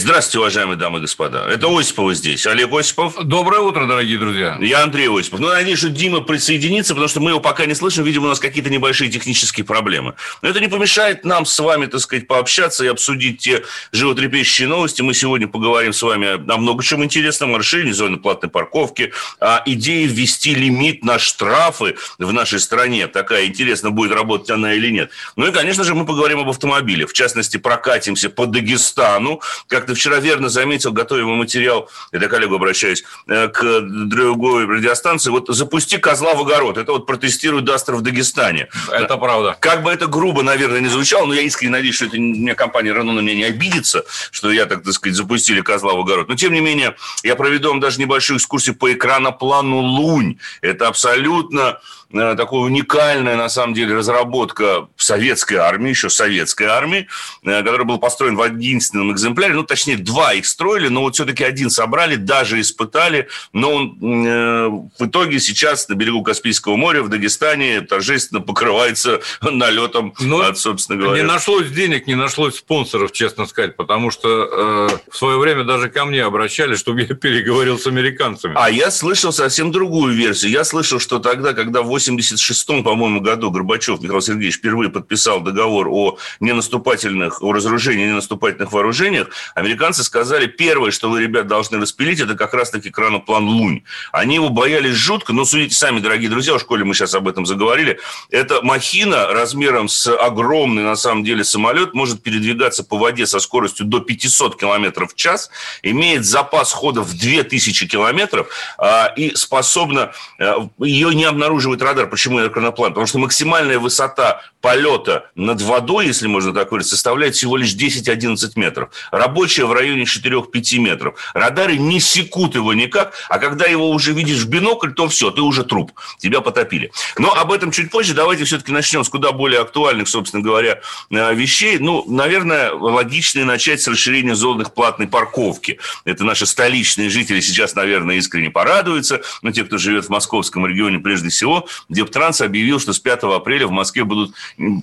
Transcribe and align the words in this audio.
Здравствуйте, 0.00 0.38
уважаемые 0.38 0.78
дамы 0.78 0.96
и 0.96 1.00
господа. 1.02 1.46
Это 1.46 1.66
Осипова 1.78 2.14
здесь. 2.14 2.46
Олег 2.46 2.72
Осипов. 2.72 3.22
Доброе 3.22 3.60
утро, 3.60 3.84
дорогие 3.86 4.18
друзья. 4.18 4.56
Я 4.58 4.82
Андрей 4.82 5.10
Осипов. 5.10 5.40
Ну, 5.40 5.48
надеюсь, 5.48 5.78
что 5.78 5.90
Дима 5.90 6.22
присоединится, 6.22 6.94
потому 6.94 7.08
что 7.08 7.20
мы 7.20 7.32
его 7.32 7.40
пока 7.40 7.66
не 7.66 7.74
слышим. 7.74 8.04
Видимо, 8.04 8.24
у 8.24 8.28
нас 8.30 8.40
какие-то 8.40 8.70
небольшие 8.70 9.10
технические 9.10 9.66
проблемы. 9.66 10.14
Но 10.40 10.48
это 10.48 10.58
не 10.58 10.68
помешает 10.68 11.26
нам 11.26 11.44
с 11.44 11.58
вами, 11.58 11.84
так 11.84 12.00
сказать, 12.00 12.26
пообщаться 12.26 12.82
и 12.82 12.88
обсудить 12.88 13.40
те 13.40 13.62
животрепещущие 13.92 14.68
новости. 14.68 15.02
Мы 15.02 15.12
сегодня 15.12 15.48
поговорим 15.48 15.92
с 15.92 16.00
вами 16.00 16.50
о 16.50 16.56
много 16.56 16.82
чем 16.82 17.04
интересном. 17.04 17.54
О 17.54 17.58
расширении 17.58 17.92
зоны 17.92 18.16
платной 18.16 18.50
парковки, 18.50 19.12
о 19.38 19.60
идее 19.66 20.06
ввести 20.06 20.54
лимит 20.54 21.04
на 21.04 21.18
штрафы 21.18 21.96
в 22.18 22.32
нашей 22.32 22.60
стране. 22.60 23.06
Такая 23.06 23.44
интересно, 23.44 23.90
будет 23.90 24.12
работать 24.12 24.48
она 24.48 24.72
или 24.72 24.90
нет. 24.90 25.10
Ну 25.36 25.46
и, 25.46 25.52
конечно 25.52 25.84
же, 25.84 25.94
мы 25.94 26.06
поговорим 26.06 26.38
об 26.38 26.48
автомобиле. 26.48 27.06
В 27.06 27.12
частности, 27.12 27.58
прокатимся 27.58 28.30
по 28.30 28.46
Дагестану. 28.46 29.42
Как 29.68 29.89
ты 29.90 29.94
вчера 29.96 30.20
верно 30.20 30.48
заметил, 30.48 30.92
готовя 30.92 31.24
материал, 31.24 31.90
я 32.12 32.20
к 32.20 32.30
коллегу 32.30 32.54
обращаюсь, 32.54 33.02
э, 33.26 33.48
к 33.48 33.80
другой 33.80 34.66
радиостанции, 34.66 35.30
вот 35.30 35.48
запусти 35.48 35.98
козла 35.98 36.34
в 36.34 36.40
огород. 36.42 36.78
Это 36.78 36.92
вот 36.92 37.06
протестирует 37.06 37.64
Дастер 37.64 37.96
в 37.96 38.02
Дагестане. 38.02 38.68
Это 38.88 39.16
правда. 39.16 39.56
Как 39.58 39.82
бы 39.82 39.90
это 39.90 40.06
грубо, 40.06 40.44
наверное, 40.44 40.78
не 40.78 40.88
звучало, 40.88 41.26
но 41.26 41.34
я 41.34 41.42
искренне 41.42 41.72
надеюсь, 41.72 41.96
что 41.96 42.04
это 42.04 42.18
мне 42.18 42.54
компания 42.54 42.90
Renault 42.90 43.12
на 43.12 43.20
меня 43.20 43.34
не 43.34 43.44
обидится, 43.44 44.04
что 44.30 44.52
я, 44.52 44.66
так, 44.66 44.84
так 44.84 44.92
сказать, 44.92 45.16
запустили 45.16 45.60
козла 45.60 45.94
в 45.94 45.98
огород. 45.98 46.28
Но, 46.28 46.36
тем 46.36 46.52
не 46.52 46.60
менее, 46.60 46.94
я 47.24 47.34
проведу 47.34 47.70
вам 47.70 47.80
даже 47.80 47.98
небольшую 47.98 48.38
экскурсию 48.38 48.76
по 48.76 48.92
экраноплану 48.92 49.78
Лунь. 49.78 50.38
Это 50.60 50.86
абсолютно 50.86 51.80
такая 52.12 52.60
уникальная, 52.60 53.36
на 53.36 53.48
самом 53.48 53.74
деле, 53.74 53.94
разработка 53.94 54.88
советской 54.96 55.54
армии, 55.54 55.90
еще 55.90 56.10
советской 56.10 56.64
армии, 56.64 57.06
э, 57.44 57.62
который 57.62 57.86
был 57.86 57.98
построен 57.98 58.36
в 58.36 58.44
единственном 58.44 59.12
экземпляре, 59.12 59.54
ну, 59.54 59.62
точнее, 59.62 59.96
два 59.96 60.34
их 60.34 60.46
строили, 60.46 60.88
но 60.88 61.02
вот 61.02 61.14
все-таки 61.14 61.44
один 61.44 61.70
собрали, 61.70 62.16
даже 62.16 62.60
испытали, 62.60 63.28
но 63.52 63.74
он 63.74 64.26
э, 64.26 64.68
в 64.98 65.06
итоге 65.06 65.38
сейчас 65.38 65.88
на 65.88 65.94
берегу 65.94 66.22
Каспийского 66.22 66.76
моря 66.76 67.02
в 67.02 67.08
Дагестане 67.08 67.80
торжественно 67.82 68.40
покрывается 68.40 69.20
налетом, 69.40 70.14
Ну, 70.18 70.40
от, 70.40 70.58
собственно 70.58 71.00
говоря. 71.00 71.22
Не 71.22 71.26
нашлось 71.28 71.70
денег, 71.70 72.06
не 72.06 72.14
нашлось 72.14 72.56
спонсоров, 72.56 73.12
честно 73.12 73.46
сказать, 73.46 73.76
потому 73.76 74.10
что 74.10 74.28
э, 74.28 74.98
в 75.10 75.16
свое 75.16 75.38
время 75.38 75.64
даже 75.64 75.88
ко 75.88 76.04
мне 76.04 76.24
обращались, 76.24 76.78
чтобы 76.78 77.02
я 77.02 77.14
переговорил 77.14 77.78
с 77.78 77.86
американцами. 77.86 78.54
А 78.56 78.70
я 78.70 78.90
слышал 78.90 79.32
совсем 79.32 79.70
другую 79.70 80.14
версию. 80.14 80.50
Я 80.52 80.64
слышал, 80.64 80.98
что 80.98 81.18
тогда, 81.20 81.52
когда 81.52 81.82
в 81.82 81.99
86-м, 82.08 82.82
по-моему, 82.82 83.20
году 83.20 83.50
Горбачев 83.50 84.00
Михаил 84.00 84.20
Сергеевич 84.20 84.56
впервые 84.56 84.90
подписал 84.90 85.40
договор 85.40 85.88
о 85.88 86.18
ненаступательных, 86.40 87.42
о 87.42 87.52
разоружении 87.52 88.06
ненаступательных 88.06 88.72
вооружениях, 88.72 89.28
американцы 89.54 90.02
сказали, 90.04 90.46
первое, 90.46 90.90
что 90.90 91.10
вы, 91.10 91.22
ребят, 91.22 91.46
должны 91.46 91.78
распилить, 91.78 92.20
это 92.20 92.34
как 92.34 92.54
раз-таки 92.54 92.90
краноплан 92.90 93.44
Лунь. 93.46 93.82
Они 94.12 94.36
его 94.36 94.48
боялись 94.48 94.94
жутко, 94.94 95.32
но 95.32 95.44
судите 95.44 95.74
сами, 95.74 96.00
дорогие 96.00 96.30
друзья, 96.30 96.54
в 96.54 96.60
школе 96.60 96.84
мы 96.84 96.94
сейчас 96.94 97.14
об 97.14 97.28
этом 97.28 97.46
заговорили, 97.46 97.98
это 98.30 98.62
махина 98.62 99.28
размером 99.28 99.88
с 99.88 100.06
огромный, 100.14 100.82
на 100.82 100.96
самом 100.96 101.24
деле, 101.24 101.44
самолет, 101.44 101.94
может 101.94 102.22
передвигаться 102.22 102.84
по 102.84 102.98
воде 102.98 103.26
со 103.26 103.40
скоростью 103.40 103.86
до 103.86 104.00
500 104.00 104.58
километров 104.58 105.12
в 105.12 105.16
час, 105.16 105.50
имеет 105.82 106.24
запас 106.24 106.72
хода 106.72 107.02
в 107.02 107.16
2000 107.16 107.86
километров 107.86 108.48
а, 108.78 109.12
и 109.16 109.34
способна, 109.34 110.12
а, 110.38 110.68
ее 110.78 111.14
не 111.14 111.24
обнаруживает 111.24 111.82
радар. 111.90 112.08
Почему 112.08 112.46
экраноплан? 112.46 112.90
Потому 112.92 113.06
что 113.06 113.18
максимальная 113.18 113.78
высота 113.78 114.42
полета 114.60 115.30
над 115.34 115.60
водой, 115.62 116.06
если 116.06 116.26
можно 116.26 116.52
так 116.52 116.68
говорить, 116.68 116.86
составляет 116.86 117.34
всего 117.34 117.56
лишь 117.56 117.74
10-11 117.74 118.52
метров. 118.56 118.90
Рабочая 119.10 119.64
в 119.64 119.72
районе 119.72 120.04
4-5 120.04 120.78
метров. 120.78 121.14
Радары 121.34 121.76
не 121.76 122.00
секут 122.00 122.54
его 122.54 122.74
никак, 122.74 123.14
а 123.28 123.38
когда 123.38 123.66
его 123.66 123.90
уже 123.90 124.12
видишь 124.12 124.38
в 124.38 124.48
бинокль, 124.48 124.92
то 124.92 125.08
все, 125.08 125.30
ты 125.30 125.40
уже 125.40 125.64
труп, 125.64 125.92
тебя 126.18 126.40
потопили. 126.40 126.92
Но 127.18 127.32
об 127.32 127.52
этом 127.52 127.70
чуть 127.70 127.90
позже. 127.90 128.14
Давайте 128.14 128.44
все-таки 128.44 128.72
начнем 128.72 129.04
с 129.04 129.08
куда 129.08 129.32
более 129.32 129.60
актуальных, 129.60 130.08
собственно 130.08 130.42
говоря, 130.42 130.80
э, 131.10 131.34
вещей. 131.34 131.78
Ну, 131.78 132.04
наверное, 132.06 132.72
логично 132.72 133.44
начать 133.44 133.80
с 133.80 133.88
расширения 133.88 134.34
зон 134.34 134.60
их 134.60 134.74
платной 134.74 135.08
парковки. 135.08 135.78
Это 136.04 136.24
наши 136.24 136.46
столичные 136.46 137.08
жители 137.08 137.40
сейчас, 137.40 137.74
наверное, 137.74 138.16
искренне 138.16 138.50
порадуются. 138.50 139.22
Но 139.42 139.50
те, 139.50 139.64
кто 139.64 139.78
живет 139.78 140.06
в 140.06 140.08
московском 140.10 140.66
регионе 140.66 140.98
прежде 140.98 141.30
всего, 141.30 141.66
Дептранс 141.88 142.40
объявил, 142.40 142.80
что 142.80 142.92
с 142.92 142.98
5 142.98 143.24
апреля 143.24 143.66
в 143.66 143.70
Москве 143.70 144.04
будут 144.04 144.34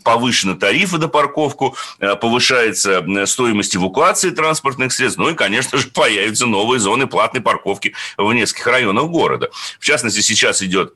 повышены 0.03 0.56
тарифы 0.56 0.97
на 0.97 1.08
парковку, 1.08 1.75
э, 2.00 2.16
повышается 2.16 3.06
стоимость 3.25 3.75
эвакуации 3.75 4.30
транспортных 4.30 4.91
средств, 4.94 5.19
ну 5.19 5.30
и, 5.30 5.36
конечно 5.36 5.78
же, 5.78 5.88
появятся 5.88 6.46
новые 6.46 6.80
зоны 6.80 7.07
платной 7.07 7.41
парковки 7.41 7.94
в 8.18 8.34
нескольких 8.34 8.68
районах 8.68 9.06
города. 9.06 9.50
В 9.80 9.86
частности, 9.86 10.22
сейчас 10.22 10.62
идет 10.62 10.94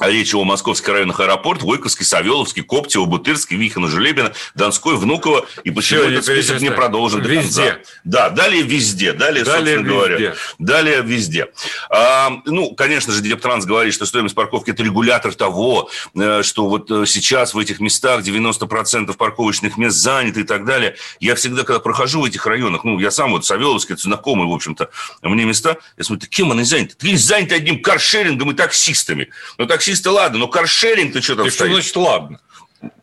Речь 0.00 0.34
о 0.34 0.44
московских 0.44 0.88
районах 0.88 1.20
аэропорт, 1.20 1.62
Войковский, 1.62 2.04
Савеловский, 2.04 2.62
Коптево, 2.62 3.04
Бутырский, 3.04 3.56
Вихино, 3.56 3.88
Желебино, 3.88 4.32
Донской, 4.54 4.96
Внуково. 4.96 5.46
И 5.64 5.70
почему 5.70 6.02
Всё, 6.02 6.10
этот 6.10 6.24
список 6.24 6.60
не 6.60 6.70
продолжен 6.70 7.22
до 7.22 7.28
Везде. 7.28 7.62
конца? 7.72 7.80
Да, 8.04 8.30
далее 8.30 8.62
везде. 8.62 9.12
Далее, 9.12 9.44
Далее 9.44 9.76
собственно 9.76 9.88
говоря. 9.88 10.16
везде. 10.16 10.34
Далее 10.58 11.02
везде. 11.02 11.46
А, 11.90 12.30
ну, 12.44 12.74
конечно 12.74 13.12
же, 13.12 13.20
Дептранс 13.20 13.64
говорит, 13.64 13.94
что 13.94 14.06
стоимость 14.06 14.34
парковки– 14.34 14.70
это 14.72 14.82
регулятор 14.82 15.34
того, 15.34 15.90
э, 16.14 16.42
что 16.42 16.68
вот 16.68 16.90
э, 16.90 17.04
сейчас 17.06 17.54
в 17.54 17.58
этих 17.58 17.80
местах 17.80 18.22
90% 18.22 19.14
парковочных 19.16 19.76
мест 19.78 19.96
заняты 19.96 20.40
и 20.40 20.44
так 20.44 20.64
далее. 20.64 20.96
Я 21.20 21.34
всегда, 21.34 21.64
когда 21.64 21.80
прохожу 21.80 22.20
в 22.20 22.24
этих 22.24 22.46
районах, 22.46 22.84
ну, 22.84 22.98
я 23.00 23.10
сам 23.10 23.32
вот 23.32 23.44
Савеловский, 23.44 23.94
это 23.94 24.02
знакомые, 24.02 24.48
в 24.48 24.52
общем-то, 24.54 24.90
мне 25.22 25.44
места, 25.44 25.76
я 25.96 26.04
смотрю, 26.04 26.28
кем 26.28 26.52
они 26.52 26.62
заняты? 26.62 26.94
Они 27.02 27.16
заняты 27.16 27.56
одним 27.56 27.82
каршерингом 27.82 28.52
и 28.52 28.54
таксистами. 28.54 29.28
Ну, 29.58 29.66
таксисты, 29.66 29.87
ладно, 30.06 30.38
но 30.38 30.48
каршеринг-то 30.48 31.22
что 31.22 31.36
там 31.36 31.46
что 31.46 31.54
стоит? 31.54 31.72
значит 31.72 31.96
ладно? 31.96 32.40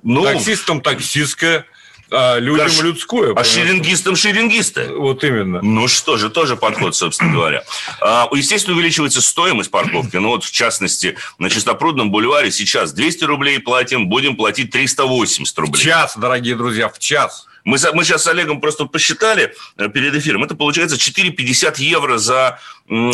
Ну, 0.03 0.23
Таксистам 0.23 0.81
таксистское, 0.81 1.65
а 2.11 2.37
людям 2.39 2.67
Карш- 2.67 2.81
людское. 2.83 3.33
а 3.35 3.43
шерингистам 3.43 4.15
шерингисты. 4.15 4.87
Вот 4.95 5.23
именно. 5.23 5.59
Ну 5.61 5.87
что 5.87 6.17
же, 6.17 6.29
тоже 6.29 6.55
подход, 6.55 6.95
собственно 6.95 7.33
говоря. 7.33 7.63
А, 7.99 8.27
Естественно, 8.31 8.75
увеличивается 8.77 9.21
стоимость 9.21 9.71
парковки. 9.71 10.15
Ну 10.17 10.29
вот, 10.29 10.43
в 10.45 10.51
частности, 10.51 11.17
на 11.39 11.49
Чистопрудном 11.49 12.11
бульваре 12.11 12.51
сейчас 12.51 12.93
200 12.93 13.23
рублей 13.25 13.59
платим, 13.59 14.07
будем 14.07 14.35
платить 14.35 14.69
380 14.71 15.55
В 15.57 15.59
рублей. 15.59 15.83
час, 15.83 16.15
дорогие 16.15 16.55
друзья, 16.55 16.87
в 16.89 16.99
час. 16.99 17.47
Мы, 17.65 17.77
мы 17.93 18.03
сейчас 18.03 18.23
с 18.23 18.27
Олегом 18.27 18.61
просто 18.61 18.85
посчитали 18.85 19.53
э, 19.77 19.89
перед 19.89 20.13
эфиром. 20.15 20.43
Это 20.43 20.55
получается 20.55 20.95
4,50 20.97 21.75
евро 21.79 22.17
за 22.17 22.59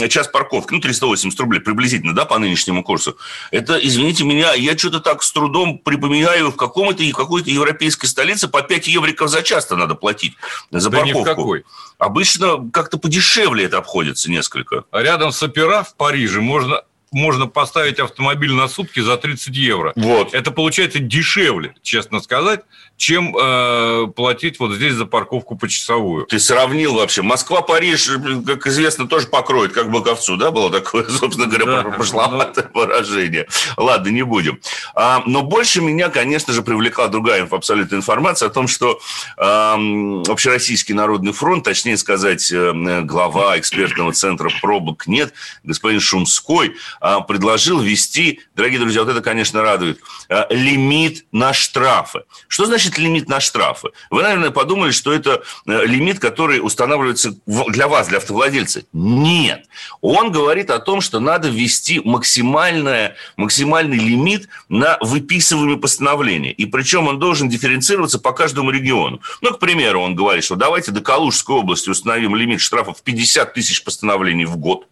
час 0.10 0.28
парковки. 0.28 0.74
Ну, 0.74 0.82
380 0.82 1.40
рублей 1.40 1.60
приблизительно, 1.62 2.14
да, 2.14 2.26
по 2.26 2.38
нынешнему 2.38 2.84
курсу. 2.84 3.18
Это, 3.50 3.78
извините 3.78 4.26
меня, 4.26 4.54
я 4.54 4.78
что-то 4.78 5.00
так 5.00 5.24
с 5.24 5.32
трудом 5.32 5.80
припоминаю, 5.80 6.52
в 6.52 6.58
каком-то 6.58 7.04
какой-то 7.14 7.50
европейской 7.50 8.08
столице 8.08 8.50
по 8.50 8.62
5 8.62 8.88
евриков 8.88 9.30
за 9.30 9.42
час-то 9.42 9.78
надо 9.78 9.96
платить 9.96 10.36
за 10.70 10.90
Да 10.90 11.02
ни 11.02 11.12
в 11.12 11.16
парковку. 11.16 11.42
какой. 11.42 11.64
Обычно 11.98 12.70
как-то 12.72 12.98
подешевле 12.98 13.66
это 13.66 13.78
обходится 13.78 14.30
несколько. 14.30 14.84
А 14.92 15.02
Рядом 15.02 15.32
с 15.32 15.42
опера 15.42 15.84
в 15.84 15.96
Париже 15.96 16.42
можно, 16.42 16.84
можно 17.12 17.48
поставить 17.48 18.00
автомобиль 18.00 18.52
на 18.54 18.68
сутки 18.68 19.00
за 19.00 19.16
30 19.18 19.56
евро. 19.56 19.94
Вот. 19.96 20.34
Это 20.34 20.52
получается 20.52 21.00
дешевле, 21.00 21.76
честно 21.82 22.20
сказать, 22.20 22.62
чем 23.02 23.36
э, 23.36 24.08
платить 24.16 24.60
вот 24.60 24.74
здесь 24.74 24.94
за 24.94 25.08
парковку 25.08 25.58
почасовую. 25.58 26.28
Ты 26.28 26.40
сравнил 26.40 26.94
вообще. 26.94 27.24
Москва-Париж, 27.24 28.12
как 28.46 28.68
известно, 28.68 29.08
тоже 29.08 29.26
покроет, 29.26 29.74
как 29.74 29.90
боковцу, 29.90 30.38
да, 30.38 30.52
было 30.52 30.70
такое, 30.70 31.06
собственно 31.10 31.48
говоря, 31.48 31.66
Да, 31.66 31.90
пошловатое 31.98 32.70
выражение. 32.76 33.48
Ладно, 33.76 34.10
не 34.10 34.22
будем. 34.22 34.60
А, 34.94 35.24
но 35.26 35.42
больше 35.42 35.82
меня, 35.82 36.10
конечно 36.10 36.54
же, 36.54 36.62
привлекла 36.62 37.08
другая 37.08 37.48
абсолютная 37.50 37.98
информация 37.98 38.50
о 38.50 38.52
том, 38.52 38.68
что 38.68 39.00
ам, 39.36 40.22
Общероссийский 40.28 40.94
народный 40.94 41.34
фронт, 41.34 41.64
точнее 41.64 41.98
сказать, 41.98 42.52
э, 42.52 43.02
глава 43.02 43.58
экспертного 43.58 44.14
центра 44.14 44.52
пробок 44.62 45.08
нет, 45.08 45.34
господин 45.64 46.02
Шумской, 46.02 46.76
а, 47.00 47.22
предложил 47.22 47.80
ввести, 47.80 48.42
дорогие 48.56 48.80
друзья, 48.80 49.04
вот 49.04 49.10
это, 49.10 49.22
конечно, 49.22 49.64
радует, 49.64 50.00
а, 50.30 50.46
лимит 50.52 51.26
на 51.32 51.52
штрафы. 51.52 52.26
Что 52.48 52.68
значит 52.68 52.91
лимит 52.98 53.30
на 53.30 53.40
штрафы? 53.40 53.90
Вы, 54.10 54.24
наверное, 54.24 54.52
подумали, 54.52 54.92
что 54.92 55.14
это 55.14 55.44
э, 55.68 55.86
лимит, 55.86 56.20
который 56.20 56.60
устанавливается 56.60 57.36
для 57.46 57.88
вас, 57.88 58.08
для 58.08 58.18
автовладельца. 58.18 58.84
Нет. 58.94 59.66
Он 60.02 60.32
говорит 60.32 60.70
о 60.70 60.80
том, 60.80 61.02
что 61.02 61.20
надо 61.20 61.50
ввести 61.50 62.02
максимальное, 62.04 63.16
максимальный 63.38 63.98
лимит 63.98 64.50
на 64.70 64.98
выписываемые 65.02 65.78
постановления. 65.78 66.52
И 66.52 66.66
причем 66.66 67.08
он 67.08 67.20
должен 67.20 67.50
дифференцироваться 67.50 68.20
по 68.20 68.32
каждому 68.32 68.72
региону. 68.72 69.22
Ну, 69.42 69.52
к 69.52 69.60
примеру, 69.60 70.02
он 70.02 70.16
говорит, 70.16 70.44
что 70.44 70.56
давайте 70.56 70.92
до 70.92 71.02
Калужской 71.02 71.56
области 71.56 71.90
установим 71.90 72.36
лимит 72.36 72.62
штрафов 72.62 73.00
в 73.00 73.04
50 73.04 73.54
тысяч 73.54 73.84
постановлений 73.84 74.46
в 74.46 74.58
год. 74.58 74.88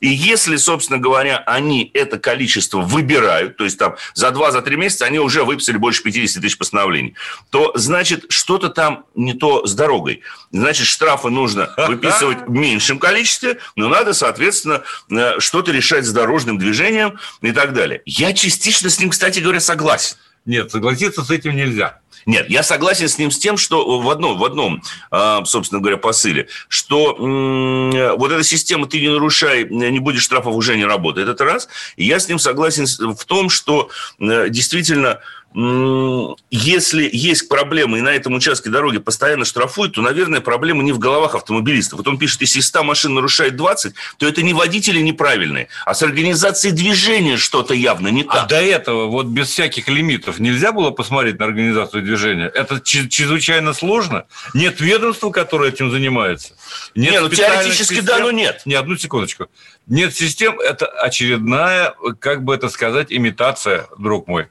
И 0.00 0.08
если, 0.08 0.56
собственно 0.56 0.98
говоря, 0.98 1.38
они 1.38 1.90
это 1.94 2.18
количество 2.18 2.80
выбирают, 2.80 3.56
то 3.56 3.64
есть 3.64 3.78
там 3.78 3.96
за 4.14 4.28
2-3 4.28 4.76
месяца 4.76 5.06
они 5.06 5.18
уже 5.18 5.44
выписали 5.44 5.76
больше 5.76 6.02
50 6.02 6.42
тысяч 6.42 6.58
постановлений, 6.58 7.14
то 7.50 7.72
значит 7.74 8.26
что-то 8.28 8.68
там 8.68 9.06
не 9.14 9.34
то 9.34 9.66
с 9.66 9.74
дорогой. 9.74 10.22
Значит, 10.50 10.86
штрафы 10.86 11.30
нужно 11.30 11.72
выписывать 11.76 12.46
в 12.46 12.50
меньшем 12.50 12.98
количестве, 12.98 13.58
но 13.76 13.88
надо, 13.88 14.12
соответственно, 14.12 14.82
э, 15.10 15.38
что-то 15.38 15.72
решать 15.72 16.04
с 16.04 16.12
дорожным 16.12 16.58
движением 16.58 17.18
и 17.42 17.52
так 17.52 17.72
далее. 17.72 18.02
Я 18.06 18.32
частично 18.32 18.90
с 18.90 18.98
ним, 18.98 19.10
кстати 19.10 19.40
говоря, 19.40 19.60
согласен. 19.60 20.16
Нет, 20.46 20.70
согласиться 20.70 21.24
с 21.24 21.30
этим 21.30 21.56
нельзя. 21.56 22.00
Нет, 22.26 22.48
я 22.48 22.62
согласен 22.62 23.08
с 23.08 23.18
ним 23.18 23.30
с 23.30 23.38
тем, 23.38 23.56
что 23.56 24.00
в 24.00 24.08
одном, 24.10 24.38
в 24.38 24.44
одном 24.44 24.82
а, 25.10 25.44
собственно 25.44 25.80
говоря, 25.80 25.96
посыле, 25.96 26.48
что 26.68 27.14
вот 27.18 28.32
эта 28.32 28.42
система 28.42 28.86
«ты 28.86 29.00
не 29.00 29.08
нарушай, 29.08 29.68
не 29.68 29.98
будешь 29.98 30.22
штрафов» 30.22 30.54
уже 30.54 30.76
не 30.76 30.84
работает. 30.84 31.28
Это 31.28 31.44
раз. 31.44 31.68
И 31.96 32.04
я 32.04 32.18
с 32.18 32.28
ним 32.28 32.38
согласен 32.38 32.86
в 33.14 33.24
том, 33.24 33.50
что 33.50 33.90
э, 34.18 34.48
действительно 34.48 35.20
если 35.54 37.08
есть 37.12 37.48
проблемы, 37.48 37.98
и 37.98 38.00
на 38.00 38.08
этом 38.08 38.34
участке 38.34 38.70
дороги 38.70 38.98
постоянно 38.98 39.44
штрафуют, 39.44 39.94
то, 39.94 40.02
наверное, 40.02 40.40
проблема 40.40 40.82
не 40.82 40.90
в 40.90 40.98
головах 40.98 41.36
автомобилистов. 41.36 41.98
Вот 41.98 42.08
он 42.08 42.18
пишет, 42.18 42.40
если 42.40 42.58
100 42.58 42.82
машин 42.82 43.14
нарушает 43.14 43.54
20, 43.54 43.94
то 44.18 44.26
это 44.26 44.42
не 44.42 44.52
водители 44.52 44.98
неправильные, 44.98 45.68
а 45.86 45.94
с 45.94 46.02
организацией 46.02 46.72
движения 46.72 47.36
что-то 47.36 47.72
явно 47.72 48.08
не 48.08 48.22
а 48.22 48.24
так. 48.24 48.44
А 48.44 48.46
до 48.46 48.60
этого 48.60 49.06
вот 49.06 49.26
без 49.26 49.48
всяких 49.48 49.86
лимитов 49.88 50.40
нельзя 50.40 50.72
было 50.72 50.90
посмотреть 50.90 51.38
на 51.38 51.44
организацию 51.44 52.02
движения? 52.02 52.46
Это 52.46 52.80
чрезвычайно 52.80 53.74
сложно? 53.74 54.24
Нет 54.54 54.80
ведомства, 54.80 55.30
которое 55.30 55.70
этим 55.70 55.92
занимается? 55.92 56.54
Нет, 56.96 57.12
нет 57.12 57.22
ну 57.22 57.28
теоретически 57.28 57.94
систем? 57.94 58.06
да, 58.06 58.18
но 58.18 58.32
нет. 58.32 58.62
Не, 58.64 58.74
одну 58.74 58.96
секундочку. 58.96 59.46
Нет 59.86 60.16
систем, 60.16 60.58
это 60.58 60.86
очередная, 60.86 61.94
как 62.18 62.42
бы 62.42 62.56
это 62.56 62.68
сказать, 62.70 63.08
имитация, 63.10 63.86
друг 63.98 64.26
мой. 64.26 64.48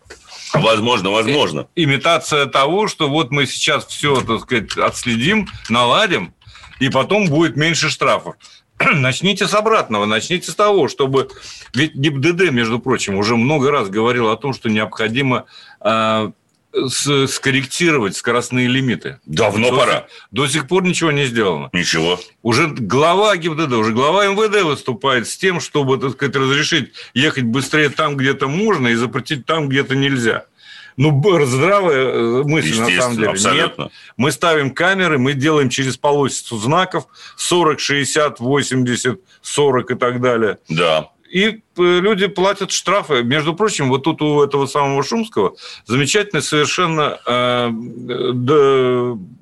Возможно, 0.53 1.09
возможно. 1.09 1.67
Имитация 1.75 2.45
того, 2.45 2.87
что 2.87 3.09
вот 3.09 3.31
мы 3.31 3.45
сейчас 3.45 3.85
все, 3.85 4.21
так 4.21 4.41
сказать, 4.41 4.77
отследим, 4.77 5.47
наладим, 5.69 6.33
и 6.79 6.89
потом 6.89 7.27
будет 7.27 7.55
меньше 7.55 7.89
штрафов. 7.89 8.35
Начните 8.93 9.47
с 9.47 9.53
обратного, 9.53 10.05
начните 10.05 10.51
с 10.51 10.55
того, 10.55 10.87
чтобы... 10.87 11.29
Ведь 11.73 11.95
ГИБДД, 11.95 12.51
между 12.51 12.79
прочим, 12.79 13.15
уже 13.15 13.35
много 13.35 13.71
раз 13.71 13.89
говорил 13.89 14.29
о 14.29 14.37
том, 14.37 14.53
что 14.53 14.69
необходимо 14.69 15.45
э, 15.81 16.31
скорректировать 16.87 18.15
скоростные 18.17 18.67
лимиты. 18.67 19.19
Давно 19.25 19.69
до 19.69 19.77
пора. 19.77 20.07
до 20.31 20.47
сих 20.47 20.67
пор 20.67 20.83
ничего 20.83 21.11
не 21.11 21.25
сделано. 21.25 21.69
Ничего. 21.73 22.19
Уже 22.41 22.67
глава 22.67 23.35
ГИБДД, 23.37 23.73
уже 23.73 23.93
глава 23.93 24.25
МВД 24.27 24.63
выступает 24.63 25.27
с 25.27 25.37
тем, 25.37 25.59
чтобы, 25.59 25.97
так 25.97 26.11
сказать, 26.13 26.35
разрешить 26.35 26.93
ехать 27.13 27.43
быстрее 27.43 27.89
там, 27.89 28.17
где-то 28.17 28.47
можно, 28.47 28.87
и 28.87 28.95
запретить 28.95 29.45
там, 29.45 29.69
где-то 29.69 29.95
нельзя. 29.95 30.45
Ну, 30.95 31.23
здравая 31.45 32.05
э, 32.05 32.43
мысль, 32.43 32.79
на 32.79 33.01
самом 33.01 33.15
деле. 33.15 33.29
Абсолютно. 33.29 33.83
Нет. 33.83 33.91
Мы 34.15 34.31
ставим 34.31 34.71
камеры, 34.71 35.17
мы 35.17 35.33
делаем 35.33 35.69
через 35.69 35.97
полосицу 35.97 36.57
знаков 36.57 37.07
40, 37.37 37.79
60, 37.79 38.39
80, 38.39 39.19
40 39.41 39.91
и 39.91 39.95
так 39.95 40.21
далее. 40.21 40.59
Да 40.69 41.09
и 41.33 41.47
э, 41.47 41.55
люди 41.77 42.27
платят 42.27 42.71
штрафы. 42.71 43.23
Между 43.23 43.55
прочим, 43.55 43.89
вот 43.89 44.03
тут 44.03 44.21
у 44.21 44.43
этого 44.43 44.67
самого 44.67 45.03
Шумского 45.03 45.55
замечательные 45.87 46.43
совершенно 46.43 47.17
э, 47.25 47.71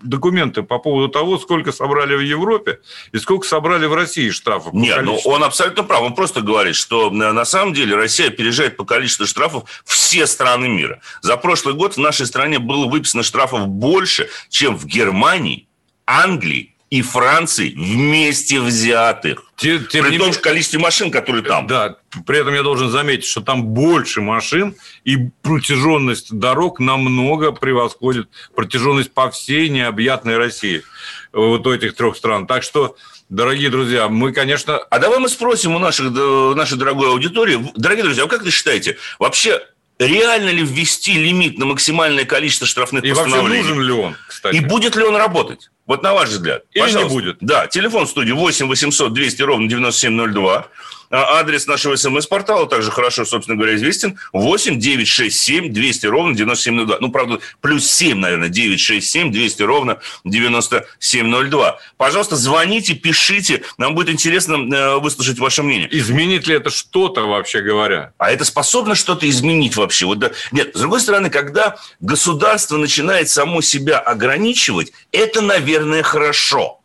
документы 0.01 0.63
по 0.63 0.79
поводу 0.79 1.09
того, 1.09 1.37
сколько 1.37 1.73
собрали 1.73 2.15
в 2.15 2.21
Европе 2.21 2.79
и 3.11 3.17
сколько 3.17 3.45
собрали 3.45 3.87
в 3.87 3.93
России 3.93 4.29
штрафов. 4.29 4.73
Нет, 4.73 5.01
ну 5.03 5.19
он 5.25 5.43
абсолютно 5.43 5.83
прав. 5.83 6.01
Он 6.03 6.15
просто 6.15 6.39
говорит, 6.39 6.77
что 6.77 7.09
э, 7.09 7.11
на 7.11 7.43
самом 7.43 7.73
деле 7.73 7.97
Россия 7.97 8.29
опережает 8.29 8.77
по 8.77 8.85
количеству 8.85 9.27
штрафов 9.27 9.69
все 9.83 10.27
страны 10.27 10.69
мира. 10.69 11.01
За 11.21 11.35
прошлый 11.35 11.75
год 11.75 11.95
в 11.95 11.99
нашей 11.99 12.25
стране 12.25 12.59
было 12.59 12.85
выписано 12.85 13.21
штрафов 13.21 13.67
больше, 13.67 14.29
чем 14.47 14.77
в 14.77 14.85
Германии, 14.85 15.67
Англии, 16.05 16.70
и 16.91 17.01
Франции 17.01 17.73
вместе 17.73 18.59
взятых. 18.59 19.45
Тем, 19.55 19.85
тем 19.87 20.05
При 20.05 20.17
том 20.17 20.33
же 20.33 20.39
количестве 20.39 20.77
машин, 20.77 21.09
которые 21.09 21.41
там. 21.41 21.65
Да, 21.65 21.95
при 22.27 22.39
этом 22.39 22.53
я 22.53 22.63
должен 22.63 22.89
заметить, 22.89 23.25
что 23.25 23.39
там 23.41 23.63
больше 23.63 24.19
машин, 24.21 24.75
и 25.05 25.29
протяженность 25.41 26.33
дорог 26.37 26.79
намного 26.79 27.53
превосходит 27.53 28.27
протяженность 28.53 29.13
по 29.13 29.31
всей 29.31 29.69
необъятной 29.69 30.37
России 30.37 30.83
вот 31.31 31.65
у 31.65 31.73
этих 31.73 31.95
трех 31.95 32.15
стран. 32.15 32.45
Так 32.45 32.61
что 32.61 32.95
Дорогие 33.29 33.69
друзья, 33.69 34.09
мы, 34.09 34.33
конечно... 34.33 34.77
А 34.77 34.99
давай 34.99 35.19
мы 35.19 35.29
спросим 35.29 35.73
у 35.73 35.79
наших, 35.79 36.11
нашей 36.53 36.77
дорогой 36.77 37.11
аудитории. 37.11 37.71
Дорогие 37.77 38.03
друзья, 38.03 38.25
а 38.25 38.27
как 38.27 38.43
вы 38.43 38.51
считаете, 38.51 38.97
вообще 39.19 39.61
реально 39.99 40.49
ли 40.49 40.63
ввести 40.63 41.13
лимит 41.13 41.57
на 41.57 41.65
максимальное 41.65 42.25
количество 42.25 42.67
штрафных 42.67 43.03
и 43.03 43.09
постановлений? 43.09 43.59
И 43.59 43.61
вообще 43.61 43.73
нужен 43.73 43.87
ли 43.87 43.91
он, 43.93 44.15
кстати? 44.27 44.55
И 44.55 44.59
будет 44.59 44.95
ли 44.95 45.03
он 45.03 45.15
работать? 45.15 45.69
Вот 45.85 46.03
на 46.03 46.13
ваш 46.13 46.29
взгляд. 46.29 46.63
Или 46.71 46.83
Пожалуйста. 46.83 47.09
не 47.09 47.21
будет. 47.21 47.37
Да, 47.41 47.67
телефон 47.67 48.05
в 48.05 48.09
студии 48.09 48.31
8 48.31 48.67
800 48.67 49.13
200 49.13 49.41
ровно 49.41 49.67
9702. 49.67 50.67
А 51.11 51.39
адрес 51.39 51.67
нашего 51.67 51.97
смс-портала 51.97 52.67
также 52.67 52.89
хорошо, 52.89 53.25
собственно 53.25 53.57
говоря, 53.57 53.75
известен. 53.75 54.17
8 54.31 54.79
967 54.79 55.73
200 55.73 56.05
ровно 56.05 56.35
9702. 56.35 56.97
Ну, 57.01 57.11
правда, 57.11 57.39
плюс 57.59 57.85
7, 57.85 58.17
наверное, 58.17 58.47
967 58.49 59.31
200 59.31 59.61
ровно 59.63 59.99
9702. 60.23 61.79
Пожалуйста, 61.97 62.37
звоните, 62.37 62.93
пишите. 62.93 63.63
Нам 63.77 63.93
будет 63.93 64.09
интересно 64.09 64.55
э, 64.55 64.99
выслушать 64.99 65.37
ваше 65.39 65.63
мнение. 65.63 65.89
Изменит 65.91 66.47
ли 66.47 66.55
это 66.55 66.69
что-то, 66.69 67.27
вообще 67.27 67.61
говоря? 67.61 68.13
А 68.17 68.31
это 68.31 68.45
способно 68.45 68.95
что-то 68.95 69.29
изменить 69.29 69.75
вообще? 69.75 70.05
Вот, 70.05 70.19
да. 70.19 70.31
Нет, 70.51 70.71
с 70.75 70.79
другой 70.79 71.01
стороны, 71.01 71.29
когда 71.29 71.75
государство 71.99 72.77
начинает 72.77 73.29
само 73.29 73.61
себя 73.61 73.99
ограничивать, 73.99 74.93
это, 75.11 75.41
наверное, 75.41 76.03
хорошо. 76.03 76.80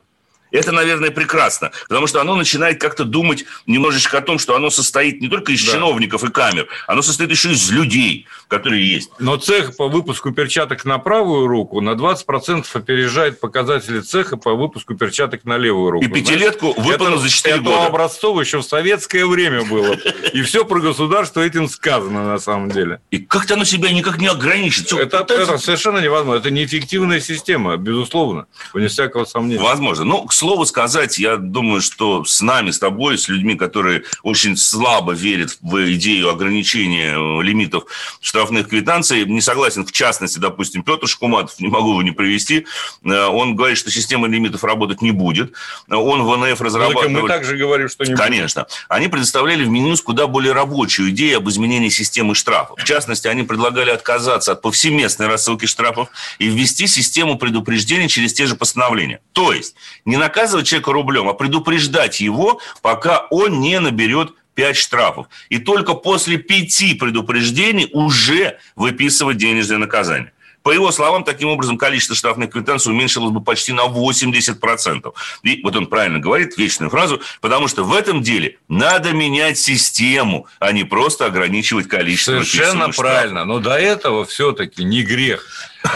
Это, 0.57 0.73
наверное, 0.73 1.11
прекрасно, 1.11 1.73
потому 1.89 2.07
что 2.07 2.21
оно 2.21 2.35
начинает 2.35 2.81
как-то 2.81 3.05
думать 3.05 3.45
немножечко 3.67 4.19
о 4.19 4.21
том, 4.21 4.39
что 4.39 4.57
оно 4.57 4.71
состоит 4.71 5.21
не 5.21 5.29
только 5.29 5.53
из 5.53 5.65
да. 5.65 5.73
чиновников 5.73 6.25
и 6.25 6.31
камер, 6.31 6.69
оно 6.87 7.03
состоит 7.03 7.31
еще 7.31 7.53
из 7.53 7.71
людей, 7.71 8.27
которые 8.49 8.89
есть. 8.89 9.11
Но 9.19 9.37
цех 9.37 9.77
по 9.77 9.89
выпуску 9.89 10.33
перчаток 10.33 10.85
на 10.85 10.99
правую 10.99 11.47
руку 11.47 11.81
на 11.81 11.91
20% 11.91 12.67
опережает 12.73 13.41
показатели 13.41 14.01
цеха 14.01 14.37
по 14.37 14.55
выпуску 14.55 14.95
перчаток 14.95 15.45
на 15.45 15.59
левую 15.59 15.91
руку. 15.93 16.05
И 16.05 16.09
пятилетку 16.09 16.73
выполнил 16.81 17.19
за 17.19 17.29
4 17.29 17.59
года. 17.59 17.77
Это 17.77 17.87
образцово 17.87 18.41
еще 18.41 18.59
в 18.59 18.63
советское 18.63 19.27
время 19.27 19.65
было. 19.65 19.95
И 20.33 20.43
все 20.43 20.65
про 20.65 20.81
государство 20.81 21.41
этим 21.41 21.69
сказано 21.69 22.25
на 22.25 22.39
самом 22.39 22.71
деле. 22.71 23.01
И 23.11 23.19
как-то 23.19 23.55
оно 23.55 23.65
себя 23.65 23.91
никак 23.93 24.19
не 24.19 24.29
ограничит. 24.29 24.93
Это, 24.93 25.19
это 25.19 25.59
совершенно 25.59 25.99
невозможно. 25.99 26.41
Это 26.41 26.51
неэффективная 26.51 27.21
система, 27.21 27.77
безусловно, 27.77 28.47
вне 28.73 28.89
всякого 28.89 29.25
сомнения. 29.25 29.63
Возможно. 29.63 30.05
Ну, 30.05 30.25
к 30.25 30.33
слову 30.33 30.46
сказать, 30.65 31.19
я 31.19 31.37
думаю, 31.37 31.81
что 31.81 32.25
с 32.25 32.41
нами, 32.41 32.71
с 32.71 32.79
тобой, 32.79 33.19
с 33.19 33.29
людьми, 33.29 33.55
которые 33.55 34.05
очень 34.23 34.57
слабо 34.57 35.13
верят 35.13 35.59
в 35.61 35.93
идею 35.95 36.31
ограничения 36.31 37.15
э, 37.15 37.43
лимитов 37.43 37.85
штрафных 38.21 38.69
квитанций, 38.69 39.25
не 39.25 39.41
согласен, 39.41 39.85
в 39.85 39.93
частности, 39.93 40.39
допустим, 40.39 40.83
Петр 40.83 41.07
Шкуматов, 41.09 41.59
не 41.59 41.69
могу 41.69 41.91
его 41.91 42.03
не 42.03 42.13
привести, 42.13 42.67
э, 43.05 43.25
он 43.27 43.57
говорит, 43.57 43.79
что 43.79 43.91
система 43.91 44.29
лимитов 44.29 44.63
работать 44.65 45.03
не 45.03 45.11
будет. 45.11 45.53
Он 45.89 46.23
в 46.23 46.29
ВНФ 46.29 46.61
разрабатывает... 46.61 47.11
Мы 47.11 47.29
также 47.29 47.57
говорим, 47.57 47.89
что 47.89 48.05
не 48.05 48.11
будет. 48.11 48.19
Конечно. 48.21 48.67
Они 48.89 49.09
предоставляли 49.09 49.65
в 49.65 49.69
Минюс 49.69 50.01
куда 50.01 50.27
более 50.27 50.53
рабочую 50.53 51.11
идею 51.11 51.39
об 51.39 51.49
изменении 51.49 51.89
системы 51.89 52.35
штрафов. 52.35 52.79
В 52.81 52.85
частности, 52.85 53.27
они 53.29 53.43
предлагали 53.43 53.91
отказаться 53.91 54.53
от 54.53 54.63
повсеместной 54.63 55.27
рассылки 55.27 55.67
штрафов 55.67 56.09
и 56.39 56.47
ввести 56.47 56.87
систему 56.87 57.39
предупреждения 57.39 58.09
через 58.09 58.33
те 58.33 58.47
же 58.47 58.55
постановления. 58.55 59.21
То 59.33 59.53
есть 59.53 59.75
не 60.05 60.17
наказывать 60.27 60.67
человека 60.67 60.93
рублем, 60.93 61.29
а 61.29 61.35
предупреждать 61.35 62.21
его, 62.21 62.61
пока 62.83 63.27
он 63.31 63.61
не 63.61 63.79
наберет 63.79 64.35
5 64.55 64.77
штрафов. 64.77 65.27
И 65.51 65.59
только 65.59 65.95
после 65.95 66.37
пяти 66.37 66.95
предупреждений 66.95 67.89
уже 67.93 68.59
выписывать 68.75 69.37
денежное 69.37 69.79
наказание. 69.79 70.33
По 70.65 70.73
его 70.73 70.91
словам, 70.91 71.23
таким 71.23 71.49
образом, 71.51 71.79
количество 71.79 72.17
штрафных 72.17 72.51
квитанций 72.51 72.93
уменьшилось 72.93 73.31
бы 73.31 73.41
почти 73.41 73.73
на 73.73 73.83
80%. 73.83 75.15
И 75.45 75.61
вот 75.63 75.77
он 75.77 75.87
правильно 75.87 76.19
говорит, 76.19 76.59
вечную 76.59 76.91
фразу, 76.91 77.21
потому 77.41 77.69
что 77.69 77.85
в 77.85 77.95
этом 77.95 78.21
деле 78.21 78.59
надо 78.69 79.13
менять 79.13 79.59
систему, 79.59 80.49
а 80.59 80.73
не 80.73 80.83
просто 80.83 81.27
ограничивать 81.27 81.87
количество 81.87 82.43
Совершенно 82.43 82.89
правильно. 82.89 83.45
Но 83.45 83.61
до 83.61 83.79
этого 83.79 84.25
все-таки 84.25 84.83
не 84.83 85.05
грех 85.05 85.47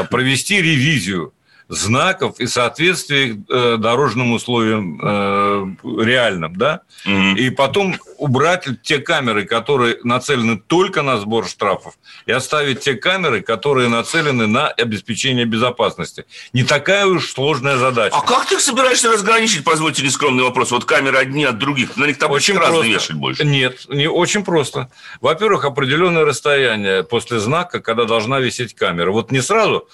провести 0.09 0.63
ревизию 0.63 1.33
знаков 1.71 2.41
и 2.41 2.47
соответствии 2.47 3.45
э, 3.49 3.77
дорожным 3.79 4.33
условиям 4.33 5.01
э, 5.01 5.75
реальным, 6.05 6.57
да, 6.57 6.81
угу. 7.07 7.37
и 7.37 7.49
потом 7.51 7.95
убрать 8.21 8.67
те 8.83 8.99
камеры, 8.99 9.47
которые 9.47 9.99
нацелены 10.05 10.59
только 10.59 11.03
на 11.03 11.19
сбор 11.19 11.49
штрафов, 11.49 11.95
и 12.27 12.33
оставить 12.33 12.81
те 12.81 12.95
камеры, 12.95 13.41
которые 13.41 13.89
нацелены 13.89 14.47
на 14.47 14.69
обеспечение 14.69 15.47
безопасности. 15.47 16.27
Не 16.53 16.63
такая 16.63 17.07
уж 17.07 17.33
сложная 17.33 17.79
задача. 17.79 18.15
А 18.15 18.21
как 18.21 18.47
ты 18.47 18.57
их 18.57 18.61
собираешься 18.61 19.11
разграничить, 19.11 19.65
позвольте 19.65 20.03
нескромный 20.03 20.45
вопрос, 20.45 20.71
вот 20.71 20.85
камеры 20.85 21.17
одни 21.17 21.45
от 21.45 21.59
других, 21.59 21.97
на 21.97 22.05
них 22.05 22.19
там 22.19 22.31
очень 22.31 22.59
разные 22.59 22.93
вешать 22.93 23.17
больше? 23.17 23.45
Нет, 23.45 23.87
не 23.89 24.07
очень 24.07 24.45
просто. 24.45 24.91
Во-первых, 25.21 25.65
определенное 25.65 26.25
расстояние 26.25 27.03
после 27.03 27.41
знака, 27.41 27.81
когда 27.81 28.05
должна 28.05 28.39
висеть 28.39 28.75
камера. 28.75 29.11
Вот 29.11 29.33
не 29.33 29.41
сразу 29.41 29.89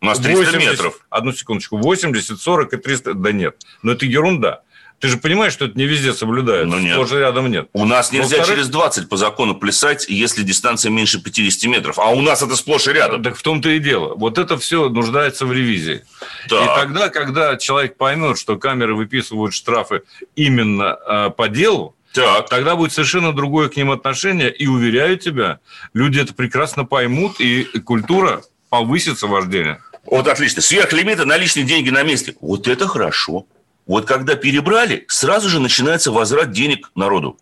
у 0.00 0.06
нас 0.06 0.18
300 0.18 0.44
80, 0.44 0.70
метров. 0.70 1.06
Одну 1.10 1.32
секундочку. 1.32 1.76
80, 1.76 2.40
40 2.40 2.72
и 2.72 2.76
300. 2.78 3.14
Да 3.14 3.32
нет. 3.32 3.56
Но 3.82 3.92
это 3.92 4.06
ерунда. 4.06 4.62
Ты 5.00 5.08
же 5.08 5.16
понимаешь, 5.16 5.52
что 5.52 5.66
это 5.66 5.78
не 5.78 5.84
везде 5.84 6.12
соблюдается. 6.12 6.66
Ну, 6.66 6.82
нет. 6.82 6.96
Тоже 6.96 7.20
рядом 7.20 7.50
нет. 7.50 7.68
У 7.72 7.84
нас 7.84 8.10
нельзя 8.10 8.44
через 8.44 8.68
20 8.68 9.08
по 9.08 9.16
закону 9.16 9.54
плясать, 9.54 10.06
если 10.08 10.42
дистанция 10.42 10.90
меньше 10.90 11.22
50 11.22 11.70
метров. 11.70 11.98
А 11.98 12.10
у 12.10 12.20
нас 12.20 12.42
это 12.42 12.56
сплошь 12.56 12.88
и 12.88 12.92
рядом. 12.92 13.22
Так 13.22 13.36
в 13.36 13.42
том-то 13.42 13.68
и 13.68 13.78
дело. 13.78 14.14
Вот 14.16 14.38
это 14.38 14.58
все 14.58 14.88
нуждается 14.88 15.46
в 15.46 15.52
ревизии. 15.52 16.04
Так. 16.48 16.62
И 16.62 16.80
тогда, 16.80 17.08
когда 17.10 17.56
человек 17.56 17.96
поймет, 17.96 18.38
что 18.38 18.56
камеры 18.56 18.96
выписывают 18.96 19.54
штрафы 19.54 20.02
именно 20.34 20.98
э, 21.06 21.30
по 21.30 21.48
делу, 21.48 21.94
так. 22.12 22.48
Тогда 22.48 22.74
будет 22.74 22.92
совершенно 22.92 23.32
другое 23.32 23.68
к 23.68 23.76
ним 23.76 23.90
отношение. 23.90 24.50
И 24.50 24.66
уверяю 24.66 25.18
тебя, 25.18 25.60
люди 25.92 26.18
это 26.18 26.34
прекрасно 26.34 26.84
поймут, 26.84 27.38
и 27.38 27.64
культура 27.84 28.42
повысится 28.70 29.26
вождение. 29.26 29.80
Вот 30.04 30.26
отлично. 30.26 30.62
Сверхлимиты, 30.62 31.26
наличные 31.26 31.64
деньги 31.64 31.90
на 31.90 32.02
месте. 32.02 32.34
Вот 32.40 32.66
это 32.66 32.88
хорошо. 32.88 33.46
Вот 33.88 34.04
когда 34.04 34.36
перебрали, 34.36 35.06
сразу 35.08 35.48
же 35.48 35.58
начинается 35.58 36.12
возврат 36.12 36.52
денег 36.52 36.92
народу 36.94 37.38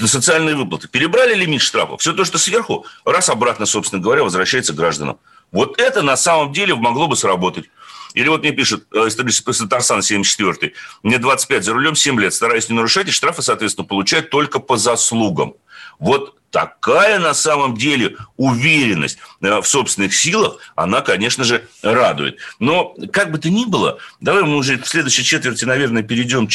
на 0.00 0.06
социальные 0.06 0.54
выплаты. 0.54 0.88
Перебрали 0.88 1.34
лимит 1.34 1.60
штрафов. 1.60 2.00
Все 2.00 2.12
то, 2.12 2.24
что 2.24 2.38
сверху, 2.38 2.86
раз 3.04 3.28
обратно, 3.28 3.66
собственно 3.66 4.00
говоря, 4.00 4.22
возвращается 4.22 4.72
гражданам. 4.72 5.18
Вот 5.50 5.78
это 5.80 6.02
на 6.02 6.16
самом 6.16 6.52
деле 6.52 6.76
могло 6.76 7.08
бы 7.08 7.16
сработать. 7.16 7.66
Или 8.14 8.28
вот 8.28 8.42
мне 8.42 8.52
пишет 8.52 8.86
э, 8.92 9.08
исторический 9.08 9.52
Татарстан 9.52 10.02
74 10.02 10.72
мне 11.02 11.18
25 11.18 11.64
за 11.64 11.72
рулем 11.74 11.94
7 11.94 12.18
лет, 12.20 12.32
стараюсь 12.32 12.68
не 12.68 12.74
нарушать, 12.74 13.08
и 13.08 13.10
штрафы, 13.10 13.42
соответственно, 13.42 13.86
получать 13.86 14.30
только 14.30 14.60
по 14.60 14.76
заслугам. 14.76 15.54
Вот 15.98 16.35
такая 16.50 17.18
на 17.18 17.34
самом 17.34 17.76
деле 17.76 18.16
уверенность 18.36 19.18
э, 19.40 19.60
в 19.60 19.66
собственных 19.66 20.14
силах, 20.14 20.58
она, 20.74 21.00
конечно 21.00 21.44
же, 21.44 21.68
радует. 21.82 22.38
Но 22.58 22.94
как 23.12 23.30
бы 23.30 23.38
то 23.38 23.50
ни 23.50 23.64
было, 23.64 23.98
давай 24.20 24.42
мы 24.42 24.56
уже 24.56 24.78
в 24.78 24.86
следующей 24.86 25.24
четверти, 25.24 25.64
наверное, 25.64 26.02
перейдем 26.02 26.46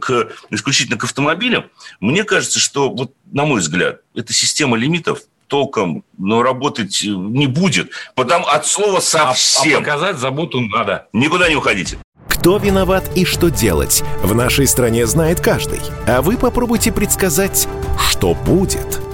к, 0.00 0.28
исключительно 0.50 0.98
к 0.98 1.04
автомобилям. 1.04 1.64
Мне 2.00 2.24
кажется, 2.24 2.58
что, 2.58 2.90
вот, 2.90 3.12
на 3.30 3.44
мой 3.44 3.60
взгляд, 3.60 4.00
эта 4.14 4.32
система 4.32 4.76
лимитов 4.76 5.20
толком 5.46 6.04
но 6.18 6.42
работать 6.42 7.02
не 7.04 7.46
будет. 7.46 7.90
Потому 8.14 8.46
от 8.46 8.66
слова 8.66 9.00
совсем. 9.00 9.74
А, 9.74 9.76
а 9.76 9.80
показать 9.80 10.16
заботу 10.18 10.60
надо. 10.60 11.06
Никуда 11.12 11.48
не 11.48 11.56
уходите. 11.56 11.98
Кто 12.28 12.56
виноват 12.58 13.08
и 13.14 13.24
что 13.24 13.50
делать, 13.50 14.02
в 14.22 14.34
нашей 14.34 14.66
стране 14.66 15.06
знает 15.06 15.40
каждый. 15.40 15.80
А 16.06 16.22
вы 16.22 16.36
попробуйте 16.36 16.92
предсказать, 16.92 17.68
что 18.10 18.34
будет– 18.34 19.00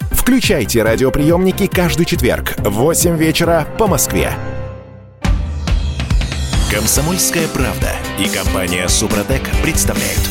Включайте 0.21 0.83
радиоприемники 0.83 1.65
каждый 1.65 2.05
четверг 2.05 2.53
в 2.59 2.69
8 2.69 3.17
вечера 3.17 3.67
по 3.79 3.87
Москве. 3.87 4.31
Комсомольская 6.71 7.47
правда 7.47 7.89
и 8.19 8.29
компания 8.29 8.87
Супротек 8.87 9.41
представляют. 9.63 10.21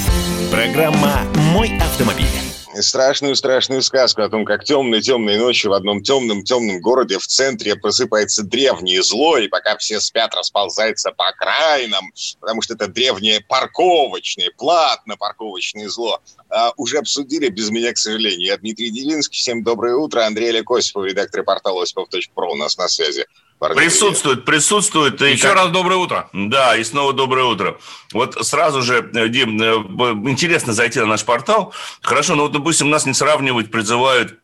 Программа 0.52 1.22
«Мой 1.52 1.76
автомобиль» 1.78 2.49
страшную-страшную 2.74 3.82
сказку 3.82 4.22
о 4.22 4.28
том, 4.28 4.44
как 4.44 4.64
темной-темной 4.64 5.38
ночью 5.38 5.70
в 5.70 5.74
одном 5.74 6.02
темном-темном 6.02 6.80
городе 6.80 7.18
в 7.18 7.26
центре 7.26 7.76
просыпается 7.76 8.42
древнее 8.42 9.02
зло, 9.02 9.38
и 9.38 9.48
пока 9.48 9.76
все 9.76 10.00
спят, 10.00 10.34
расползается 10.34 11.12
по 11.12 11.28
окраинам, 11.28 12.12
потому 12.40 12.62
что 12.62 12.74
это 12.74 12.86
древнее 12.88 13.40
парковочное, 13.40 14.50
платно-парковочное 14.56 15.88
зло. 15.88 16.20
А, 16.48 16.72
уже 16.76 16.98
обсудили 16.98 17.48
без 17.48 17.70
меня, 17.70 17.92
к 17.92 17.98
сожалению. 17.98 18.46
Я 18.46 18.56
Дмитрий 18.56 18.90
Делинский. 18.90 19.38
Всем 19.38 19.62
доброе 19.62 19.96
утро. 19.96 20.26
Андрей 20.26 20.50
Олег 20.50 20.70
Осипов, 20.70 21.04
редактор 21.04 21.44
портала 21.44 21.82
осипов.про 21.82 22.52
у 22.52 22.56
нас 22.56 22.76
на 22.76 22.88
связи. 22.88 23.26
Присутствует, 23.60 24.46
присутствует. 24.46 25.20
Еще 25.20 25.48
как... 25.48 25.54
раз 25.54 25.68
доброе 25.68 25.96
утро. 25.96 26.30
Да, 26.32 26.76
и 26.76 26.82
снова 26.82 27.12
доброе 27.12 27.44
утро. 27.44 27.78
Вот 28.12 28.34
сразу 28.46 28.80
же, 28.80 29.10
э, 29.14 29.28
Дим, 29.28 29.60
э, 29.60 30.30
интересно 30.30 30.72
зайти 30.72 30.98
на 30.98 31.06
наш 31.06 31.24
портал. 31.26 31.74
Хорошо, 32.00 32.36
но 32.36 32.44
вот, 32.44 32.52
допустим, 32.52 32.88
нас 32.88 33.04
не 33.04 33.12
сравнивать 33.12 33.70
призывают 33.70 34.38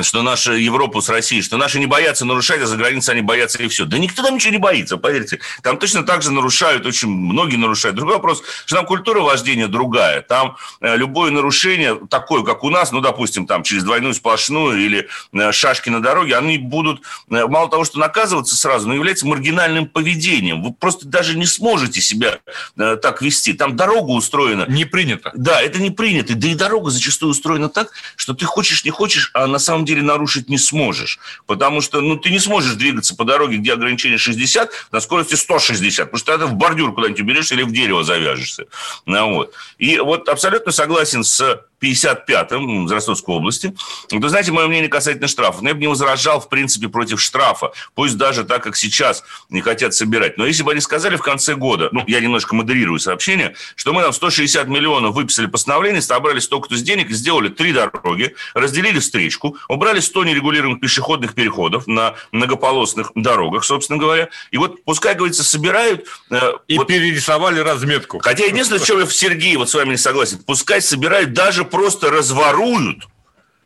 что 0.00 0.22
наша 0.22 0.52
Европу 0.52 1.00
с 1.00 1.08
Россией, 1.08 1.40
что 1.40 1.56
наши 1.56 1.78
не 1.78 1.86
боятся 1.86 2.26
нарушать, 2.26 2.60
а 2.60 2.66
за 2.66 2.76
границей 2.76 3.14
они 3.14 3.22
боятся 3.22 3.62
и 3.62 3.68
все. 3.68 3.86
Да 3.86 3.98
никто 3.98 4.22
там 4.22 4.34
ничего 4.34 4.52
не 4.52 4.58
боится, 4.58 4.98
поверьте. 4.98 5.40
Там 5.62 5.78
точно 5.78 6.02
так 6.02 6.22
же 6.22 6.30
нарушают, 6.30 6.84
очень 6.84 7.08
многие 7.08 7.56
нарушают. 7.56 7.96
Другой 7.96 8.16
вопрос, 8.16 8.42
что 8.66 8.76
там 8.76 8.86
культура 8.86 9.20
вождения 9.20 9.66
другая. 9.66 10.20
Там 10.20 10.56
э, 10.80 10.96
любое 10.96 11.30
нарушение, 11.30 11.98
такое, 12.10 12.42
как 12.42 12.64
у 12.64 12.70
нас, 12.70 12.92
ну, 12.92 13.00
допустим, 13.00 13.46
там 13.46 13.62
через 13.62 13.82
двойную 13.82 14.12
сплошную 14.12 14.78
или 14.78 15.08
э, 15.32 15.52
шашки 15.52 15.88
на 15.88 16.02
дороге, 16.02 16.36
они 16.36 16.58
будут, 16.58 17.00
э, 17.30 17.46
мало 17.46 17.70
того, 17.70 17.84
что 17.84 17.98
наказываться 17.98 18.56
сразу, 18.56 18.88
но 18.88 18.94
является 18.94 19.26
маргинальным 19.26 19.86
поведением. 19.86 20.62
Вы 20.62 20.74
просто 20.74 21.06
даже 21.06 21.36
не 21.36 21.46
сможете 21.46 22.00
себя 22.00 22.40
так 22.76 23.22
вести. 23.22 23.52
Там 23.54 23.76
дорога 23.76 24.10
устроена. 24.10 24.66
Не 24.68 24.84
принято. 24.84 25.30
Да, 25.34 25.62
это 25.62 25.78
не 25.78 25.90
принято. 25.90 26.34
Да 26.34 26.48
и 26.48 26.54
дорога 26.54 26.90
зачастую 26.90 27.30
устроена 27.30 27.68
так, 27.68 27.90
что 28.16 28.34
ты 28.34 28.44
хочешь, 28.44 28.84
не 28.84 28.90
хочешь, 28.90 29.30
а 29.34 29.46
на 29.46 29.58
самом 29.58 29.77
самом 29.78 29.86
деле 29.86 30.02
нарушить 30.02 30.48
не 30.48 30.58
сможешь. 30.58 31.18
Потому 31.46 31.80
что 31.80 32.00
ну, 32.00 32.16
ты 32.16 32.30
не 32.30 32.40
сможешь 32.40 32.74
двигаться 32.74 33.14
по 33.14 33.24
дороге, 33.24 33.58
где 33.58 33.72
ограничение 33.72 34.18
60, 34.18 34.70
на 34.92 35.00
скорости 35.00 35.34
160. 35.36 36.10
Потому 36.10 36.18
что 36.18 36.38
ты 36.38 36.46
в 36.46 36.54
бордюр 36.54 36.94
куда-нибудь 36.94 37.20
уберешься 37.20 37.54
или 37.54 37.62
в 37.62 37.72
дерево 37.72 38.02
завяжешься. 38.02 38.64
Ну, 39.06 39.34
вот. 39.34 39.54
И 39.78 39.98
вот 39.98 40.28
абсолютно 40.28 40.72
согласен 40.72 41.22
с 41.22 41.60
55-м 41.80 42.86
из 42.86 42.92
Ростовской 42.92 43.34
области. 43.34 43.74
Вы 44.10 44.28
знаете, 44.28 44.52
мое 44.52 44.66
мнение 44.66 44.88
касательно 44.88 45.28
штрафов. 45.28 45.62
Но 45.62 45.68
я 45.68 45.74
бы 45.74 45.80
не 45.80 45.86
возражал, 45.86 46.40
в 46.40 46.48
принципе, 46.48 46.88
против 46.88 47.20
штрафа. 47.20 47.72
Пусть 47.94 48.16
даже 48.16 48.44
так, 48.44 48.62
как 48.62 48.76
сейчас 48.76 49.24
не 49.48 49.60
хотят 49.60 49.94
собирать. 49.94 50.38
Но 50.38 50.46
если 50.46 50.62
бы 50.62 50.72
они 50.72 50.80
сказали 50.80 51.16
в 51.16 51.22
конце 51.22 51.54
года, 51.54 51.88
ну, 51.92 52.04
я 52.06 52.20
немножко 52.20 52.54
модерирую 52.54 52.98
сообщение, 52.98 53.54
что 53.76 53.92
мы 53.92 54.02
там 54.02 54.12
160 54.12 54.66
миллионов 54.68 55.14
выписали 55.14 55.46
постановление, 55.46 56.02
собрали 56.02 56.40
столько-то 56.40 56.76
с 56.76 56.82
денег, 56.82 57.10
сделали 57.10 57.48
три 57.48 57.72
дороги, 57.72 58.34
разделили 58.54 58.98
встречку, 58.98 59.56
убрали 59.68 60.00
100 60.00 60.24
нерегулируемых 60.24 60.80
пешеходных 60.80 61.34
переходов 61.34 61.86
на 61.86 62.14
многополосных 62.32 63.12
дорогах, 63.14 63.64
собственно 63.64 63.98
говоря. 63.98 64.28
И 64.50 64.58
вот 64.58 64.84
пускай, 64.84 65.14
говорится, 65.14 65.44
собирают... 65.44 66.06
Э, 66.30 66.52
и 66.66 66.78
вот, 66.78 66.86
перерисовали 66.86 67.60
разметку. 67.60 68.18
Хотя 68.18 68.44
единственное, 68.44 68.80
в 68.80 68.86
чем 68.86 69.00
я, 69.00 69.06
Сергей, 69.06 69.56
вот 69.56 69.70
с 69.70 69.74
вами 69.74 69.90
не 69.90 69.96
согласен, 69.96 70.38
пускай 70.44 70.80
собирают 70.80 71.32
даже 71.32 71.64
просто 71.70 72.10
разворуют, 72.10 73.06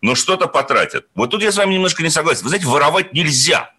но 0.01 0.15
что-то 0.15 0.47
потратят. 0.47 1.07
Вот 1.15 1.31
тут 1.31 1.43
я 1.43 1.53
с 1.53 1.57
вами 1.57 1.75
немножко 1.75 2.03
не 2.03 2.11
согласен. 2.11 2.43
Вы 2.43 2.49
знаете, 2.51 2.67
воровать 2.67 3.13
нельзя. 3.13 3.71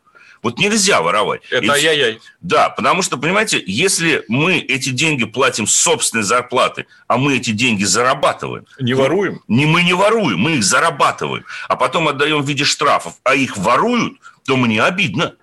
Вот 0.43 0.59
нельзя 0.59 1.01
воровать. 1.01 1.41
Это 1.49 1.71
ай-яй-яй. 1.71 2.19
Да, 2.41 2.69
потому 2.69 3.01
что, 3.01 3.17
понимаете, 3.17 3.63
если 3.65 4.25
мы 4.27 4.57
эти 4.57 4.89
деньги 4.89 5.23
платим 5.23 5.65
с 5.65 5.73
собственной 5.73 6.23
зарплаты, 6.23 6.85
а 7.07 7.17
мы 7.17 7.37
эти 7.37 7.51
деньги 7.51 7.85
зарабатываем. 7.85 8.65
Не 8.77 8.93
воруем? 8.93 9.41
Не 9.47 9.65
мы 9.65 9.83
не 9.83 9.93
воруем, 9.93 10.39
мы 10.39 10.57
их 10.57 10.63
зарабатываем, 10.63 11.45
а 11.69 11.77
потом 11.77 12.09
отдаем 12.09 12.41
в 12.41 12.47
виде 12.47 12.65
штрафов, 12.65 13.13
а 13.23 13.35
их 13.35 13.55
воруют, 13.55 14.19
то 14.45 14.57
мне 14.57 14.83
обидно. 14.83 15.35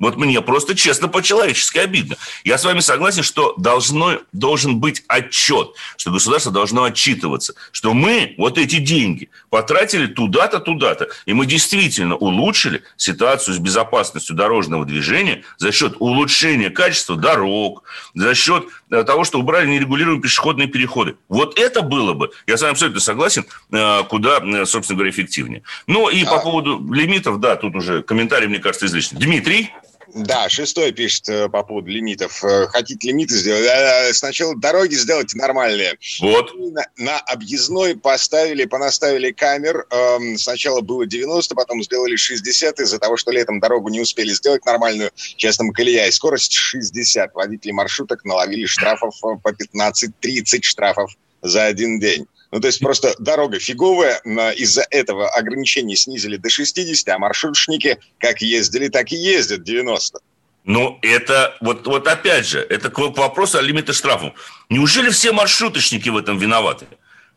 Вот 0.00 0.16
мне 0.16 0.40
просто 0.40 0.74
честно 0.74 1.08
по-человечески 1.08 1.78
обидно. 1.78 2.16
Я 2.42 2.56
с 2.56 2.64
вами 2.64 2.80
согласен, 2.80 3.22
что 3.22 3.54
должно, 3.58 4.18
должен 4.32 4.80
быть 4.80 5.04
отчет, 5.06 5.74
что 5.96 6.10
государство 6.10 6.50
должно 6.50 6.84
отчитываться, 6.84 7.54
что 7.70 7.92
мы 7.92 8.34
вот 8.38 8.56
эти 8.56 8.76
деньги 8.76 9.28
потратили 9.50 10.06
туда-то, 10.06 10.58
туда-то, 10.58 11.08
и 11.26 11.34
мы 11.34 11.44
действительно 11.44 12.16
улучшили 12.16 12.82
ситуацию 12.96 13.54
с 13.54 13.58
безопасностью 13.58 14.34
дорожного 14.34 14.86
движения 14.86 15.44
за 15.58 15.70
счет 15.70 15.96
улучшения 15.98 16.70
качества 16.70 17.16
дорог, 17.16 17.82
за 18.14 18.34
счет 18.34 18.64
э, 18.90 19.04
того, 19.04 19.24
что 19.24 19.38
убрали 19.38 19.68
нерегулируемые 19.68 20.22
пешеходные 20.22 20.66
переходы. 20.66 21.16
Вот 21.28 21.58
это 21.58 21.82
было 21.82 22.14
бы, 22.14 22.30
я 22.46 22.56
с 22.56 22.62
вами 22.62 22.72
абсолютно 22.72 23.00
согласен, 23.00 23.44
э, 23.70 24.02
куда, 24.04 24.38
э, 24.38 24.64
собственно 24.64 24.96
говоря, 24.96 25.10
эффективнее. 25.10 25.62
Ну 25.86 26.08
и 26.08 26.24
а... 26.24 26.30
по 26.30 26.38
поводу 26.38 26.82
лимитов, 26.90 27.38
да, 27.38 27.56
тут 27.56 27.76
уже 27.76 28.02
комментарий, 28.02 28.48
мне 28.48 28.60
кажется, 28.60 28.86
излишний. 28.86 29.18
Дмитрий? 29.18 29.70
Да, 30.14 30.48
шестой 30.48 30.92
пишет 30.92 31.28
э, 31.28 31.48
по 31.48 31.62
поводу 31.62 31.88
лимитов. 31.88 32.42
Э, 32.44 32.66
хотите 32.66 33.08
лимиты 33.08 33.34
сделать? 33.34 33.64
Э, 33.64 34.12
сначала 34.12 34.56
дороги 34.56 34.94
сделайте 34.94 35.38
нормальные. 35.38 35.98
Вот. 36.20 36.52
На, 36.72 36.86
на 36.96 37.18
объездной 37.18 37.96
поставили, 37.96 38.64
понаставили 38.64 39.30
камер. 39.30 39.86
Эм, 39.90 40.36
сначала 40.36 40.80
было 40.80 41.06
90, 41.06 41.54
потом 41.54 41.82
сделали 41.82 42.16
60 42.16 42.80
из-за 42.80 42.98
того, 42.98 43.16
что 43.16 43.30
летом 43.30 43.60
дорогу 43.60 43.88
не 43.88 44.00
успели 44.00 44.32
сделать 44.32 44.64
нормальную, 44.64 45.10
честным 45.14 45.72
колея. 45.72 46.06
И 46.06 46.10
скорость 46.10 46.52
60. 46.52 47.34
Водители 47.34 47.70
маршруток 47.70 48.24
наловили 48.24 48.66
штрафов 48.66 49.14
по 49.20 49.50
15-30 49.50 50.62
штрафов 50.62 51.12
за 51.42 51.64
один 51.64 52.00
день. 52.00 52.26
Ну, 52.52 52.60
то 52.60 52.66
есть 52.66 52.80
просто 52.80 53.14
дорога 53.18 53.60
фиговая, 53.60 54.20
из-за 54.56 54.84
этого 54.90 55.28
ограничения 55.28 55.96
снизили 55.96 56.36
до 56.36 56.50
60, 56.50 57.08
а 57.08 57.18
маршрутчники 57.18 57.98
как 58.18 58.42
ездили, 58.42 58.88
так 58.88 59.12
и 59.12 59.16
ездят 59.16 59.62
90. 59.62 60.18
Ну, 60.64 60.98
это 61.02 61.56
вот, 61.60 61.86
вот 61.86 62.06
опять 62.06 62.46
же, 62.46 62.60
это 62.60 62.90
к 62.90 62.98
вопросу 62.98 63.58
о 63.58 63.62
лимите 63.62 63.92
штрафов. 63.92 64.34
Неужели 64.68 65.10
все 65.10 65.32
маршруточники 65.32 66.08
в 66.08 66.16
этом 66.16 66.38
виноваты? 66.38 66.86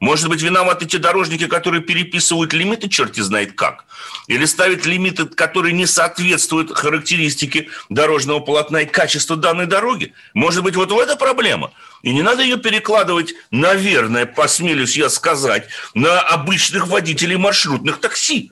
Может 0.03 0.27
быть, 0.27 0.41
виноваты 0.41 0.85
те 0.85 0.97
дорожники, 0.97 1.47
которые 1.47 1.81
переписывают 1.81 2.51
лимиты, 2.51 2.89
черти 2.89 3.21
знает 3.21 3.53
как. 3.53 3.85
Или 4.27 4.43
ставят 4.43 4.85
лимиты, 4.85 5.23
которые 5.23 5.71
не 5.71 5.85
соответствуют 5.85 6.77
характеристике 6.77 7.69
дорожного 7.87 8.41
полотна 8.41 8.81
и 8.81 8.85
качеству 8.85 9.37
данной 9.37 9.65
дороги. 9.65 10.13
Может 10.33 10.61
быть, 10.61 10.75
вот 10.75 10.91
в 10.91 10.99
это 10.99 11.15
проблема. 11.15 11.71
И 12.01 12.13
не 12.13 12.21
надо 12.21 12.43
ее 12.43 12.57
перекладывать, 12.57 13.33
наверное, 13.49 14.25
посмелюсь 14.25 14.97
я 14.97 15.07
сказать, 15.07 15.69
на 15.93 16.19
обычных 16.19 16.87
водителей 16.87 17.37
маршрутных 17.37 18.01
такси. 18.01 18.51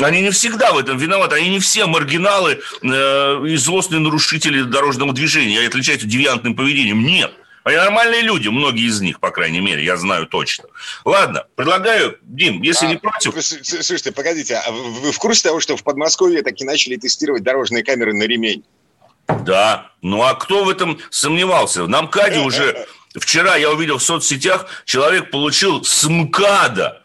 Они 0.00 0.22
не 0.22 0.32
всегда 0.32 0.72
в 0.72 0.78
этом 0.78 0.98
виноваты, 0.98 1.36
они 1.36 1.50
не 1.50 1.60
все 1.60 1.86
маргиналы 1.86 2.62
э, 2.82 3.46
и 3.46 3.54
злостные 3.54 4.00
нарушители 4.00 4.62
дорожного 4.62 5.12
движения, 5.12 5.64
отличаются 5.64 6.08
девиантным 6.08 6.56
поведением. 6.56 7.04
Нет. 7.06 7.32
Они 7.64 7.76
нормальные 7.76 8.22
люди, 8.22 8.48
многие 8.48 8.86
из 8.86 9.00
них, 9.00 9.20
по 9.20 9.30
крайней 9.30 9.60
мере, 9.60 9.84
я 9.84 9.96
знаю 9.96 10.26
точно. 10.26 10.64
Ладно, 11.04 11.44
предлагаю, 11.56 12.18
Дим, 12.22 12.62
если 12.62 12.86
а, 12.86 12.88
не 12.88 12.96
против... 12.96 13.34
Слушайте, 13.42 14.12
погодите, 14.12 14.56
а 14.56 14.70
вы 14.70 15.12
в 15.12 15.18
курсе 15.18 15.48
того, 15.48 15.60
что 15.60 15.76
в 15.76 15.82
Подмосковье 15.82 16.42
таки 16.42 16.64
начали 16.64 16.96
тестировать 16.96 17.42
дорожные 17.42 17.84
камеры 17.84 18.14
на 18.14 18.24
ремень? 18.24 18.64
Да, 19.44 19.92
ну 20.02 20.22
а 20.22 20.34
кто 20.34 20.64
в 20.64 20.68
этом 20.68 20.98
сомневался? 21.10 21.86
На 21.86 22.02
МКАДе 22.02 22.40
уже 22.40 22.86
вчера 23.14 23.56
я 23.56 23.70
увидел 23.70 23.98
в 23.98 24.02
соцсетях, 24.02 24.66
человек 24.84 25.30
получил 25.30 25.84
с 25.84 26.08
МКАДа 26.08 27.02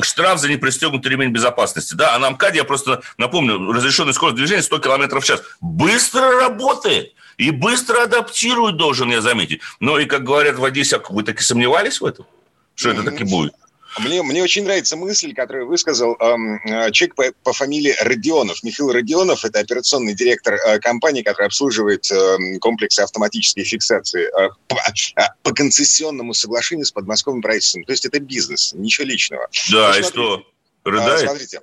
штраф 0.00 0.38
за 0.38 0.48
непристегнутый 0.48 1.10
ремень 1.10 1.30
безопасности. 1.30 1.94
Да, 1.94 2.14
а 2.14 2.18
на 2.18 2.30
МКАДе, 2.30 2.58
я 2.58 2.64
просто 2.64 3.02
напомню, 3.16 3.72
разрешенная 3.72 4.12
скорость 4.12 4.36
движения 4.36 4.62
100 4.62 4.78
км 4.78 5.20
в 5.20 5.24
час. 5.24 5.42
Быстро 5.60 6.40
работает. 6.40 7.14
И 7.38 7.52
быстро 7.52 8.02
адаптирует, 8.02 8.76
должен 8.76 9.10
я 9.10 9.20
заметить. 9.20 9.60
Но 9.80 9.98
и, 9.98 10.06
как 10.06 10.24
говорят 10.24 10.58
в 10.58 10.64
Одессе, 10.64 11.00
вы 11.08 11.22
так 11.22 11.40
и 11.40 11.42
сомневались 11.42 12.00
в 12.00 12.04
этом? 12.04 12.26
Что 12.74 12.90
это 12.90 13.04
таки 13.04 13.24
будет? 13.24 13.54
Мне, 14.00 14.22
мне 14.22 14.42
очень 14.42 14.64
нравится 14.64 14.96
мысль, 14.96 15.34
которую 15.34 15.66
высказал 15.66 16.14
эм, 16.20 16.60
человек 16.92 17.14
по, 17.14 17.24
по 17.42 17.52
фамилии 17.52 17.94
Родионов. 18.00 18.62
Михаил 18.62 18.92
Родионов– 18.92 19.44
это 19.44 19.60
операционный 19.60 20.14
директор 20.14 20.54
э, 20.54 20.78
компании, 20.78 21.22
которая 21.22 21.46
обслуживает 21.46 22.10
э, 22.10 22.58
комплексы 22.60 23.00
автоматической 23.00 23.64
фиксации 23.64 24.26
э, 24.26 24.50
по, 24.68 24.74
э, 24.74 25.22
по 25.42 25.52
концессионному 25.52 26.34
соглашению 26.34 26.84
с 26.84 26.92
подмосковным 26.92 27.40
правительством. 27.40 27.84
То 27.84 27.92
есть 27.92 28.04
это 28.04 28.20
бизнес, 28.20 28.72
ничего 28.74 29.06
личного. 29.06 29.48
Да, 29.72 29.92
ну, 29.94 29.98
и 29.98 30.02
что? 30.02 30.46
Рыдает? 30.84 31.20
Смотрите, 31.20 31.60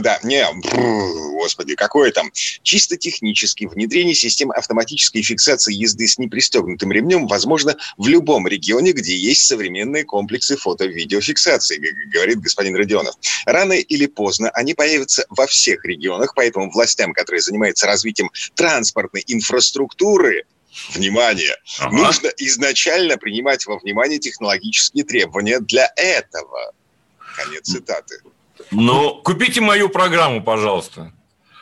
да, 0.00 0.18
не, 0.22 0.44
господи, 1.32 1.74
какое 1.74 2.10
там. 2.10 2.30
Чисто 2.62 2.96
технически 2.96 3.66
внедрение 3.66 4.14
системы 4.14 4.54
автоматической 4.54 5.22
фиксации 5.22 5.74
езды 5.74 6.08
с 6.08 6.18
непристегнутым 6.18 6.90
ремнем 6.90 7.26
возможно 7.26 7.76
в 7.96 8.08
любом 8.08 8.48
регионе, 8.48 8.92
где 8.92 9.16
есть 9.16 9.46
современные 9.46 10.04
комплексы 10.04 10.56
фото-видеофиксации, 10.56 11.80
говорит 12.08 12.40
господин 12.40 12.74
Родионов. 12.76 13.14
Рано 13.44 13.74
или 13.74 14.06
поздно 14.06 14.50
они 14.50 14.74
появятся 14.74 15.24
во 15.28 15.46
всех 15.46 15.84
регионах, 15.84 16.34
поэтому 16.34 16.70
властям, 16.70 17.12
которые 17.12 17.42
занимаются 17.42 17.86
развитием 17.86 18.30
транспортной 18.54 19.22
инфраструктуры, 19.26 20.44
внимание, 20.94 21.56
ага. 21.78 21.96
нужно 21.96 22.28
изначально 22.38 23.16
принимать 23.16 23.66
во 23.66 23.78
внимание 23.78 24.18
технологические 24.18 25.04
требования 25.04 25.60
для 25.60 25.90
этого. 25.96 26.72
Конец 27.36 27.66
цитаты. 27.66 28.20
Ну, 28.70 29.20
купите 29.22 29.60
мою 29.60 29.88
программу, 29.88 30.42
пожалуйста. 30.42 31.12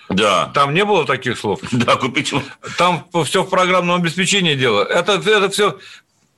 Да. 0.08 0.50
Там 0.54 0.74
не 0.74 0.84
было 0.84 1.06
таких 1.06 1.38
слов? 1.38 1.60
Да, 1.72 1.96
купите. 1.96 2.42
Там 2.78 3.06
все 3.24 3.42
в 3.42 3.50
программном 3.50 3.96
обеспечении 3.96 4.54
дело. 4.54 4.82
Это, 4.82 5.14
это 5.14 5.48
все 5.50 5.78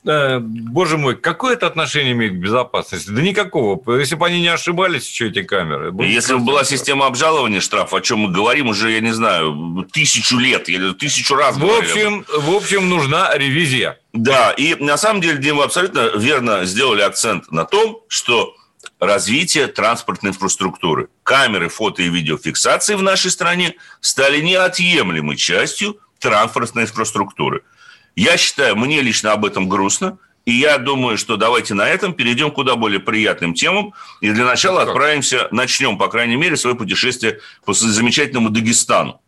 э, 0.04 0.38
боже 0.38 0.98
мой, 0.98 1.16
какое 1.16 1.54
это 1.54 1.66
отношение 1.66 2.12
имеет 2.12 2.34
к 2.34 2.36
безопасности? 2.36 3.10
Да 3.10 3.20
никакого. 3.20 3.80
Если 3.98 4.14
бы 4.14 4.26
они 4.26 4.40
не 4.40 4.48
ошибались, 4.48 5.12
что 5.12 5.26
эти 5.26 5.42
камеры? 5.42 5.92
Если 6.04 6.34
бы 6.34 6.40
была 6.40 6.64
система 6.64 7.06
обжалования 7.06 7.60
штрафа, 7.60 7.98
о 7.98 8.00
чем 8.00 8.20
мы 8.20 8.32
говорим 8.32 8.68
уже, 8.68 8.92
я 8.92 9.00
не 9.00 9.12
знаю, 9.12 9.86
тысячу 9.92 10.38
лет, 10.38 10.68
или 10.68 10.92
тысячу 10.92 11.34
раз. 11.34 11.56
В 11.56 11.64
общем, 11.64 12.24
в 12.28 12.54
общем, 12.54 12.88
нужна 12.88 13.36
ревизия. 13.36 13.98
Да, 14.12 14.52
и 14.52 14.74
на 14.76 14.96
самом 14.96 15.20
деле, 15.20 15.38
Дима, 15.38 15.64
абсолютно 15.64 16.10
верно 16.16 16.64
сделали 16.64 17.02
акцент 17.02 17.50
на 17.50 17.64
том, 17.64 18.00
что 18.08 18.54
развитие 18.98 19.66
транспортной 19.66 20.30
инфраструктуры. 20.30 21.08
Камеры 21.22 21.68
фото- 21.68 22.02
и 22.02 22.08
видеофиксации 22.08 22.94
в 22.94 23.02
нашей 23.02 23.30
стране 23.30 23.74
стали 24.00 24.40
неотъемлемой 24.40 25.36
частью 25.36 25.98
транспортной 26.18 26.84
инфраструктуры. 26.84 27.62
Я 28.14 28.36
считаю, 28.36 28.76
мне 28.76 29.02
лично 29.02 29.32
об 29.32 29.44
этом 29.44 29.68
грустно, 29.68 30.18
и 30.46 30.52
я 30.52 30.78
думаю, 30.78 31.18
что 31.18 31.36
давайте 31.36 31.74
на 31.74 31.88
этом 31.88 32.14
перейдем 32.14 32.50
к 32.50 32.54
куда 32.54 32.76
более 32.76 33.00
приятным 33.00 33.52
темам. 33.52 33.92
И 34.20 34.30
для 34.30 34.44
начала 34.44 34.84
ну, 34.84 34.90
отправимся, 34.90 35.48
начнем, 35.50 35.98
по 35.98 36.08
крайней 36.08 36.36
мере, 36.36 36.56
свое 36.56 36.76
путешествие 36.76 37.40
по 37.64 37.74
замечательному 37.74 38.50
Дагестану. 38.50 39.20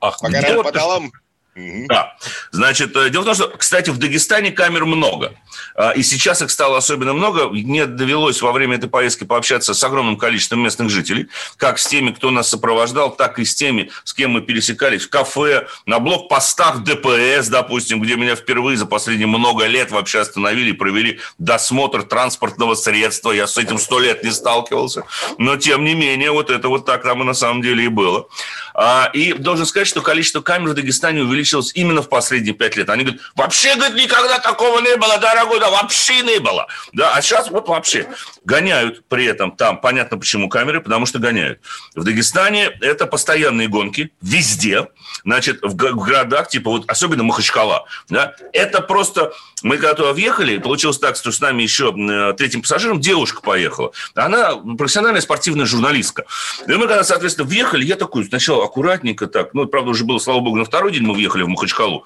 Ах, 0.00 0.18
по 0.20 0.30
горам, 0.30 0.62
по 0.62 0.72
долам. 0.72 1.12
Да. 1.54 2.16
Значит, 2.50 2.96
э, 2.96 3.10
дело 3.10 3.22
в 3.22 3.24
том, 3.26 3.34
что, 3.34 3.48
кстати, 3.48 3.90
в 3.90 3.98
Дагестане 3.98 4.52
камер 4.52 4.86
много. 4.86 5.34
А, 5.74 5.90
и 5.90 6.02
сейчас 6.02 6.40
их 6.40 6.50
стало 6.50 6.78
особенно 6.78 7.12
много. 7.12 7.48
Мне 7.50 7.84
довелось 7.84 8.40
во 8.40 8.52
время 8.52 8.76
этой 8.76 8.88
поездки 8.88 9.24
пообщаться 9.24 9.74
с 9.74 9.84
огромным 9.84 10.16
количеством 10.16 10.60
местных 10.60 10.88
жителей, 10.88 11.28
как 11.58 11.78
с 11.78 11.86
теми, 11.86 12.12
кто 12.12 12.30
нас 12.30 12.48
сопровождал, 12.48 13.14
так 13.14 13.38
и 13.38 13.44
с 13.44 13.54
теми, 13.54 13.90
с 14.04 14.14
кем 14.14 14.30
мы 14.30 14.40
пересекались 14.40 15.04
в 15.04 15.10
кафе, 15.10 15.66
на 15.84 15.98
блокпостах 15.98 16.84
ДПС, 16.84 17.48
допустим, 17.48 18.00
где 18.00 18.16
меня 18.16 18.34
впервые 18.34 18.78
за 18.78 18.86
последние 18.86 19.26
много 19.26 19.66
лет 19.66 19.90
вообще 19.90 20.20
остановили 20.20 20.70
и 20.70 20.74
провели 20.74 21.20
досмотр 21.38 22.02
транспортного 22.02 22.74
средства. 22.74 23.30
Я 23.30 23.46
с 23.46 23.58
этим 23.58 23.76
сто 23.76 23.98
лет 23.98 24.24
не 24.24 24.30
сталкивался. 24.30 25.04
Но, 25.36 25.58
тем 25.58 25.84
не 25.84 25.94
менее, 25.94 26.30
вот 26.30 26.48
это 26.48 26.68
вот 26.68 26.86
так 26.86 27.02
там 27.02 27.20
и 27.20 27.26
на 27.26 27.34
самом 27.34 27.60
деле 27.60 27.84
и 27.84 27.88
было. 27.88 28.26
А, 28.74 29.10
и 29.12 29.34
должен 29.34 29.66
сказать, 29.66 29.86
что 29.86 30.00
количество 30.00 30.40
камер 30.40 30.70
в 30.70 30.74
Дагестане 30.74 31.22
увеличилось 31.22 31.41
увеличилось 31.42 31.72
именно 31.74 32.02
в 32.02 32.08
последние 32.08 32.54
пять 32.54 32.76
лет. 32.76 32.88
Они 32.88 33.04
говорят, 33.04 33.22
вообще, 33.34 33.74
говорит, 33.74 33.96
никогда 33.96 34.38
такого 34.38 34.78
не 34.80 34.96
было, 34.96 35.18
дорогой, 35.18 35.58
да 35.58 35.70
вообще 35.70 36.22
не 36.22 36.38
было. 36.38 36.68
Да, 36.92 37.14
а 37.14 37.22
сейчас 37.22 37.50
вот 37.50 37.68
вообще 37.68 38.06
гоняют 38.44 39.04
при 39.08 39.24
этом 39.26 39.52
там, 39.52 39.80
понятно 39.80 40.18
почему 40.18 40.48
камеры, 40.48 40.80
потому 40.80 41.06
что 41.06 41.18
гоняют. 41.18 41.60
В 41.94 42.04
Дагестане 42.04 42.70
это 42.80 43.06
постоянные 43.06 43.68
гонки 43.68 44.12
везде, 44.20 44.88
значит, 45.24 45.60
в 45.62 45.74
городах, 45.74 46.48
типа 46.48 46.70
вот, 46.70 46.84
особенно 46.88 47.24
Махачкала, 47.24 47.86
да, 48.08 48.34
это 48.52 48.80
просто, 48.80 49.32
мы 49.62 49.76
когда 49.76 49.94
туда 49.94 50.12
въехали, 50.12 50.58
получилось 50.58 50.98
так, 50.98 51.16
что 51.16 51.32
с 51.32 51.40
нами 51.40 51.62
еще 51.62 51.94
э, 51.96 52.34
третьим 52.34 52.62
пассажиром 52.62 53.00
девушка 53.00 53.40
поехала. 53.42 53.92
Она 54.14 54.56
профессиональная 54.78 55.20
спортивная 55.20 55.66
журналистка. 55.66 56.24
И 56.66 56.72
мы 56.72 56.86
когда, 56.86 57.04
соответственно, 57.04 57.48
въехали, 57.48 57.84
я 57.84 57.96
такой 57.96 58.24
сначала 58.24 58.64
аккуратненько 58.64 59.26
так, 59.26 59.54
ну, 59.54 59.66
правда, 59.66 59.90
уже 59.90 60.04
было, 60.04 60.18
слава 60.18 60.40
богу, 60.40 60.56
на 60.56 60.64
второй 60.64 60.92
день 60.92 61.02
мы 61.02 61.14
въехали, 61.14 61.31
приехали 61.32 61.42
в 61.42 61.48
Махачкалу. 61.48 62.04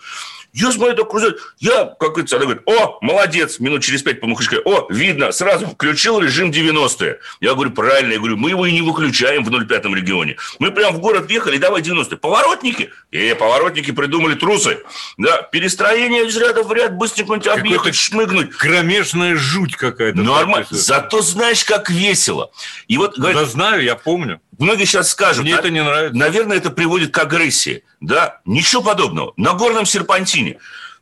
Я 0.53 0.73
смотрю, 0.73 0.97
так 0.97 1.11
крузак, 1.11 1.55
я, 1.59 1.85
как 1.85 2.13
говорится, 2.13 2.37
она 2.37 2.47
говорит, 2.47 2.63
о, 2.65 2.97
молодец, 3.03 3.59
минут 3.59 3.83
через 3.83 4.01
пять 4.03 4.21
по 4.21 4.27
Махачкале, 4.27 4.63
о, 4.65 4.87
видно, 4.89 5.31
сразу 5.31 5.67
включил 5.67 6.19
режим 6.19 6.51
90-е. 6.51 7.19
Я 7.43 7.53
говорю, 7.53 7.73
правильно, 7.73 8.13
я 8.13 8.19
говорю, 8.19 8.39
мы 8.39 8.51
его 8.51 8.65
и 8.65 8.73
не 8.73 8.81
выключаем 8.81 9.45
в 9.45 9.51
05-м 9.51 9.95
регионе. 9.95 10.39
Мы 10.59 10.71
прям 10.71 10.95
в 10.95 11.01
город 11.01 11.27
въехали, 11.27 11.59
давай 11.59 11.83
90-е. 11.83 12.17
Поворотники? 12.17 12.91
Э, 13.13 13.35
поворотники 13.35 13.91
придумали 13.91 14.35
трусы. 14.35 14.79
Да, 15.19 15.43
перестроение 15.43 16.27
из 16.27 16.37
ряда 16.39 16.63
в 16.63 16.73
ряд, 16.73 16.97
быстренько 16.97 17.53
объехать, 17.53 17.95
шмыгнуть. 17.95 18.51
Кромешная 18.53 19.37
жуть 19.37 19.77
какая-то. 19.77 20.19
Нормально. 20.19 20.67
Зато 20.71 21.21
знаешь, 21.21 21.65
как 21.65 21.91
весело. 21.91 22.51
И 22.89 22.97
вот, 22.97 23.19
говорит, 23.19 23.37
да 23.37 23.45
знаю, 23.45 23.83
я 23.83 23.95
помню. 23.95 24.41
Многие 24.59 24.85
сейчас 24.85 25.11
скажут, 25.11 25.45
мне 25.45 25.55
это 25.55 25.71
не 25.71 25.83
нравится. 25.83 26.17
Наверное, 26.17 26.57
это 26.57 26.71
приводит 26.71 27.13
к 27.13 27.19
агрессии. 27.19 27.85
Да, 28.01 28.41
ничего 28.45 28.83
подобного. 28.83 29.33
На 29.37 29.53
горном 29.55 29.85
серпантине, 29.87 30.59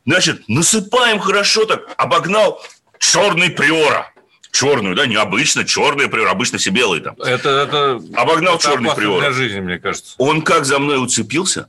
значит, 0.06 0.42
насыпаем 0.48 1.18
хорошо 1.18 1.64
так, 1.64 1.82
обогнал 1.96 2.60
черный 2.98 3.50
приора. 3.50 4.10
Черную, 4.50 4.94
да, 4.94 5.06
необычно, 5.06 5.64
черный 5.64 6.08
приор, 6.08 6.28
обычно 6.28 6.58
все 6.58 6.70
белые 6.70 7.02
там. 7.02 7.16
Это, 7.20 7.48
это, 7.48 8.00
Обогнал 8.14 8.54
это 8.54 8.64
черный 8.64 8.94
приор. 8.94 9.18
для 9.20 9.32
жизни, 9.32 9.58
мне 9.58 9.78
кажется. 9.78 10.14
Он 10.18 10.42
как 10.42 10.64
за 10.64 10.78
мной 10.78 11.02
уцепился, 11.02 11.68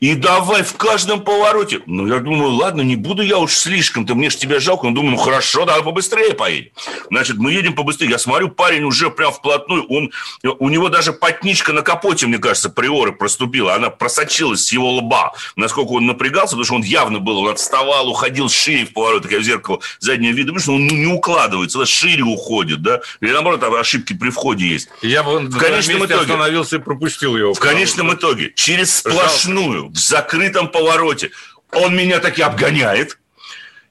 и 0.00 0.14
давай 0.14 0.62
в 0.62 0.74
каждом 0.76 1.22
повороте. 1.22 1.80
Ну, 1.86 2.06
я 2.06 2.20
думаю, 2.20 2.52
ладно, 2.52 2.82
не 2.82 2.96
буду 2.96 3.22
я 3.22 3.38
уж 3.38 3.54
слишком-то, 3.54 4.14
мне 4.14 4.30
же 4.30 4.36
тебя 4.36 4.60
жалко. 4.60 4.86
Ну, 4.86 4.94
думаю, 4.94 5.12
ну, 5.12 5.16
хорошо, 5.16 5.64
давай 5.64 5.82
побыстрее 5.82 6.34
поедем. 6.34 6.70
Значит, 7.10 7.36
мы 7.36 7.52
едем 7.52 7.74
побыстрее. 7.74 8.10
Я 8.10 8.18
смотрю, 8.18 8.48
парень 8.48 8.84
уже 8.84 9.10
прям 9.10 9.32
вплотную, 9.32 9.84
он, 9.88 10.10
у 10.42 10.68
него 10.68 10.88
даже 10.88 11.12
потничка 11.12 11.72
на 11.72 11.82
капоте, 11.82 12.26
мне 12.26 12.38
кажется, 12.38 12.70
приоры 12.70 13.12
проступила. 13.12 13.74
Она 13.74 13.90
просочилась 13.90 14.66
с 14.66 14.72
его 14.72 14.96
лба. 14.96 15.34
Насколько 15.56 15.92
он 15.92 16.06
напрягался, 16.06 16.52
потому 16.52 16.64
что 16.64 16.74
он 16.76 16.82
явно 16.82 17.18
был, 17.18 17.38
он 17.38 17.48
отставал, 17.50 18.08
уходил 18.08 18.48
шире 18.48 18.86
в 18.86 18.92
поворот. 18.92 19.30
Я 19.30 19.38
в 19.38 19.42
зеркало 19.42 19.80
заднего 19.98 20.32
вида, 20.32 20.58
что 20.58 20.72
он 20.74 20.86
не 20.86 21.06
укладывается, 21.06 21.84
шире 21.86 22.22
уходит, 22.22 22.82
да? 22.82 23.00
Или 23.20 23.32
наоборот, 23.32 23.62
ошибки 23.62 24.12
при 24.12 24.30
входе 24.30 24.66
есть. 24.66 24.88
Я 25.02 25.22
бы 25.22 25.38
в 25.40 25.58
конечном 25.58 26.04
итоге 26.04 26.22
остановился 26.22 26.76
и 26.76 26.78
пропустил 26.78 27.36
его. 27.36 27.54
В 27.54 27.58
конечном 27.58 28.14
итоге, 28.14 28.52
через 28.54 28.96
сплошную 28.98 29.67
вручную, 29.68 29.90
в 29.90 29.96
закрытом 29.96 30.68
повороте. 30.68 31.30
Он 31.72 31.96
меня 31.96 32.18
таки 32.20 32.42
обгоняет. 32.42 33.18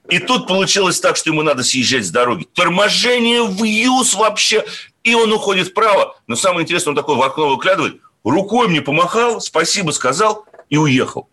И 0.09 0.19
тут 0.19 0.47
получилось 0.47 0.99
так, 0.99 1.17
что 1.17 1.29
ему 1.29 1.41
надо 1.41 1.63
съезжать 1.63 2.05
с 2.05 2.11
дороги. 2.11 2.47
Торможение 2.53 3.43
в 3.43 3.63
юз 3.63 4.13
вообще. 4.13 4.65
И 5.03 5.13
он 5.13 5.31
уходит 5.33 5.69
вправо. 5.69 6.15
Но 6.27 6.35
самое 6.35 6.63
интересное, 6.63 6.91
он 6.91 6.95
такой 6.95 7.15
в 7.15 7.21
окно 7.21 7.49
выглядывает, 7.49 7.99
рукой 8.23 8.67
мне 8.67 8.81
помахал, 8.81 9.41
спасибо 9.41 9.91
сказал 9.91 10.45
и 10.69 10.77
уехал. 10.77 11.29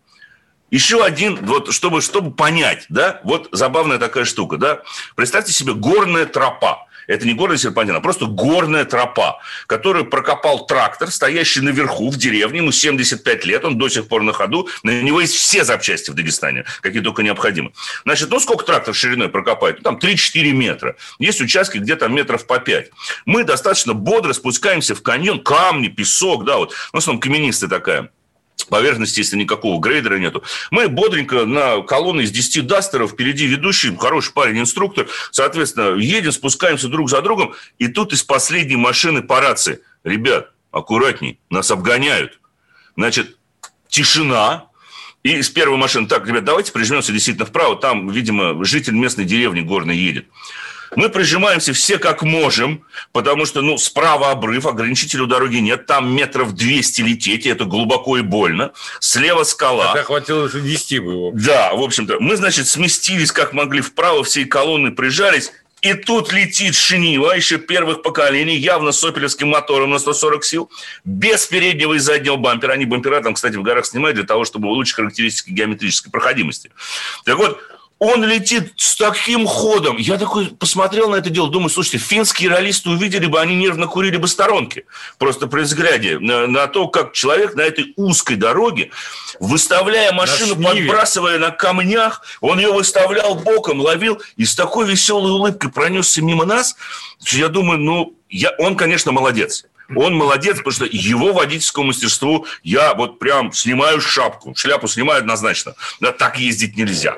Еще 0.70 1.04
один, 1.04 1.38
вот 1.46 1.72
чтобы, 1.72 2.00
чтобы 2.00 2.32
понять, 2.32 2.86
да, 2.88 3.20
вот 3.22 3.48
забавная 3.52 3.98
такая 3.98 4.24
штука, 4.24 4.56
да. 4.56 4.82
Представьте 5.14 5.52
себе 5.52 5.72
горная 5.74 6.26
тропа. 6.26 6.86
Это 7.06 7.26
не 7.26 7.34
горный 7.34 7.58
серпантин, 7.58 7.96
а 7.96 8.00
просто 8.00 8.26
горная 8.26 8.84
тропа, 8.84 9.40
которую 9.66 10.06
прокопал 10.06 10.66
трактор, 10.66 11.10
стоящий 11.10 11.60
наверху 11.60 12.10
в 12.10 12.16
деревне, 12.16 12.58
ему 12.58 12.72
75 12.72 13.44
лет, 13.44 13.64
он 13.64 13.78
до 13.78 13.88
сих 13.88 14.08
пор 14.08 14.22
на 14.22 14.32
ходу, 14.32 14.68
на 14.82 15.02
него 15.02 15.20
есть 15.20 15.34
все 15.34 15.64
запчасти 15.64 16.10
в 16.10 16.14
Дагестане, 16.14 16.64
какие 16.80 17.02
только 17.02 17.22
необходимы. 17.22 17.72
Значит, 18.04 18.30
ну 18.30 18.40
сколько 18.40 18.64
трактор 18.64 18.94
шириной 18.94 19.28
прокопает? 19.28 19.78
Ну, 19.78 19.82
там 19.82 19.96
3-4 19.96 20.50
метра. 20.52 20.96
Есть 21.18 21.40
участки, 21.40 21.78
где 21.78 21.96
там 21.96 22.14
метров 22.14 22.46
по 22.46 22.58
5. 22.58 22.90
Мы 23.26 23.44
достаточно 23.44 23.94
бодро 23.94 24.32
спускаемся 24.32 24.94
в 24.94 25.02
каньон, 25.02 25.42
камни, 25.42 25.88
песок, 25.88 26.44
да, 26.44 26.56
вот, 26.56 26.72
в 26.72 26.96
основном 26.96 27.20
каменистая 27.20 27.70
такая 27.70 28.10
поверхности, 28.68 29.20
если 29.20 29.36
никакого 29.36 29.80
грейдера 29.80 30.18
нету. 30.18 30.42
Мы 30.70 30.88
бодренько 30.88 31.44
на 31.44 31.82
колонны 31.82 32.22
из 32.22 32.30
10 32.30 32.66
дастеров, 32.66 33.12
впереди 33.12 33.46
ведущий, 33.46 33.96
хороший 33.96 34.32
парень-инструктор, 34.32 35.06
соответственно, 35.30 35.96
едем, 35.96 36.32
спускаемся 36.32 36.88
друг 36.88 37.10
за 37.10 37.22
другом, 37.22 37.54
и 37.78 37.88
тут 37.88 38.12
из 38.12 38.22
последней 38.22 38.76
машины 38.76 39.22
по 39.22 39.40
рации. 39.40 39.80
Ребят, 40.04 40.50
аккуратней, 40.70 41.38
нас 41.50 41.70
обгоняют. 41.70 42.40
Значит, 42.96 43.36
тишина, 43.88 44.66
и 45.22 45.40
с 45.40 45.48
первой 45.48 45.78
машины, 45.78 46.06
так, 46.06 46.26
ребят, 46.28 46.44
давайте 46.44 46.70
прижмемся 46.70 47.10
действительно 47.10 47.46
вправо, 47.46 47.76
там, 47.76 48.10
видимо, 48.10 48.62
житель 48.64 48.94
местной 48.94 49.24
деревни 49.24 49.60
горной 49.62 49.96
едет. 49.96 50.26
Мы 50.96 51.08
прижимаемся 51.08 51.72
все 51.72 51.98
как 51.98 52.22
можем, 52.22 52.84
потому 53.12 53.46
что, 53.46 53.62
ну, 53.62 53.78
справа 53.78 54.30
обрыв, 54.30 54.66
ограничителя 54.66 55.24
у 55.24 55.26
дороги 55.26 55.56
нет, 55.56 55.86
там 55.86 56.14
метров 56.14 56.52
200 56.54 57.02
лететь, 57.02 57.46
и 57.46 57.48
это 57.48 57.64
глубоко 57.64 58.18
и 58.18 58.22
больно. 58.22 58.72
Слева 59.00 59.44
скала. 59.44 59.92
Это 59.94 60.04
хватило 60.04 60.48
10 60.48 61.02
бы 61.02 61.12
его. 61.12 61.30
Да, 61.34 61.74
в 61.74 61.82
общем-то. 61.82 62.18
Мы, 62.20 62.36
значит, 62.36 62.66
сместились 62.66 63.32
как 63.32 63.52
могли 63.52 63.80
вправо, 63.80 64.24
всей 64.24 64.44
колонны 64.44 64.92
прижались, 64.92 65.52
и 65.84 65.92
тут 65.92 66.32
летит 66.32 66.74
Шинива, 66.74 67.36
еще 67.36 67.58
первых 67.58 68.00
поколений, 68.00 68.56
явно 68.56 68.90
с 68.90 69.04
опелевским 69.04 69.48
мотором 69.48 69.90
на 69.90 69.98
140 69.98 70.42
сил, 70.42 70.70
без 71.04 71.44
переднего 71.44 71.92
и 71.92 71.98
заднего 71.98 72.36
бампера. 72.36 72.72
Они 72.72 72.86
бампера 72.86 73.20
там, 73.20 73.34
кстати, 73.34 73.56
в 73.56 73.62
горах 73.62 73.84
снимают 73.84 74.16
для 74.16 74.24
того, 74.24 74.46
чтобы 74.46 74.68
улучшить 74.68 74.94
характеристики 74.94 75.50
геометрической 75.50 76.10
проходимости. 76.10 76.70
Так 77.26 77.36
вот, 77.36 77.60
он 77.98 78.24
летит 78.24 78.72
с 78.76 78.96
таким 78.96 79.46
ходом. 79.46 79.96
Я 79.96 80.18
такой 80.18 80.46
посмотрел 80.46 81.10
на 81.10 81.16
это 81.16 81.30
дело, 81.30 81.50
думаю, 81.50 81.70
слушайте, 81.70 81.98
финские 81.98 82.50
ролисты 82.50 82.90
увидели 82.90 83.26
бы, 83.26 83.40
они 83.40 83.54
нервно 83.54 83.86
курили 83.86 84.16
бы 84.16 84.28
сторонки. 84.28 84.84
Просто 85.18 85.46
при 85.46 85.62
взгляде 85.62 86.18
на, 86.18 86.46
на 86.46 86.66
то, 86.66 86.88
как 86.88 87.12
человек 87.12 87.54
на 87.54 87.62
этой 87.62 87.94
узкой 87.96 88.36
дороге, 88.36 88.90
выставляя 89.40 90.12
машину, 90.12 90.56
подбрасывая 90.56 91.38
на 91.38 91.50
камнях, 91.50 92.22
он 92.40 92.58
ее 92.58 92.72
выставлял 92.72 93.36
боком, 93.36 93.80
ловил 93.80 94.20
и 94.36 94.44
с 94.44 94.54
такой 94.54 94.86
веселой 94.86 95.30
улыбкой 95.30 95.70
пронесся 95.70 96.20
мимо 96.22 96.44
нас, 96.44 96.76
я 97.30 97.48
думаю, 97.48 97.78
ну, 97.78 98.14
я, 98.28 98.52
он, 98.58 98.76
конечно, 98.76 99.12
молодец. 99.12 99.64
Он 99.94 100.14
молодец, 100.14 100.58
потому 100.58 100.72
что 100.72 100.86
его 100.86 101.32
водительскому 101.32 101.88
мастерству 101.88 102.46
я 102.62 102.94
вот 102.94 103.18
прям 103.18 103.52
снимаю 103.52 104.00
шапку. 104.00 104.54
Шляпу 104.54 104.88
снимаю 104.88 105.20
однозначно. 105.20 105.74
Да, 106.00 106.12
так 106.12 106.38
ездить 106.38 106.76
нельзя. 106.76 107.16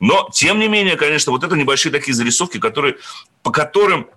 Но, 0.00 0.28
тем 0.32 0.58
не 0.58 0.68
менее, 0.68 0.96
конечно, 0.96 1.32
вот 1.32 1.44
это 1.44 1.56
небольшие 1.56 1.92
такие 1.92 2.14
зарисовки, 2.14 2.58
которые, 2.58 2.96
по 3.42 3.50
которым 3.50 4.08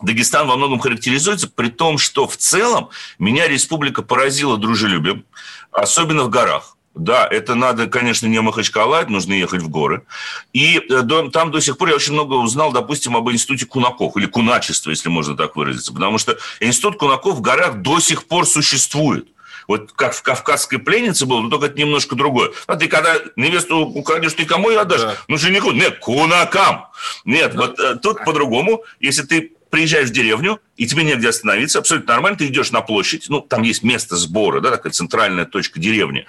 Дагестан 0.00 0.46
во 0.46 0.56
многом 0.56 0.78
характеризуется, 0.78 1.48
при 1.48 1.70
том, 1.70 1.98
что 1.98 2.28
в 2.28 2.36
целом 2.36 2.90
меня 3.18 3.48
республика 3.48 4.02
поразила 4.02 4.56
дружелюбием, 4.56 5.24
особенно 5.72 6.24
в 6.24 6.28
горах. 6.28 6.76
Да, 6.98 7.28
это 7.30 7.54
надо, 7.54 7.86
конечно, 7.86 8.26
не 8.26 8.40
Махачкала, 8.40 9.04
нужно 9.08 9.32
ехать 9.32 9.62
в 9.62 9.68
горы. 9.68 10.02
И 10.52 10.82
э, 10.90 11.02
там 11.32 11.52
до 11.52 11.60
сих 11.60 11.78
пор 11.78 11.90
я 11.90 11.94
очень 11.94 12.12
много 12.12 12.34
узнал, 12.34 12.72
допустим, 12.72 13.16
об 13.16 13.30
институте 13.30 13.66
кунаков, 13.66 14.16
или 14.16 14.26
куначества, 14.26 14.90
если 14.90 15.08
можно 15.08 15.36
так 15.36 15.54
выразиться. 15.54 15.92
Потому 15.92 16.18
что 16.18 16.36
институт 16.58 16.98
кунаков 16.98 17.36
в 17.36 17.40
горах 17.40 17.82
до 17.82 18.00
сих 18.00 18.26
пор 18.26 18.46
существует. 18.46 19.28
Вот 19.68 19.92
как 19.92 20.12
в 20.12 20.22
«Кавказской 20.22 20.78
пленнице» 20.78 21.24
было, 21.24 21.40
но 21.40 21.50
только 21.50 21.66
это 21.66 21.78
немножко 21.78 22.16
другое. 22.16 22.50
А 22.66 22.74
ты 22.74 22.88
когда 22.88 23.14
невесту 23.36 23.78
украдешь, 23.78 24.32
ты 24.32 24.44
кому 24.44 24.70
ее 24.70 24.80
отдашь? 24.80 25.02
Да. 25.02 25.14
Ну, 25.28 25.36
жениху. 25.36 25.70
Нет, 25.70 25.98
кунакам. 26.00 26.86
Нет, 27.24 27.52
да. 27.52 27.60
вот 27.60 27.78
э, 27.78 27.94
тут 28.02 28.24
по-другому. 28.24 28.82
Если 28.98 29.22
ты 29.22 29.52
приезжаешь 29.70 30.08
в 30.08 30.12
деревню, 30.12 30.60
и 30.76 30.86
тебе 30.86 31.04
негде 31.04 31.28
остановиться, 31.28 31.78
абсолютно 31.78 32.14
нормально, 32.14 32.38
ты 32.38 32.46
идешь 32.46 32.72
на 32.72 32.80
площадь, 32.80 33.26
ну, 33.28 33.40
там 33.40 33.62
есть 33.62 33.82
место 33.82 34.16
сбора, 34.16 34.60
да, 34.60 34.70
такая 34.70 34.92
центральная 34.92 35.44
точка 35.44 35.78
деревни, 35.78 36.26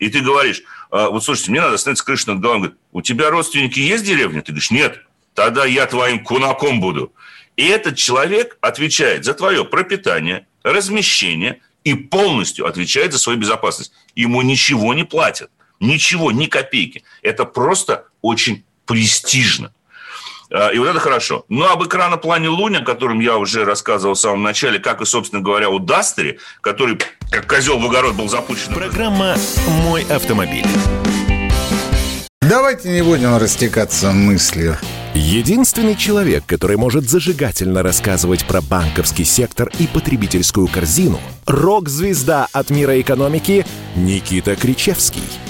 и 0.00 0.08
ты 0.08 0.20
говоришь, 0.20 0.62
а, 0.90 1.10
вот 1.10 1.22
слушайте, 1.22 1.52
мне 1.52 1.60
надо 1.60 1.76
становиться 1.76 2.04
крышу 2.04 2.32
над 2.32 2.40
головой. 2.40 2.56
Он 2.56 2.62
говорит, 2.62 2.80
у 2.92 3.02
тебя 3.02 3.30
родственники 3.30 3.78
есть 3.78 4.02
в 4.02 4.06
деревне? 4.06 4.40
Ты 4.40 4.52
говоришь, 4.52 4.70
нет. 4.70 5.00
Тогда 5.34 5.64
я 5.64 5.86
твоим 5.86 6.24
кунаком 6.24 6.80
буду. 6.80 7.12
И 7.56 7.66
этот 7.66 7.96
человек 7.96 8.56
отвечает 8.62 9.24
за 9.24 9.34
твое 9.34 9.64
пропитание, 9.64 10.46
размещение 10.62 11.60
и 11.84 11.94
полностью 11.94 12.66
отвечает 12.66 13.12
за 13.12 13.18
свою 13.18 13.38
безопасность. 13.38 13.92
Ему 14.14 14.42
ничего 14.42 14.94
не 14.94 15.04
платят. 15.04 15.50
Ничего, 15.78 16.32
ни 16.32 16.46
копейки. 16.46 17.04
Это 17.22 17.44
просто 17.44 18.06
очень 18.22 18.64
престижно. 18.86 19.72
А, 20.52 20.70
и 20.70 20.78
вот 20.78 20.88
это 20.88 20.98
хорошо. 20.98 21.44
Ну, 21.48 21.66
об 21.66 21.84
экраноплане 21.84 22.48
Луни, 22.48 22.78
о 22.78 22.84
котором 22.84 23.20
я 23.20 23.36
уже 23.36 23.64
рассказывал 23.64 24.14
в 24.14 24.18
самом 24.18 24.42
начале, 24.42 24.78
как 24.78 25.00
и, 25.00 25.04
собственно 25.04 25.42
говоря, 25.42 25.70
у 25.70 25.78
Дастере, 25.78 26.38
который, 26.60 26.98
как 27.30 27.46
козел 27.46 27.78
в 27.78 27.86
огород, 27.86 28.14
был 28.14 28.28
запущен. 28.28 28.74
Программа 28.74 29.36
«Мой 29.84 30.04
автомобиль». 30.10 30.66
Давайте 32.40 32.90
не 32.90 33.02
будем 33.02 33.36
растекаться 33.36 34.10
мыслью. 34.10 34.76
Единственный 35.14 35.94
человек, 35.94 36.44
который 36.46 36.76
может 36.76 37.08
зажигательно 37.08 37.82
рассказывать 37.82 38.44
про 38.44 38.60
банковский 38.60 39.24
сектор 39.24 39.70
и 39.78 39.86
потребительскую 39.86 40.66
корзину– 40.66 41.20
рок-звезда 41.46 42.48
от 42.52 42.70
мира 42.70 43.00
экономики 43.00 43.66
Никита 43.94 44.56
Кричевский– 44.56 45.22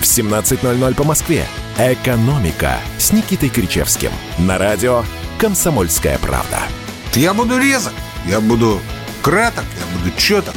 в 0.00 0.02
17.00 0.02 0.94
по 0.94 1.04
Москве. 1.04 1.46
«Экономика» 1.78 2.78
с 2.98 3.12
Никитой 3.12 3.48
Кричевским. 3.48 4.10
На 4.38 4.58
радио 4.58 5.04
«Комсомольская 5.38 6.18
правда». 6.18 6.60
Я 7.14 7.34
буду 7.34 7.58
резок, 7.58 7.92
я 8.26 8.40
буду 8.40 8.80
краток, 9.22 9.64
я 9.78 9.98
буду 9.98 10.16
четок. 10.16 10.54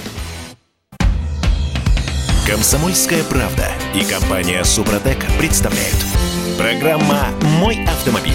«Комсомольская 2.47 3.23
правда» 3.23 3.71
и 3.95 4.04
компания 4.04 4.63
«Супротек» 4.63 5.17
представляют. 5.38 5.97
Программа 6.58 7.30
«Мой 7.60 7.84
автомобиль». 7.86 8.34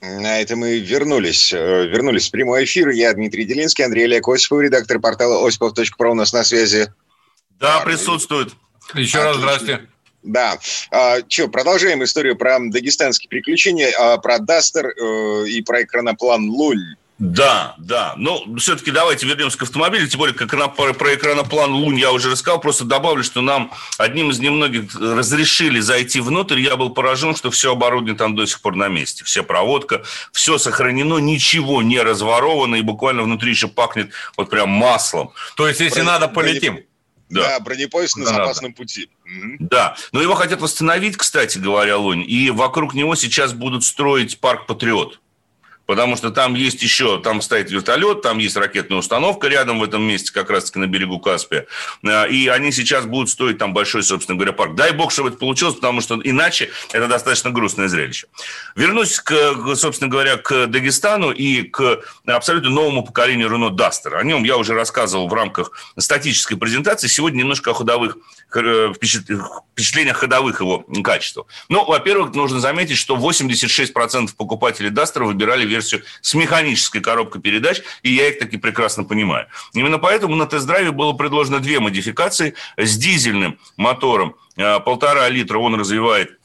На 0.00 0.40
это 0.40 0.56
мы 0.56 0.78
вернулись. 0.78 1.52
Э, 1.52 1.86
вернулись 1.86 2.28
в 2.28 2.30
прямой 2.30 2.64
эфир. 2.64 2.90
Я 2.90 3.12
Дмитрий 3.12 3.44
Делинский, 3.44 3.84
Андрей 3.84 4.04
Олег 4.04 4.28
Осипов, 4.28 4.60
редактор 4.60 5.00
портала 5.00 5.46
осипов.про 5.46 6.10
у 6.10 6.14
нас 6.14 6.32
на 6.32 6.44
связи. 6.44 6.92
Да, 7.58 7.80
присутствует. 7.80 8.52
Еще 8.94 9.18
Отлично. 9.18 9.24
раз 9.24 9.36
здрасте. 9.36 9.80
Да. 10.26 10.58
А, 10.90 11.18
что, 11.28 11.48
продолжаем 11.48 12.02
историю 12.02 12.36
про 12.36 12.58
дагестанские 12.60 13.28
приключения, 13.28 13.92
а, 13.96 14.18
про 14.18 14.38
Дастер 14.40 14.88
э, 14.88 15.48
и 15.48 15.62
про 15.62 15.84
экраноплан 15.84 16.50
Лунь. 16.50 16.96
Да, 17.18 17.76
да. 17.78 18.14
Но 18.18 18.44
все-таки 18.58 18.90
давайте 18.90 19.24
вернемся 19.26 19.56
к 19.56 19.62
автомобилю. 19.62 20.06
Тем 20.06 20.18
более, 20.18 20.34
как 20.34 20.50
про, 20.76 20.92
про 20.92 21.14
экраноплан 21.14 21.72
Лунь 21.72 21.98
я 21.98 22.12
уже 22.12 22.30
рассказал. 22.30 22.60
Просто 22.60 22.84
добавлю, 22.84 23.22
что 23.22 23.40
нам 23.40 23.72
одним 23.98 24.30
из 24.30 24.38
немногих 24.40 24.94
разрешили 24.94 25.80
зайти 25.80 26.20
внутрь. 26.20 26.60
Я 26.60 26.76
был 26.76 26.90
поражен, 26.90 27.34
что 27.34 27.50
все 27.50 27.72
оборудование 27.72 28.18
там 28.18 28.36
до 28.36 28.46
сих 28.46 28.60
пор 28.60 28.74
на 28.74 28.88
месте. 28.88 29.24
Вся 29.24 29.42
проводка, 29.42 30.02
все 30.32 30.58
сохранено, 30.58 31.18
ничего 31.18 31.82
не 31.82 32.02
разворовано. 32.02 32.74
И 32.74 32.82
буквально 32.82 33.22
внутри 33.22 33.50
еще 33.50 33.68
пахнет 33.68 34.10
вот 34.36 34.50
прям 34.50 34.68
маслом. 34.68 35.30
То 35.56 35.66
есть, 35.68 35.80
если 35.80 36.00
Про... 36.00 36.04
надо, 36.04 36.28
полетим. 36.28 36.80
Да, 37.28 37.42
да 37.42 37.60
бронепоезд 37.60 38.16
на 38.16 38.24
да, 38.24 38.30
запасном 38.30 38.72
да. 38.72 38.76
пути. 38.76 39.08
Да, 39.58 39.96
но 40.12 40.22
его 40.22 40.34
хотят 40.34 40.60
восстановить, 40.60 41.16
кстати 41.16 41.58
говоря, 41.58 41.98
Лунь, 41.98 42.24
и 42.26 42.50
вокруг 42.50 42.94
него 42.94 43.14
сейчас 43.14 43.52
будут 43.52 43.84
строить 43.84 44.38
парк 44.38 44.66
«Патриот» 44.66 45.20
потому 45.86 46.16
что 46.16 46.30
там 46.30 46.54
есть 46.54 46.82
еще, 46.82 47.20
там 47.20 47.40
стоит 47.40 47.70
вертолет, 47.70 48.22
там 48.22 48.38
есть 48.38 48.56
ракетная 48.56 48.98
установка 48.98 49.48
рядом 49.48 49.78
в 49.78 49.84
этом 49.84 50.02
месте, 50.02 50.32
как 50.32 50.50
раз-таки 50.50 50.78
на 50.78 50.86
берегу 50.86 51.18
Каспия, 51.18 51.66
а, 52.04 52.24
и 52.24 52.48
они 52.48 52.72
сейчас 52.72 53.06
будут 53.06 53.30
стоить 53.30 53.58
там 53.58 53.72
большой, 53.72 54.02
собственно 54.02 54.36
говоря, 54.36 54.52
парк. 54.52 54.74
Дай 54.74 54.92
бог, 54.92 55.12
чтобы 55.12 55.30
это 55.30 55.38
получилось, 55.38 55.76
потому 55.76 56.00
что 56.00 56.20
иначе 56.22 56.70
это 56.92 57.06
достаточно 57.06 57.50
грустное 57.50 57.88
зрелище. 57.88 58.26
Вернусь, 58.74 59.20
к, 59.20 59.74
собственно 59.76 60.10
говоря, 60.10 60.36
к 60.36 60.66
Дагестану 60.66 61.30
и 61.30 61.62
к 61.62 62.00
абсолютно 62.26 62.70
новому 62.70 63.04
поколению 63.04 63.50
Рено 63.50 63.70
Дастер. 63.70 64.16
О 64.16 64.24
нем 64.24 64.44
я 64.44 64.56
уже 64.56 64.74
рассказывал 64.74 65.28
в 65.28 65.34
рамках 65.34 65.70
статической 65.96 66.56
презентации. 66.56 67.06
Сегодня 67.06 67.38
немножко 67.38 67.70
о 67.70 67.74
ходовых 67.74 68.16
э, 68.54 68.92
впечатлениях 68.94 70.16
ходовых 70.16 70.60
его 70.60 70.84
качествах. 71.04 71.46
Ну, 71.68 71.84
во-первых, 71.84 72.34
нужно 72.34 72.60
заметить, 72.60 72.96
что 72.96 73.16
86% 73.16 74.30
покупателей 74.36 74.90
Дастера 74.90 75.24
выбирали 75.24 75.64
версию 75.76 76.02
с 76.20 76.34
механической 76.34 77.00
коробкой 77.00 77.40
передач, 77.40 77.82
и 78.02 78.12
я 78.12 78.28
их 78.28 78.38
таки 78.38 78.56
прекрасно 78.56 79.04
понимаю. 79.04 79.46
Именно 79.74 79.98
поэтому 79.98 80.36
на 80.36 80.46
тест-драйве 80.46 80.90
было 80.90 81.12
предложено 81.12 81.60
две 81.60 81.80
модификации 81.80 82.54
с 82.76 82.96
дизельным 82.96 83.58
мотором. 83.76 84.34
Э, 84.56 84.80
полтора 84.80 85.28
литра 85.28 85.58
он 85.58 85.74
развивает 85.74 86.38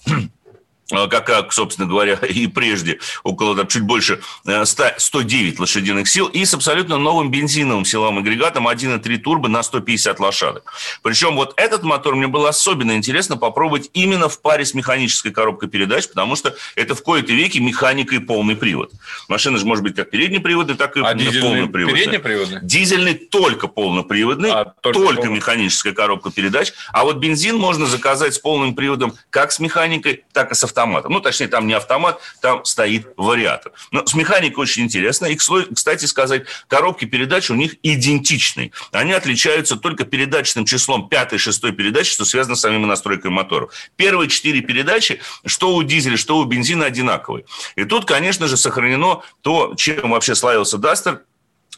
как, 0.92 1.54
собственно 1.54 1.88
говоря, 1.88 2.14
и 2.30 2.48
прежде, 2.48 3.00
около 3.24 3.56
там, 3.56 3.68
чуть 3.68 3.84
больше 3.84 4.22
100, 4.44 4.84
э, 4.84 4.94
109 4.98 5.60
лошадиных 5.60 6.08
сил, 6.08 6.28
и 6.28 6.46
с 6.46 6.54
абсолютно 6.54 6.98
новым 6.98 7.32
бензиновым 7.32 7.86
силовым 7.86 8.20
агрегатом 8.20 8.68
1.3 8.68 9.18
турбо 9.18 9.48
на 9.48 9.64
150 9.64 10.20
лошадок. 10.20 10.74
Причем 11.02 11.36
вот 11.36 11.54
этот 11.58 11.84
мотор 11.84 12.16
мне 12.16 12.28
было 12.28 12.50
особенно 12.50 12.94
интересно 12.94 13.38
попробовать 13.38 13.90
именно 13.94 14.30
в 14.30 14.42
паре 14.42 14.66
с 14.66 14.74
механической 14.74 15.32
коробкой 15.32 15.70
передач, 15.70 16.08
потому 16.08 16.36
что 16.36 16.56
это 16.76 16.96
в 16.96 17.04
кои-то 17.04 17.32
веки 17.34 17.60
механика 17.60 18.16
и 18.16 18.20
полный 18.20 18.56
привод. 18.56 18.92
Машина 19.28 19.58
же 19.58 19.66
может 19.66 19.84
быть 19.84 19.96
как 19.96 20.10
переднеприводная, 20.10 20.76
так 20.76 20.98
и 20.98 21.00
а 21.00 21.16
полноприводная. 21.16 21.96
Переднеприводный? 21.96 22.60
Дизельный 22.62 23.14
только 23.16 23.68
полноприводный, 23.68 24.52
а, 24.52 24.66
только, 24.82 25.00
только 25.00 25.22
полный. 25.22 25.36
механическая 25.38 25.94
коробка 25.94 26.32
передач, 26.32 26.74
а 26.92 27.04
вот 27.04 27.18
бензин 27.18 27.58
можно 27.58 27.86
заказать 27.86 28.34
с 28.34 28.40
полным 28.40 28.76
приводом 28.76 29.14
как 29.30 29.52
с 29.52 29.60
механикой, 29.60 30.24
так 30.34 30.52
и 30.52 30.56
с 30.56 30.64
автомобилем 30.64 30.81
автоматом. 30.82 31.14
Ну, 31.14 31.20
точнее, 31.20 31.48
там 31.48 31.68
не 31.68 31.74
автомат, 31.74 32.20
там 32.42 32.66
стоит 32.66 33.14
вариатор. 33.18 33.72
Но 33.92 34.06
с 34.06 34.14
механикой 34.14 34.64
очень 34.64 34.84
интересно. 34.84 35.28
И, 35.28 35.36
кстати 35.36 36.06
сказать, 36.06 36.44
коробки 36.68 37.06
передач 37.06 37.50
у 37.50 37.56
них 37.56 37.76
идентичные. 37.84 38.72
Они 38.92 39.14
отличаются 39.14 39.76
только 39.76 40.06
передаточным 40.06 40.66
числом 40.66 41.10
пятой, 41.10 41.38
шестой 41.40 41.72
передачи, 41.72 42.12
что 42.12 42.26
связано 42.26 42.56
с 42.56 42.62
самими 42.62 42.86
настройками 42.86 43.32
моторов. 43.32 43.74
Первые 43.96 44.30
четыре 44.30 44.62
передачи, 44.62 45.22
что 45.46 45.76
у 45.76 45.84
дизеля, 45.84 46.18
что 46.18 46.38
у 46.38 46.44
бензина, 46.46 46.86
одинаковые. 46.86 47.46
И 47.76 47.86
тут, 47.86 48.06
конечно 48.06 48.48
же, 48.48 48.58
сохранено 48.58 49.22
то, 49.42 49.74
чем 49.76 50.12
вообще 50.12 50.36
славился 50.36 50.78
Дастер, 50.78 51.22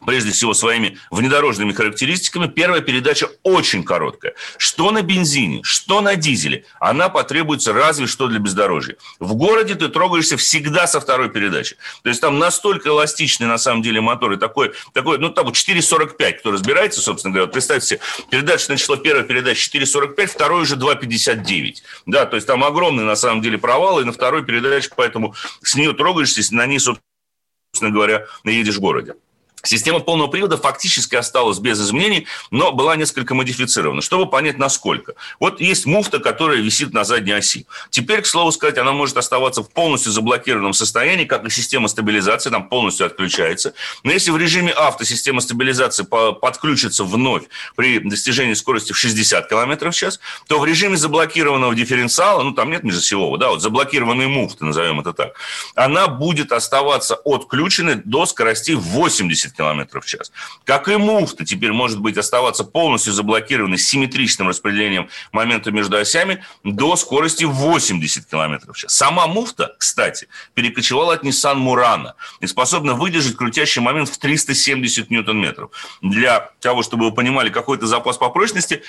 прежде 0.06 0.32
всего 0.32 0.54
своими 0.54 0.98
внедорожными 1.12 1.74
характеристиками. 1.74 2.48
Первая 2.48 2.82
передача 2.82 3.30
очень 3.44 3.84
короткая. 3.84 4.34
Что 4.58 4.92
на 4.92 5.02
бензине, 5.02 5.62
что 5.64 6.02
на 6.02 6.16
дизеле, 6.16 6.66
она 6.80 7.10
потребуется 7.10 7.74
разве 7.74 8.08
что 8.08 8.28
для 8.28 8.40
бездорожья. 8.40 8.98
В 9.20 9.36
городе 9.36 9.76
ты 9.76 9.90
трогаешься 9.90 10.38
всегда 10.38 10.88
со 10.88 11.00
второй 11.00 11.30
передачи. 11.30 11.78
То 12.04 12.10
есть 12.10 12.22
там 12.22 12.40
настолько 12.40 12.90
эластичный 12.90 13.48
на 13.48 13.58
самом 13.58 13.82
деле 13.82 14.02
мотор 14.02 14.34
и 14.34 14.38
такой, 14.38 14.74
такой 14.94 15.18
ну 15.18 15.30
там 15.30 15.46
вот 15.46 15.56
4,45, 15.56 16.34
кто 16.34 16.52
разбирается, 16.52 17.02
собственно 17.02 17.34
говоря. 17.34 17.52
Представьте 17.52 17.88
себе, 17.88 18.00
передачное 18.30 18.78
число 18.78 18.96
первой 18.96 19.24
передачи 19.24 19.70
4,45, 19.76 20.26
второй 20.28 20.62
уже 20.64 20.76
2,59. 20.76 21.76
Да, 22.06 22.26
то 22.26 22.36
есть 22.36 22.48
там 22.48 22.64
огромный 22.64 23.04
на 23.04 23.16
самом 23.16 23.42
деле 23.42 23.58
провал, 23.58 24.00
и 24.00 24.04
на 24.04 24.12
второй 24.12 24.44
передаче, 24.44 24.90
поэтому 24.96 25.36
с 25.62 25.76
нее 25.76 25.94
трогаешься, 25.94 26.42
на 26.54 26.66
ней, 26.66 26.80
собственно 26.80 27.92
говоря, 27.92 28.26
едешь 28.44 28.76
в 28.76 28.80
городе. 28.80 29.16
Система 29.66 30.00
полного 30.00 30.28
привода 30.28 30.58
фактически 30.58 31.16
осталась 31.16 31.58
без 31.58 31.80
изменений, 31.80 32.28
но 32.52 32.74
была 32.74 32.98
несколько 32.98 33.34
модифицирована, 33.34 34.02
чтобы 34.02 34.30
понять, 34.30 34.58
насколько. 34.58 35.14
Вот 35.40 35.62
есть 35.62 35.86
муфта, 35.86 36.20
которая 36.20 36.58
висит 36.58 36.92
на 36.92 37.06
задней 37.06 37.32
оси. 37.32 37.66
Теперь, 37.90 38.22
к 38.22 38.26
слову 38.26 38.52
сказать, 38.52 38.78
она 38.78 38.92
может 38.92 39.16
оставаться 39.16 39.64
в 39.64 39.70
полностью 39.70 40.12
заблокированном 40.12 40.74
состоянии, 40.74 41.24
как 41.24 41.46
и 41.46 41.50
система 41.50 41.88
стабилизации, 41.88 42.50
там 42.50 42.68
полностью 42.68 43.06
отключается. 43.06 43.74
Но 44.04 44.12
если 44.12 44.32
в 44.32 44.38
режиме 44.38 44.74
авто 44.74 45.06
система 45.06 45.40
стабилизации 45.40 46.04
подключится 46.04 47.06
вновь 47.06 47.44
при 47.78 48.00
достижении 48.00 48.56
скорости 48.56 48.92
в 48.92 48.98
60 48.98 49.48
км 49.48 49.92
в 49.92 49.96
час, 49.96 50.20
то 50.48 50.60
в 50.60 50.66
режиме 50.66 50.98
заблокированного 50.98 51.74
дифференциала, 51.74 52.44
ну 52.44 52.52
там 52.52 52.70
нет 52.70 52.84
межосевого, 52.84 53.38
да, 53.38 53.52
вот 53.52 53.62
заблокированной 53.62 54.28
муфты, 54.28 54.66
назовем 54.66 55.00
это 55.00 55.14
так, 55.14 55.36
она 55.74 56.08
будет 56.08 56.52
оставаться 56.52 57.16
отключенной 57.16 57.96
до 57.96 58.26
скоростей 58.26 58.76
80 58.76 59.53
80 59.54 59.56
км 59.56 60.02
в 60.02 60.06
час. 60.06 60.32
Как 60.66 60.88
и 60.88 60.98
муфта 60.98 61.46
теперь 61.46 61.72
может 61.72 62.00
быть 62.00 62.18
оставаться 62.18 62.64
полностью 62.64 63.14
заблокированной 63.14 63.78
с 63.78 63.88
симметричным 63.88 64.48
распределением 64.48 65.10
момента 65.32 65.72
между 65.72 65.98
осями 65.98 66.44
до 66.64 66.96
скорости 66.96 67.44
80 67.44 68.26
км 68.26 68.72
в 68.72 68.78
час. 68.78 68.94
Сама 68.94 69.28
муфта, 69.28 69.76
кстати, 69.78 70.28
перекочевала 70.54 71.14
от 71.14 71.24
Nissan 71.24 71.58
Murano 71.58 72.14
и 72.40 72.48
способна 72.48 72.94
выдержать 72.94 73.36
крутящий 73.36 73.82
момент 73.82 74.10
в 74.10 74.18
370 74.18 75.10
ньютон-метров. 75.10 75.72
Для 76.02 76.52
того, 76.60 76.84
чтобы 76.84 77.06
вы 77.06 77.12
понимали, 77.14 77.50
какой 77.50 77.78
это 77.78 77.88
запас 77.88 78.18
по 78.18 78.30
прочности, 78.30 78.84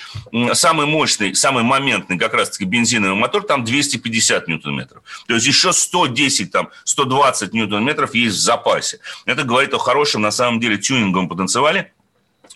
самый 0.53 0.85
мощный, 0.85 1.35
самый 1.35 1.63
моментный 1.63 2.17
как 2.17 2.33
раз-таки 2.33 2.65
бензиновый 2.65 3.15
мотор, 3.15 3.43
там 3.43 3.63
250 3.63 4.47
ньютон-метров. 4.47 5.03
То 5.27 5.33
есть 5.35 5.45
еще 5.45 5.73
110, 5.73 6.51
там, 6.51 6.69
120 6.83 7.53
ньютон-метров 7.53 8.13
есть 8.15 8.37
в 8.37 8.39
запасе. 8.39 8.99
Это 9.25 9.43
говорит 9.43 9.73
о 9.73 9.77
хорошем, 9.77 10.21
на 10.21 10.31
самом 10.31 10.54
деле, 10.59 10.77
тюнинговом 10.77 11.27
потенциале 11.27 11.91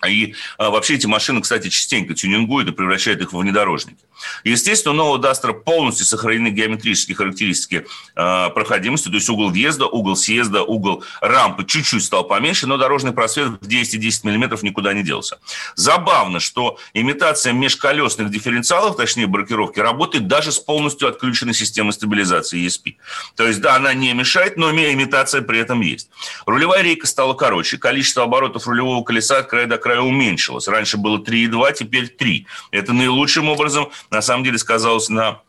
и 0.07 0.35
а, 0.57 0.69
вообще 0.69 0.95
эти 0.95 1.05
машины, 1.05 1.41
кстати, 1.41 1.69
частенько 1.69 2.13
тюнингуют 2.13 2.69
и 2.69 2.71
превращают 2.71 3.21
их 3.21 3.33
в 3.33 3.37
внедорожники. 3.37 3.97
Естественно, 4.43 4.93
у 4.93 4.97
нового 4.97 5.17
Дастера 5.17 5.53
полностью 5.53 6.05
сохранены 6.05 6.49
геометрические 6.49 7.15
характеристики 7.15 7.85
э, 8.15 8.49
проходимости, 8.49 9.07
то 9.07 9.15
есть 9.15 9.29
угол 9.29 9.49
въезда, 9.49 9.87
угол 9.87 10.15
съезда, 10.15 10.63
угол 10.63 11.03
рампы 11.21 11.65
чуть-чуть 11.65 12.03
стал 12.03 12.25
поменьше, 12.25 12.67
но 12.67 12.77
дорожный 12.77 13.13
просвет 13.13 13.47
в 13.47 13.59
210 13.59 14.23
мм 14.25 14.57
никуда 14.61 14.93
не 14.93 15.03
делся. 15.03 15.39
Забавно, 15.75 16.39
что 16.39 16.77
имитация 16.93 17.53
межколесных 17.53 18.29
дифференциалов, 18.29 18.97
точнее 18.97 19.27
бракировки, 19.27 19.79
работает 19.79 20.27
даже 20.27 20.51
с 20.51 20.59
полностью 20.59 21.07
отключенной 21.07 21.53
системой 21.53 21.93
стабилизации 21.93 22.65
ESP. 22.65 22.95
То 23.35 23.47
есть, 23.47 23.61
да, 23.61 23.75
она 23.75 23.93
не 23.93 24.13
мешает, 24.13 24.57
но 24.57 24.71
имитация 24.71 25.41
при 25.41 25.59
этом 25.59 25.81
есть. 25.81 26.09
Рулевая 26.45 26.81
рейка 26.81 27.07
стала 27.07 27.33
короче, 27.33 27.77
количество 27.77 28.23
оборотов 28.23 28.67
рулевого 28.67 29.03
колеса 29.03 29.39
от 29.39 29.47
края 29.47 29.65
до 29.65 29.77
края 29.77 29.88
краю 29.89 30.03
уменьшилось. 30.03 30.67
Раньше 30.67 30.97
было 30.97 31.17
3,2, 31.17 31.73
теперь 31.73 32.07
3. 32.07 32.45
Это 32.71 32.93
наилучшим 32.93 33.49
образом, 33.49 33.89
на 34.11 34.21
самом 34.21 34.43
деле, 34.43 34.59
сказалось 34.59 35.09
на 35.09 35.41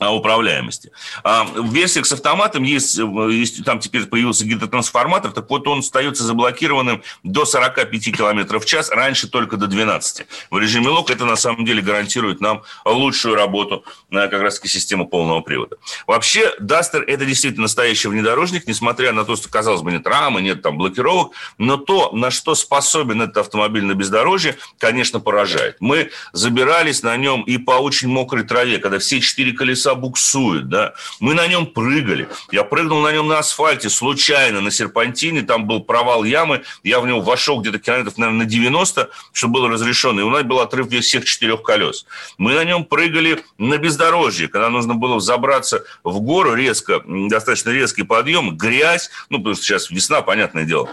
управляемости. 0.00 0.92
А 1.24 1.44
в 1.44 1.72
версиях 1.72 2.06
с 2.06 2.12
автоматом 2.12 2.62
есть, 2.62 2.98
есть, 2.98 3.64
там 3.64 3.80
теперь 3.80 4.06
появился 4.06 4.44
гидротрансформатор, 4.44 5.32
так 5.32 5.48
вот 5.48 5.66
он 5.68 5.80
остается 5.80 6.24
заблокированным 6.24 7.02
до 7.22 7.44
45 7.44 8.16
км 8.16 8.58
в 8.58 8.64
час, 8.64 8.90
раньше 8.90 9.28
только 9.28 9.56
до 9.56 9.66
12. 9.66 10.26
В 10.50 10.58
режиме 10.58 10.88
лок 10.88 11.10
это 11.10 11.24
на 11.24 11.36
самом 11.36 11.64
деле 11.64 11.82
гарантирует 11.82 12.40
нам 12.40 12.62
лучшую 12.84 13.34
работу 13.34 13.84
как 14.10 14.40
раз 14.42 14.56
таки 14.56 14.68
системы 14.68 15.06
полного 15.06 15.40
привода. 15.40 15.76
Вообще, 16.06 16.54
Duster 16.60 17.02
это 17.06 17.24
действительно 17.24 17.62
настоящий 17.62 18.08
внедорожник, 18.08 18.66
несмотря 18.66 19.12
на 19.12 19.24
то, 19.24 19.36
что, 19.36 19.48
казалось 19.48 19.82
бы, 19.82 19.92
нет 19.92 20.06
рамы, 20.06 20.42
нет 20.42 20.62
там 20.62 20.76
блокировок, 20.78 21.32
но 21.58 21.76
то, 21.76 22.10
на 22.12 22.30
что 22.30 22.54
способен 22.54 23.22
этот 23.22 23.38
автомобиль 23.38 23.84
на 23.84 23.94
бездорожье, 23.94 24.56
конечно, 24.78 25.20
поражает. 25.20 25.76
Мы 25.80 26.10
забирались 26.32 27.02
на 27.02 27.16
нем 27.16 27.42
и 27.42 27.58
по 27.58 27.72
очень 27.72 28.08
мокрой 28.08 28.44
траве, 28.44 28.78
когда 28.78 28.98
все 28.98 29.20
четыре 29.20 29.52
колеса 29.52 29.85
колеса 29.86 29.94
буксует, 29.94 30.68
да. 30.68 30.94
Мы 31.20 31.34
на 31.34 31.46
нем 31.46 31.66
прыгали. 31.66 32.28
Я 32.50 32.64
прыгнул 32.64 33.00
на 33.00 33.12
нем 33.12 33.28
на 33.28 33.38
асфальте 33.38 33.88
случайно 33.88 34.60
на 34.60 34.70
серпантине, 34.70 35.42
там 35.42 35.66
был 35.66 35.80
провал 35.80 36.24
ямы, 36.24 36.62
я 36.82 37.00
в 37.00 37.06
него 37.06 37.20
вошел 37.20 37.60
где-то 37.60 37.78
километров, 37.78 38.18
наверное, 38.18 38.44
на 38.44 38.50
90, 38.50 39.08
чтобы 39.32 39.54
было 39.54 39.68
разрешено, 39.68 40.20
и 40.20 40.24
у 40.24 40.30
нас 40.30 40.42
был 40.42 40.60
отрыв 40.60 40.88
всех 40.88 41.24
четырех 41.24 41.62
колес. 41.62 42.06
Мы 42.38 42.54
на 42.54 42.64
нем 42.64 42.84
прыгали 42.84 43.44
на 43.58 43.78
бездорожье, 43.78 44.48
когда 44.48 44.70
нужно 44.70 44.94
было 44.94 45.16
взобраться 45.16 45.84
в 46.04 46.20
гору 46.20 46.54
резко, 46.54 47.02
достаточно 47.06 47.70
резкий 47.70 48.02
подъем, 48.02 48.56
грязь, 48.56 49.10
ну, 49.30 49.38
потому 49.38 49.54
что 49.54 49.64
сейчас 49.64 49.90
весна, 49.90 50.22
понятное 50.22 50.64
дело 50.64 50.88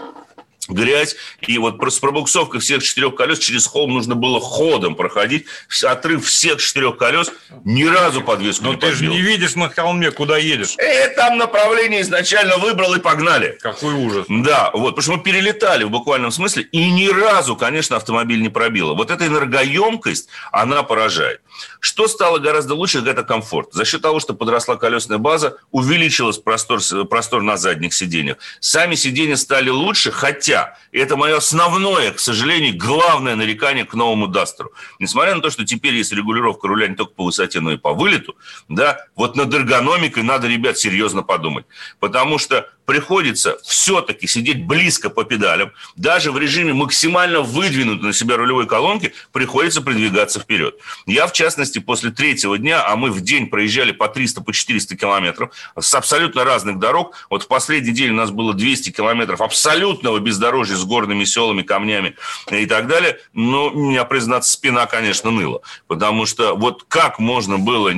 грязь. 0.68 1.16
И 1.46 1.58
вот 1.58 1.80
с 1.92 1.98
пробуксовкой 1.98 2.60
всех 2.60 2.82
четырех 2.82 3.14
колес 3.14 3.38
через 3.38 3.66
холм 3.66 3.92
нужно 3.94 4.14
было 4.14 4.40
ходом 4.40 4.94
проходить. 4.94 5.46
Отрыв 5.82 6.26
всех 6.26 6.60
четырех 6.60 6.96
колес 6.96 7.30
ни 7.64 7.84
разу 7.84 8.22
подвеску 8.22 8.64
Но 8.64 8.70
не 8.74 8.76
ты 8.80 8.88
подбил. 8.90 8.98
же 8.98 9.06
не 9.16 9.20
видишь 9.20 9.54
на 9.54 9.68
холме, 9.68 10.10
куда 10.10 10.38
едешь. 10.38 10.74
Э, 10.78 11.08
там 11.08 11.38
направление 11.38 12.00
изначально 12.02 12.58
выбрал 12.58 12.94
и 12.94 13.00
погнали. 13.00 13.58
Какой 13.60 13.94
ужас. 13.94 14.26
Да, 14.28 14.70
вот, 14.72 14.96
потому 14.96 15.02
что 15.02 15.12
мы 15.12 15.22
перелетали 15.22 15.84
в 15.84 15.90
буквальном 15.90 16.30
смысле, 16.30 16.62
и 16.64 16.90
ни 16.90 17.08
разу, 17.08 17.56
конечно, 17.56 17.96
автомобиль 17.96 18.40
не 18.40 18.48
пробило. 18.48 18.94
Вот 18.94 19.10
эта 19.10 19.26
энергоемкость, 19.26 20.28
она 20.52 20.82
поражает. 20.82 21.40
Что 21.80 22.08
стало 22.08 22.38
гораздо 22.38 22.74
лучше, 22.74 22.98
это 22.98 23.22
комфорт. 23.22 23.72
За 23.72 23.84
счет 23.84 24.02
того, 24.02 24.20
что 24.20 24.34
подросла 24.34 24.76
колесная 24.76 25.18
база, 25.18 25.56
увеличилась 25.70 26.38
простор, 26.38 26.80
простор 27.08 27.42
на 27.42 27.56
задних 27.56 27.94
сиденьях. 27.94 28.38
Сами 28.60 28.94
сиденья 28.94 29.36
стали 29.36 29.68
лучше, 29.70 30.10
хотя 30.10 30.53
это 30.92 31.16
мое 31.16 31.36
основное, 31.36 32.12
к 32.12 32.18
сожалению, 32.18 32.76
главное 32.76 33.36
нарекание 33.36 33.84
к 33.84 33.94
новому 33.94 34.28
Дастеру. 34.28 34.72
Несмотря 34.98 35.34
на 35.34 35.40
то, 35.40 35.50
что 35.50 35.64
теперь 35.64 35.94
есть 35.94 36.12
регулировка 36.12 36.68
руля 36.68 36.88
не 36.88 36.94
только 36.94 37.14
по 37.14 37.24
высоте, 37.24 37.60
но 37.60 37.72
и 37.72 37.76
по 37.76 37.92
вылету, 37.92 38.36
да, 38.68 39.06
вот 39.16 39.36
над 39.36 39.52
эргономикой 39.52 40.22
надо, 40.22 40.48
ребят, 40.48 40.78
серьезно 40.78 41.22
подумать. 41.22 41.66
Потому 42.00 42.38
что 42.38 42.68
приходится 42.86 43.58
все-таки 43.62 44.26
сидеть 44.26 44.64
близко 44.64 45.10
по 45.10 45.24
педалям, 45.24 45.72
даже 45.96 46.32
в 46.32 46.38
режиме 46.38 46.72
максимально 46.74 47.40
выдвинутой 47.40 48.08
на 48.08 48.12
себя 48.12 48.36
рулевой 48.36 48.66
колонки, 48.66 49.14
приходится 49.32 49.82
продвигаться 49.82 50.40
вперед. 50.40 50.76
Я, 51.06 51.26
в 51.26 51.32
частности, 51.32 51.78
после 51.78 52.10
третьего 52.10 52.58
дня, 52.58 52.84
а 52.86 52.96
мы 52.96 53.10
в 53.10 53.20
день 53.20 53.46
проезжали 53.48 53.92
по 53.92 54.08
300, 54.08 54.42
по 54.42 54.52
400 54.52 54.96
километров 54.96 55.50
с 55.78 55.94
абсолютно 55.94 56.44
разных 56.44 56.78
дорог. 56.78 57.14
Вот 57.30 57.44
в 57.44 57.48
последний 57.48 57.92
день 57.92 58.10
у 58.10 58.14
нас 58.14 58.30
было 58.30 58.54
200 58.54 58.90
километров 58.90 59.40
абсолютного 59.40 60.18
бездорожья 60.18 60.76
с 60.76 60.84
горными 60.84 61.24
селами, 61.24 61.62
камнями 61.62 62.16
и 62.50 62.66
так 62.66 62.86
далее. 62.86 63.18
Но 63.32 63.68
у 63.68 63.90
меня, 63.90 64.04
признаться, 64.04 64.52
спина, 64.52 64.86
конечно, 64.86 65.30
ныла. 65.30 65.62
Потому 65.86 66.26
что 66.26 66.54
вот 66.54 66.84
как 66.88 67.18
можно 67.18 67.58
было 67.58 67.92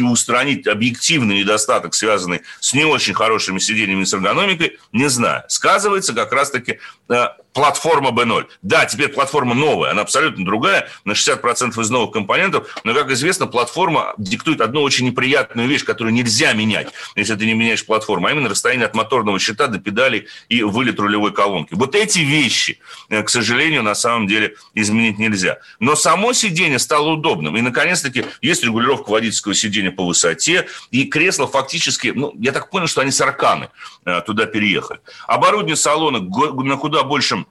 устранить 0.00 0.66
объективный 0.66 1.40
недостаток, 1.40 1.94
связанный 1.94 2.42
с 2.60 2.74
не 2.74 2.84
очень 2.84 3.14
хорошими 3.14 3.58
сиденьями 3.58 4.04
с 4.04 4.14
экономикой, 4.30 4.78
не 4.92 5.08
знаю. 5.08 5.44
Сказывается 5.48 6.14
как 6.14 6.32
раз-таки 6.32 6.78
э, 7.08 7.26
платформа 7.52 8.10
B0. 8.10 8.46
Да, 8.62 8.84
теперь 8.86 9.08
платформа 9.08 9.54
новая, 9.54 9.90
она 9.90 10.02
абсолютно 10.02 10.44
другая, 10.44 10.88
на 11.04 11.12
60% 11.12 11.80
из 11.80 11.90
новых 11.90 12.12
компонентов, 12.12 12.80
но, 12.84 12.94
как 12.94 13.10
известно, 13.10 13.46
платформа 13.46 14.14
диктует 14.18 14.60
одну 14.60 14.82
очень 14.82 15.06
неприятную 15.06 15.68
вещь, 15.68 15.84
которую 15.84 16.14
нельзя 16.14 16.52
менять, 16.52 16.88
если 17.16 17.34
ты 17.34 17.46
не 17.46 17.54
меняешь 17.54 17.84
платформу, 17.84 18.26
а 18.26 18.32
именно 18.32 18.48
расстояние 18.48 18.86
от 18.86 18.94
моторного 18.94 19.38
щита 19.38 19.66
до 19.66 19.78
педалей 19.78 20.26
и 20.48 20.62
вылет 20.62 21.00
рулевой 21.00 21.32
колонки. 21.32 21.74
Вот 21.74 21.94
эти 21.94 22.20
вещи, 22.20 22.80
э, 23.08 23.22
к 23.22 23.28
сожалению, 23.28 23.82
на 23.82 23.94
самом 23.94 24.26
деле 24.26 24.56
изменить 24.74 25.18
нельзя. 25.18 25.58
Но 25.80 25.96
само 25.96 26.32
сиденье 26.32 26.78
стало 26.78 27.10
удобным, 27.10 27.56
и, 27.56 27.60
наконец-таки, 27.60 28.24
есть 28.42 28.64
регулировка 28.64 29.10
водительского 29.10 29.54
сиденья 29.54 29.90
по 29.90 30.04
высоте, 30.04 30.66
и 30.90 31.04
кресло 31.04 31.46
фактически, 31.46 32.12
ну, 32.14 32.32
я 32.38 32.52
так 32.52 32.70
понял, 32.70 32.86
что 32.86 33.00
они 33.00 33.10
сарканы 33.10 33.70
э, 34.04 34.20
туда 34.22 34.46
переехали. 34.46 35.00
Оборудование 35.26 35.76
салона 35.76 36.20
на 36.20 36.76
куда 36.76 37.02
большем 37.02 37.46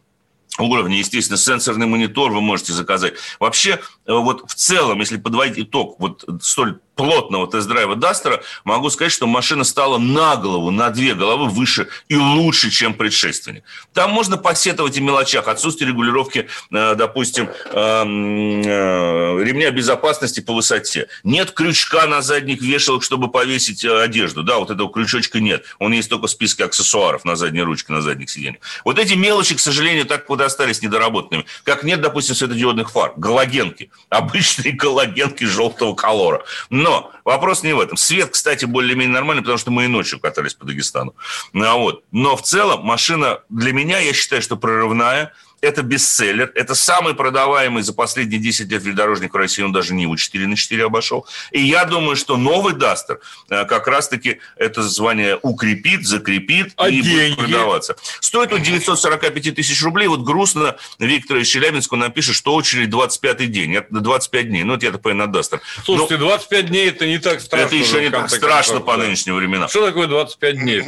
уровня, 0.57 0.97
естественно, 0.97 1.38
сенсорный 1.38 1.88
монитор 1.88 2.31
вы 2.31 2.41
можете 2.41 2.73
заказать. 2.73 3.13
Вообще, 3.39 3.79
э, 4.05 4.13
вот 4.13 4.49
в 4.49 4.55
целом, 4.55 4.99
если 4.99 5.17
подводить 5.17 5.67
итог 5.67 5.99
вот 5.99 6.23
столь 6.41 6.79
плотного 6.99 7.47
тест-драйва 7.47 7.95
Дастера, 7.95 8.41
могу 8.65 8.89
сказать, 8.89 9.13
что 9.13 9.25
машина 9.25 9.63
стала 9.63 9.97
на 9.97 10.35
голову, 10.35 10.69
на 10.69 10.89
две 10.89 11.13
головы 11.13 11.47
выше 11.47 11.88
и 12.09 12.17
лучше, 12.17 12.69
чем 12.69 12.93
предшественник. 12.93 13.63
Там 13.93 14.12
можно 14.12 14.35
посетовать 14.35 14.97
и 14.97 15.01
мелочах. 15.01 15.47
Отсутствие 15.47 15.91
регулировки, 15.91 16.49
э, 16.71 16.95
допустим, 16.95 17.49
эм, 17.71 18.62
э, 18.62 19.43
ремня 19.45 19.71
безопасности 19.71 20.41
по 20.41 20.53
высоте. 20.53 21.07
Нет 21.23 21.51
крючка 21.51 22.05
на 22.05 22.21
задних 22.21 22.62
вешалок, 22.62 23.01
чтобы 23.01 23.31
повесить 23.31 23.85
э, 23.85 24.01
одежду. 24.01 24.43
Да, 24.43 24.57
вот 24.57 24.69
этого 24.69 24.91
крючочка 24.91 25.39
нет. 25.39 25.63
Он 25.79 25.93
есть 25.93 26.09
только 26.09 26.27
в 26.27 26.29
списке 26.29 26.65
аксессуаров 26.65 27.23
на 27.23 27.38
задней 27.38 27.62
ручке, 27.62 27.93
на 27.93 28.01
задних 28.01 28.29
сиденьях. 28.29 28.62
Вот 28.83 28.99
эти 28.99 29.13
мелочи, 29.13 29.55
к 29.55 29.62
сожалению, 29.62 30.05
так 30.05 30.27
вот 30.27 30.41
остались 30.41 30.81
недоработанными. 30.81 31.45
Как 31.63 31.83
нет, 31.83 32.01
допустим, 32.01 32.35
светодиодных 32.35 32.91
фар. 32.91 33.13
Галогенки. 33.15 33.89
Обычные 34.09 34.73
галогенки 34.73 35.45
желтого 35.45 35.95
колора. 35.95 36.43
Но 36.69 36.88
но 36.89 37.12
вопрос 37.23 37.63
не 37.63 37.73
в 37.73 37.80
этом. 37.80 37.97
Свет, 37.97 38.32
кстати, 38.32 38.65
более-менее 38.65 39.13
нормальный, 39.13 39.41
потому 39.41 39.60
что 39.60 39.69
мы 39.69 39.86
и 39.86 39.88
ночью 39.88 40.19
катались 40.19 40.56
по 40.56 40.65
Дагестану. 40.65 41.15
Ну, 41.54 41.65
а 41.65 41.75
вот. 41.75 42.04
Но 42.12 42.36
в 42.36 42.41
целом 42.41 42.84
машина 42.84 43.41
для 43.49 43.73
меня, 43.73 43.99
я 43.99 44.13
считаю, 44.13 44.41
что 44.41 44.56
прорывная– 44.58 45.34
это 45.61 45.83
бестселлер, 45.83 46.51
это 46.55 46.75
самый 46.75 47.13
продаваемый 47.13 47.83
за 47.83 47.93
последние 47.93 48.39
10 48.39 48.69
лет 48.71 48.81
внедорожник 48.81 49.33
в 49.33 49.37
России, 49.37 49.63
он 49.63 49.71
даже 49.71 49.93
Ниву 49.93 50.15
4 50.15 50.47
на 50.47 50.55
4 50.55 50.85
обошел. 50.85 51.25
И 51.51 51.61
я 51.61 51.85
думаю, 51.85 52.15
что 52.15 52.37
новый 52.37 52.73
Дастер 52.73 53.19
э, 53.49 53.65
как 53.65 53.87
раз-таки 53.87 54.39
это 54.55 54.83
звание 54.83 55.37
укрепит, 55.41 56.05
закрепит 56.05 56.73
а 56.75 56.89
и 56.89 57.01
деньги? 57.01 57.35
будет 57.35 57.37
продаваться. 57.37 57.95
Стоит 58.19 58.53
он 58.53 58.61
945 58.61 59.55
тысяч 59.55 59.81
рублей. 59.83 60.07
Вот 60.07 60.21
грустно 60.21 60.77
Виктор 60.99 61.37
из 61.37 61.47
Челябинска 61.47 61.95
напишет, 61.95 62.35
что 62.35 62.53
очередь 62.53 62.89
25-й 62.89 63.47
день. 63.47 63.75
Это 63.75 63.99
25 63.99 64.47
дней. 64.47 64.63
Ну, 64.63 64.75
это 64.75 64.85
я 64.85 64.91
такой 64.91 65.13
на 65.13 65.27
Дастер. 65.27 65.61
Слушайте, 65.83 66.17
25 66.17 66.65
дней 66.67 66.89
это 66.89 67.05
не 67.05 67.19
так 67.19 67.41
страшно. 67.41 67.65
Это 67.65 67.75
еще 67.75 68.01
не 68.01 68.09
так 68.09 68.29
страшно 68.29 68.79
по 68.79 68.97
нынешним 68.97 69.35
временам. 69.35 69.69
Что 69.69 69.85
такое 69.85 70.07
25 70.07 70.59
дней? 70.59 70.83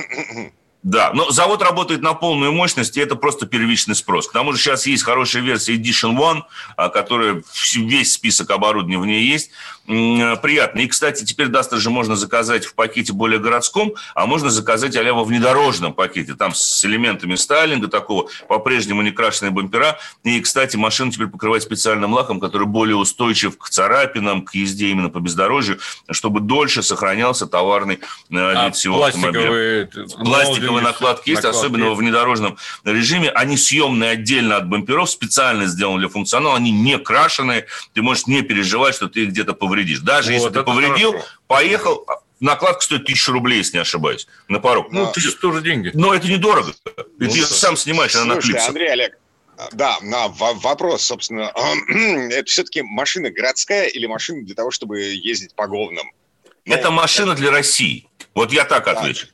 Да, 0.83 1.11
но 1.13 1.29
завод 1.29 1.61
работает 1.61 2.01
на 2.01 2.15
полную 2.15 2.51
мощность, 2.51 2.97
и 2.97 3.01
это 3.01 3.15
просто 3.15 3.45
первичный 3.45 3.93
спрос. 3.93 4.27
К 4.27 4.31
тому 4.31 4.53
же 4.53 4.59
сейчас 4.59 4.87
есть 4.87 5.03
хорошая 5.03 5.43
версия 5.43 5.75
Edition 5.75 6.17
One, 6.17 6.41
а, 6.75 6.89
которая 6.89 7.43
весь 7.75 8.13
список 8.13 8.49
оборудования 8.49 8.97
в 8.97 9.05
ней 9.05 9.23
есть. 9.23 9.51
Э, 9.87 10.37
приятно. 10.37 10.79
И, 10.79 10.87
кстати, 10.87 11.23
теперь 11.23 11.47
Дастер 11.47 11.79
же 11.79 11.89
можно 11.89 12.15
заказать 12.15 12.65
в 12.65 12.75
пакете 12.75 13.13
более 13.13 13.39
городском, 13.39 13.93
а 14.15 14.25
можно 14.25 14.49
заказать 14.49 14.95
а 14.95 15.13
во 15.13 15.23
внедорожном 15.23 15.93
пакете, 15.93 16.35
там 16.35 16.53
с 16.53 16.85
элементами 16.85 17.35
стайлинга 17.35 17.87
такого, 17.87 18.29
по-прежнему 18.47 19.01
не 19.01 19.11
крашеные 19.11 19.51
бампера. 19.51 19.99
И, 20.23 20.39
кстати, 20.39 20.77
машину 20.77 21.11
теперь 21.11 21.27
покрывать 21.27 21.63
специальным 21.63 22.13
лаком, 22.13 22.39
который 22.39 22.67
более 22.67 22.95
устойчив 22.95 23.57
к 23.57 23.69
царапинам, 23.69 24.43
к 24.43 24.55
езде 24.55 24.87
именно 24.89 25.09
по 25.09 25.19
бездорожью, 25.19 25.79
чтобы 26.09 26.39
дольше 26.39 26.83
сохранялся 26.83 27.47
товарный 27.47 27.95
э, 27.95 27.99
а 28.31 28.65
вид 28.65 28.75
всего 28.75 29.03
автомобиля. 29.03 29.89
Пластиковые 30.23 30.70
накладки 30.79 31.29
есть, 31.29 31.43
накладки 31.43 31.65
особенно 31.65 31.89
во 31.89 31.95
внедорожном 31.95 32.57
режиме. 32.83 33.29
Они 33.29 33.57
съемные 33.57 34.11
отдельно 34.11 34.57
от 34.57 34.69
бамперов, 34.69 35.09
специально 35.09 35.65
сделаны 35.65 35.99
для 35.99 36.09
функционала, 36.09 36.55
они 36.55 36.71
не 36.71 36.97
крашеные, 36.97 37.65
ты 37.93 38.01
можешь 38.01 38.27
не 38.27 38.41
переживать, 38.41 38.95
что 38.95 39.09
ты 39.09 39.25
где-то 39.25 39.53
повредишь. 39.53 39.99
Даже 39.99 40.31
вот, 40.31 40.35
если 40.35 40.49
ты 40.49 40.63
повредил, 40.63 41.11
хорошо. 41.11 41.27
поехал, 41.47 42.07
накладка 42.39 42.83
стоит 42.83 43.05
тысячу 43.05 43.31
рублей, 43.31 43.57
если 43.57 43.77
не 43.77 43.81
ошибаюсь, 43.81 44.27
на 44.47 44.59
порог. 44.59 44.91
Ну, 44.91 45.11
тысяча 45.11 45.37
тоже 45.37 45.61
деньги. 45.61 45.91
Но 45.93 46.13
это 46.13 46.27
недорого. 46.27 46.73
Ну, 47.19 47.29
ты 47.29 47.41
сам 47.41 47.75
снимаешь, 47.75 48.15
она 48.15 48.35
Слушай, 48.35 48.65
Андрей 48.65 48.91
Олег, 48.91 49.17
да, 49.73 49.97
на 50.01 50.27
вопрос, 50.27 51.03
собственно, 51.03 51.51
это 52.31 52.45
все-таки 52.45 52.81
машина 52.81 53.29
городская 53.29 53.87
или 53.87 54.07
машина 54.07 54.43
для 54.43 54.55
того, 54.55 54.71
чтобы 54.71 54.99
ездить 55.01 55.53
по 55.55 55.67
говнам? 55.67 56.11
Ну, 56.65 56.73
это 56.73 56.91
машина 56.91 57.35
для 57.35 57.51
России. 57.51 58.07
Вот 58.33 58.51
я 58.51 58.65
так 58.65 58.87
отвечу. 58.87 59.27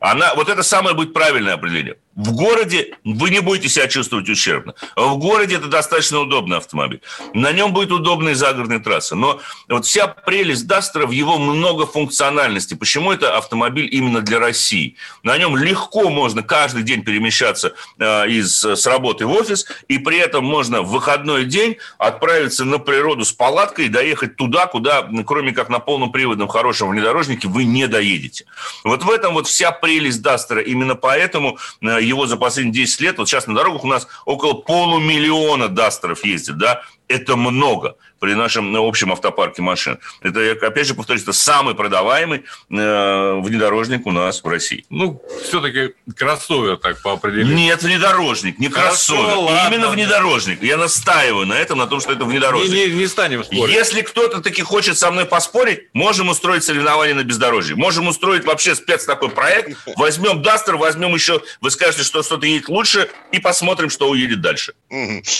Она, 0.00 0.34
вот 0.34 0.48
это 0.48 0.62
самое 0.62 0.96
будет 0.96 1.12
правильное 1.12 1.54
определение. 1.54 1.96
В 2.20 2.32
городе 2.32 2.96
вы 3.02 3.30
не 3.30 3.40
будете 3.40 3.70
себя 3.70 3.88
чувствовать 3.88 4.28
ущербно. 4.28 4.74
В 4.94 5.16
городе 5.16 5.56
это 5.56 5.68
достаточно 5.68 6.20
удобный 6.20 6.58
автомобиль. 6.58 7.00
На 7.32 7.50
нем 7.50 7.72
будет 7.72 7.92
удобная 7.92 8.34
загородная 8.34 8.78
трасса. 8.78 9.16
Но 9.16 9.40
вот 9.68 9.86
вся 9.86 10.06
прелесть 10.06 10.66
Дастера 10.66 11.06
в 11.06 11.12
его 11.12 11.38
многофункциональности. 11.38 12.74
Почему 12.74 13.10
это 13.10 13.38
автомобиль 13.38 13.88
именно 13.90 14.20
для 14.20 14.38
России? 14.38 14.96
На 15.22 15.38
нем 15.38 15.56
легко 15.56 16.10
можно 16.10 16.42
каждый 16.42 16.82
день 16.82 17.04
перемещаться 17.04 17.72
э, 17.98 18.28
из, 18.28 18.62
с 18.62 18.86
работы 18.86 19.24
в 19.24 19.32
офис, 19.32 19.64
и 19.88 19.96
при 19.96 20.18
этом 20.18 20.44
можно 20.44 20.82
в 20.82 20.90
выходной 20.90 21.46
день 21.46 21.78
отправиться 21.96 22.66
на 22.66 22.78
природу 22.78 23.24
с 23.24 23.32
палаткой 23.32 23.86
и 23.86 23.88
доехать 23.88 24.36
туда, 24.36 24.66
куда, 24.66 25.08
кроме 25.26 25.52
как 25.52 25.70
на 25.70 25.78
полном 25.78 26.12
приводном 26.12 26.48
хорошем 26.48 26.90
внедорожнике, 26.90 27.48
вы 27.48 27.64
не 27.64 27.88
доедете. 27.88 28.44
Вот 28.84 29.04
в 29.04 29.10
этом 29.10 29.32
вот 29.32 29.46
вся 29.46 29.72
прелесть 29.72 30.20
Дастера. 30.20 30.60
Именно 30.60 30.96
поэтому 30.96 31.56
э, 31.80 32.09
его 32.10 32.26
за 32.26 32.36
последние 32.36 32.84
10 32.84 33.00
лет, 33.00 33.18
вот 33.18 33.28
сейчас 33.28 33.46
на 33.46 33.54
дорогах 33.54 33.84
у 33.84 33.88
нас 33.88 34.06
около 34.26 34.54
полумиллиона 34.54 35.68
дастеров 35.68 36.24
ездит, 36.24 36.58
да, 36.58 36.82
это 37.10 37.36
много 37.36 37.96
при 38.20 38.34
нашем 38.34 38.76
общем 38.76 39.10
автопарке 39.12 39.62
машин. 39.62 39.98
Это, 40.22 40.40
я 40.40 40.52
опять 40.52 40.86
же 40.86 40.94
повторюсь, 40.94 41.22
это 41.22 41.32
самый 41.32 41.74
продаваемый 41.74 42.44
э, 42.70 43.40
внедорожник 43.40 44.06
у 44.06 44.12
нас 44.12 44.44
в 44.44 44.46
России. 44.46 44.84
Ну, 44.90 45.20
все-таки 45.42 45.94
кроссовер 46.16 46.76
так 46.76 47.02
по 47.02 47.14
определению. 47.14 47.56
Нет, 47.56 47.82
внедорожник, 47.82 48.58
не 48.58 48.68
Хорошо, 48.68 49.16
кроссовер. 49.16 49.38
Ладно. 49.38 49.74
Именно 49.74 49.88
внедорожник. 49.88 50.62
Я 50.62 50.76
настаиваю 50.76 51.46
на 51.46 51.54
этом, 51.54 51.78
на 51.78 51.86
том, 51.86 52.00
что 52.00 52.12
это 52.12 52.24
внедорожник. 52.24 52.70
Не, 52.70 52.86
не, 52.86 53.00
не 53.00 53.06
станем 53.06 53.42
спорить. 53.42 53.74
Если 53.74 54.02
кто-то 54.02 54.40
таки 54.40 54.62
хочет 54.62 54.98
со 54.98 55.10
мной 55.10 55.24
поспорить, 55.24 55.88
можем 55.94 56.28
устроить 56.28 56.62
соревнование 56.62 57.14
на 57.14 57.24
бездорожье. 57.24 57.74
Можем 57.74 58.06
устроить 58.06 58.44
вообще 58.44 58.74
спец 58.74 59.04
такой 59.04 59.30
проект. 59.30 59.76
Возьмем 59.96 60.42
Дастер, 60.42 60.76
возьмем 60.76 61.14
еще, 61.14 61.42
вы 61.60 61.70
скажете, 61.70 62.04
что 62.04 62.22
что-то 62.22 62.46
едет 62.46 62.68
лучше, 62.68 63.08
и 63.32 63.40
посмотрим, 63.40 63.90
что 63.90 64.08
уедет 64.10 64.42
дальше. 64.42 64.74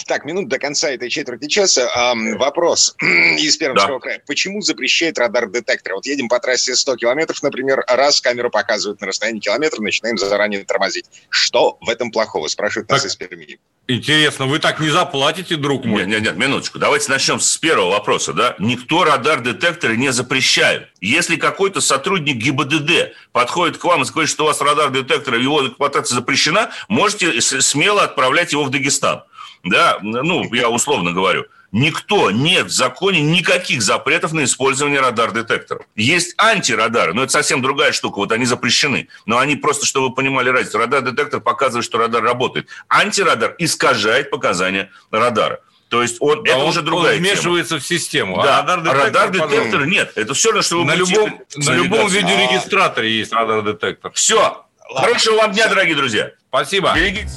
Так, 0.06 0.24
минут 0.24 0.48
до 0.48 0.58
конца 0.58 0.90
этой 0.90 1.10
четверти 1.10 1.46
часа. 1.46 1.59
Вопрос 2.38 2.60
вопрос 2.70 2.96
из 3.00 3.56
Пермского 3.56 3.98
да. 3.98 4.00
края. 4.00 4.22
Почему 4.26 4.60
запрещает 4.60 5.18
радар-детектор? 5.18 5.94
Вот 5.94 6.06
едем 6.06 6.28
по 6.28 6.38
трассе 6.38 6.74
100 6.74 6.96
километров, 6.96 7.42
например, 7.42 7.84
раз 7.86 8.20
камеру 8.20 8.50
показывают 8.50 9.00
на 9.00 9.06
расстоянии 9.06 9.40
километра, 9.40 9.80
начинаем 9.80 10.18
заранее 10.18 10.64
тормозить. 10.64 11.06
Что 11.28 11.78
в 11.80 11.88
этом 11.88 12.10
плохого? 12.10 12.48
Спрашивают 12.48 12.88
так, 12.88 12.96
нас 12.96 13.06
из 13.06 13.16
Перми. 13.16 13.58
Интересно, 13.86 14.46
вы 14.46 14.58
так 14.58 14.78
не 14.80 14.88
заплатите, 14.88 15.56
друг 15.56 15.84
мой? 15.84 16.02
Нет, 16.02 16.08
нет, 16.08 16.22
нет, 16.22 16.36
минуточку. 16.36 16.78
Давайте 16.78 17.10
начнем 17.10 17.40
с 17.40 17.56
первого 17.56 17.90
вопроса. 17.90 18.32
Да? 18.32 18.54
Никто 18.58 19.04
радар-детекторы 19.04 19.96
не 19.96 20.12
запрещает. 20.12 20.88
Если 21.00 21.36
какой-то 21.36 21.80
сотрудник 21.80 22.36
ГИБДД 22.36 23.14
подходит 23.32 23.78
к 23.78 23.84
вам 23.84 24.02
и 24.02 24.06
говорит, 24.06 24.30
что 24.30 24.44
у 24.44 24.46
вас 24.46 24.60
радар-детектор, 24.60 25.34
его 25.34 25.66
эксплуатация 25.66 26.14
запрещена, 26.14 26.70
можете 26.88 27.40
смело 27.40 28.02
отправлять 28.04 28.52
его 28.52 28.64
в 28.64 28.70
Дагестан. 28.70 29.24
Да, 29.62 29.98
ну, 30.02 30.52
я 30.54 30.68
условно 30.68 31.12
говорю. 31.12 31.46
Никто, 31.72 32.32
нет 32.32 32.66
в 32.66 32.70
законе 32.70 33.20
никаких 33.20 33.82
запретов 33.82 34.32
на 34.32 34.44
использование 34.44 35.00
радар-детекторов. 35.00 35.86
Есть 35.94 36.34
антирадары, 36.36 37.14
но 37.14 37.22
это 37.22 37.32
совсем 37.32 37.62
другая 37.62 37.92
штука, 37.92 38.18
вот 38.18 38.32
они 38.32 38.44
запрещены. 38.44 39.08
Но 39.24 39.38
они 39.38 39.54
просто, 39.54 39.86
чтобы 39.86 40.08
вы 40.08 40.14
понимали 40.14 40.48
разницу, 40.48 40.78
радар-детектор 40.78 41.40
показывает, 41.40 41.84
что 41.84 41.98
радар 41.98 42.22
работает. 42.22 42.66
Антирадар 42.88 43.54
искажает 43.58 44.30
показания 44.30 44.90
радара. 45.12 45.60
То 45.90 46.02
есть 46.02 46.16
он, 46.20 46.42
да 46.44 46.52
это 46.52 46.60
он, 46.60 46.68
уже 46.68 46.82
другая 46.82 47.16
он 47.16 47.18
вмешивается 47.18 47.74
тема. 47.74 47.80
в 47.80 47.86
систему. 47.86 48.40
А 48.40 48.44
да, 48.44 48.58
а 48.60 48.76
радар-детектор, 48.76 49.64
радар 49.64 49.86
нет. 49.86 50.12
Это 50.16 50.34
все 50.34 50.48
равно, 50.48 50.62
что 50.62 50.78
вы 50.78 50.84
на 50.84 50.94
любом, 50.94 51.40
на 51.56 51.70
любом 51.72 52.08
видеорегистраторе 52.08 53.16
есть 53.16 53.32
радар-детектор. 53.32 54.10
Все. 54.12 54.64
Хорошего 54.92 55.36
вам 55.36 55.52
дня, 55.52 55.68
дорогие 55.68 55.94
друзья. 55.94 56.30
Спасибо. 56.48 56.94
Берегитесь. 56.94 57.36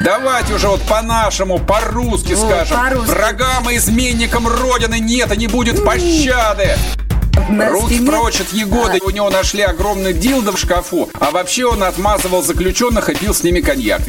Давайте 0.00 0.54
уже 0.54 0.68
вот 0.68 0.80
по-нашему, 0.82 1.58
по-русски 1.58 2.34
скажем. 2.34 2.76
По 2.76 3.00
Врагам 3.00 3.68
и 3.70 3.76
изменникам 3.76 4.46
Родины 4.46 5.00
нет 5.00 5.32
и 5.32 5.36
не 5.36 5.48
будет 5.48 5.84
пощады. 5.84 6.76
Руки 7.48 8.00
прочь 8.06 8.40
от 8.40 8.52
Егоды. 8.52 9.00
У 9.02 9.10
него 9.10 9.30
нашли 9.30 9.62
огромный 9.62 10.12
дилдо 10.12 10.52
в 10.52 10.58
шкафу. 10.58 11.08
А 11.18 11.30
вообще 11.30 11.66
он 11.66 11.82
отмазывал 11.82 12.42
заключенных 12.42 13.08
и 13.08 13.14
пил 13.14 13.34
с 13.34 13.42
ними 13.42 13.60
коньяк. 13.60 14.02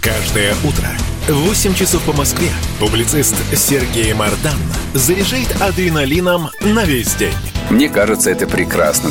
Каждое 0.00 0.54
утро 0.64 0.88
в 1.28 1.48
8 1.48 1.74
часов 1.74 2.02
по 2.02 2.12
Москве 2.12 2.50
публицист 2.78 3.34
Сергей 3.56 4.12
Мардан 4.12 4.58
заряжает 4.92 5.60
адреналином 5.60 6.50
на 6.60 6.84
весь 6.84 7.14
день. 7.14 7.34
Мне 7.70 7.88
кажется, 7.88 8.30
это 8.30 8.46
прекрасно. 8.46 9.10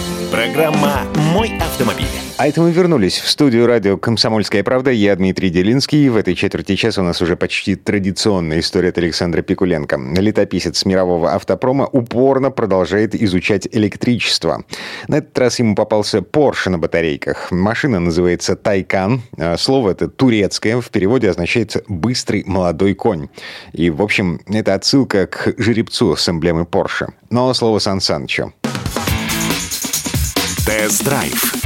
Программа 0.31 1.01
«Мой 1.33 1.51
автомобиль». 1.59 2.05
А 2.37 2.47
это 2.47 2.61
мы 2.61 2.71
вернулись 2.71 3.19
в 3.19 3.29
студию 3.29 3.67
радио 3.67 3.97
«Комсомольская 3.97 4.63
правда». 4.63 4.89
Я 4.89 5.15
Дмитрий 5.15 5.49
Делинский. 5.49 6.07
В 6.07 6.15
этой 6.15 6.35
четверти 6.35 6.75
часа 6.75 7.01
у 7.01 7.03
нас 7.03 7.21
уже 7.21 7.35
почти 7.35 7.75
традиционная 7.75 8.61
история 8.61 8.89
от 8.89 8.97
Александра 8.97 9.41
Пикуленко. 9.41 9.99
Летописец 10.17 10.85
мирового 10.85 11.33
автопрома 11.33 11.85
упорно 11.85 12.49
продолжает 12.49 13.13
изучать 13.13 13.67
электричество. 13.71 14.63
На 15.09 15.17
этот 15.17 15.37
раз 15.37 15.59
ему 15.59 15.75
попался 15.75 16.19
Porsche 16.19 16.69
на 16.69 16.79
батарейках. 16.79 17.51
Машина 17.51 17.99
называется 17.99 18.55
Тайкан. 18.55 19.21
Слово 19.57 19.91
это 19.91 20.07
турецкое, 20.07 20.79
в 20.79 20.89
переводе 20.89 21.29
означает 21.29 21.83
«быстрый 21.89 22.43
молодой 22.47 22.95
конь». 22.95 23.27
И, 23.73 23.89
в 23.89 24.01
общем, 24.01 24.39
это 24.47 24.75
отсылка 24.75 25.27
к 25.27 25.53
жеребцу 25.57 26.15
с 26.15 26.27
эмблемой 26.29 26.63
Porsche. 26.63 27.09
Но 27.29 27.53
слово 27.53 27.79
Сан 27.79 27.99
Санычу. 27.99 28.53
Тест-драйв 30.65 31.61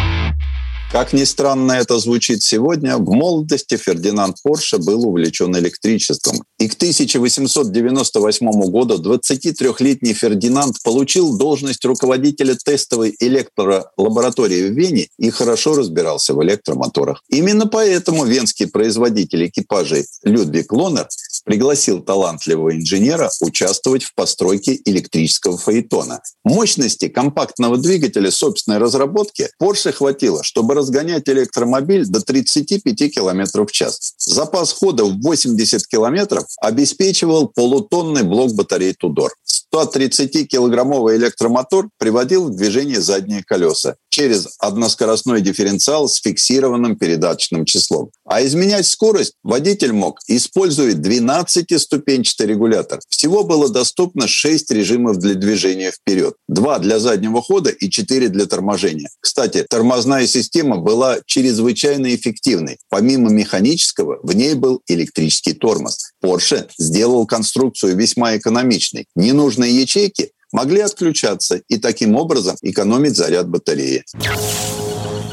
как 0.95 1.11
ни 1.11 1.25
странно 1.25 1.73
это 1.73 1.99
звучит 1.99 2.41
сегодня, 2.41 2.95
в 2.95 3.11
молодости 3.11 3.75
Фердинанд 3.75 4.37
Порше 4.41 4.77
был 4.77 5.05
увлечен 5.05 5.53
электричеством. 5.57 6.41
И 6.57 6.69
к 6.69 6.75
1898 6.75 8.49
году 8.71 8.95
23-летний 9.03 10.13
Фердинанд 10.13 10.81
получил 10.83 11.37
должность 11.37 11.83
руководителя 11.83 12.55
тестовой 12.55 13.13
электролаборатории 13.19 14.69
в 14.69 14.71
Вене 14.71 15.09
и 15.17 15.29
хорошо 15.31 15.75
разбирался 15.75 16.33
в 16.33 16.41
электромоторах. 16.41 17.21
Именно 17.27 17.67
поэтому 17.67 18.23
венский 18.23 18.67
производитель 18.67 19.47
экипажей 19.47 20.05
Людвиг 20.23 20.71
Лонер 20.71 21.09
пригласил 21.45 22.01
талантливого 22.01 22.75
инженера 22.75 23.29
участвовать 23.39 24.03
в 24.03 24.13
постройке 24.15 24.79
электрического 24.83 25.57
фаэтона. 25.57 26.21
Мощности 26.43 27.07
компактного 27.07 27.77
двигателя 27.77 28.31
собственной 28.31 28.79
разработки 28.79 29.49
Porsche 29.61 29.93
хватило, 29.93 30.43
чтобы 30.43 30.73
разгонять 30.73 31.29
электромобиль 31.29 32.05
до 32.05 32.19
35 32.19 33.13
км 33.13 33.63
в 33.65 33.71
час. 33.71 34.15
Запас 34.17 34.73
хода 34.73 35.05
в 35.05 35.21
80 35.21 35.87
км 35.87 36.43
обеспечивал 36.61 37.47
полутонный 37.47 38.23
блок 38.23 38.53
батареи 38.53 38.93
Тудор. 38.97 39.31
130-килограммовый 39.75 41.17
электромотор 41.17 41.89
приводил 41.97 42.45
в 42.45 42.55
движение 42.55 43.01
задние 43.01 43.43
колеса 43.43 43.95
через 44.09 44.55
односкоростной 44.59 45.41
дифференциал 45.41 46.07
с 46.07 46.21
фиксированным 46.21 46.95
передаточным 46.95 47.65
числом. 47.65 48.11
А 48.25 48.45
изменять 48.45 48.87
скорость 48.87 49.33
водитель 49.43 49.91
мог, 49.91 50.19
используя 50.27 50.93
12-ступенчатый 50.93 52.47
регулятор. 52.47 53.01
Всего 53.09 53.43
было 53.43 53.67
доступно 53.67 54.25
6 54.25 54.71
режимов 54.71 55.17
для 55.17 55.33
движения 55.33 55.91
вперед. 55.91 56.35
Два 56.47 56.79
для 56.79 56.99
заднего 56.99 57.41
хода 57.41 57.71
и 57.71 57.89
4 57.89 58.29
для 58.29 58.45
торможения. 58.45 59.09
Кстати, 59.19 59.65
тормозная 59.69 60.27
система 60.27 60.77
была 60.77 61.17
чрезвычайно 61.25 62.15
эффективной. 62.15 62.77
Помимо 62.89 63.29
механического, 63.29 64.19
в 64.23 64.33
ней 64.33 64.53
был 64.53 64.81
электрический 64.87 65.53
тормоз. 65.53 66.11
Porsche 66.23 66.67
сделал 66.77 67.25
конструкцию 67.25 67.95
весьма 67.95 68.37
экономичной. 68.37 69.07
Ненужные 69.15 69.79
ячейки 69.81 70.31
могли 70.51 70.81
отключаться 70.81 71.61
и 71.67 71.77
таким 71.77 72.15
образом 72.15 72.55
экономить 72.61 73.15
заряд 73.15 73.49
батареи. 73.49 74.03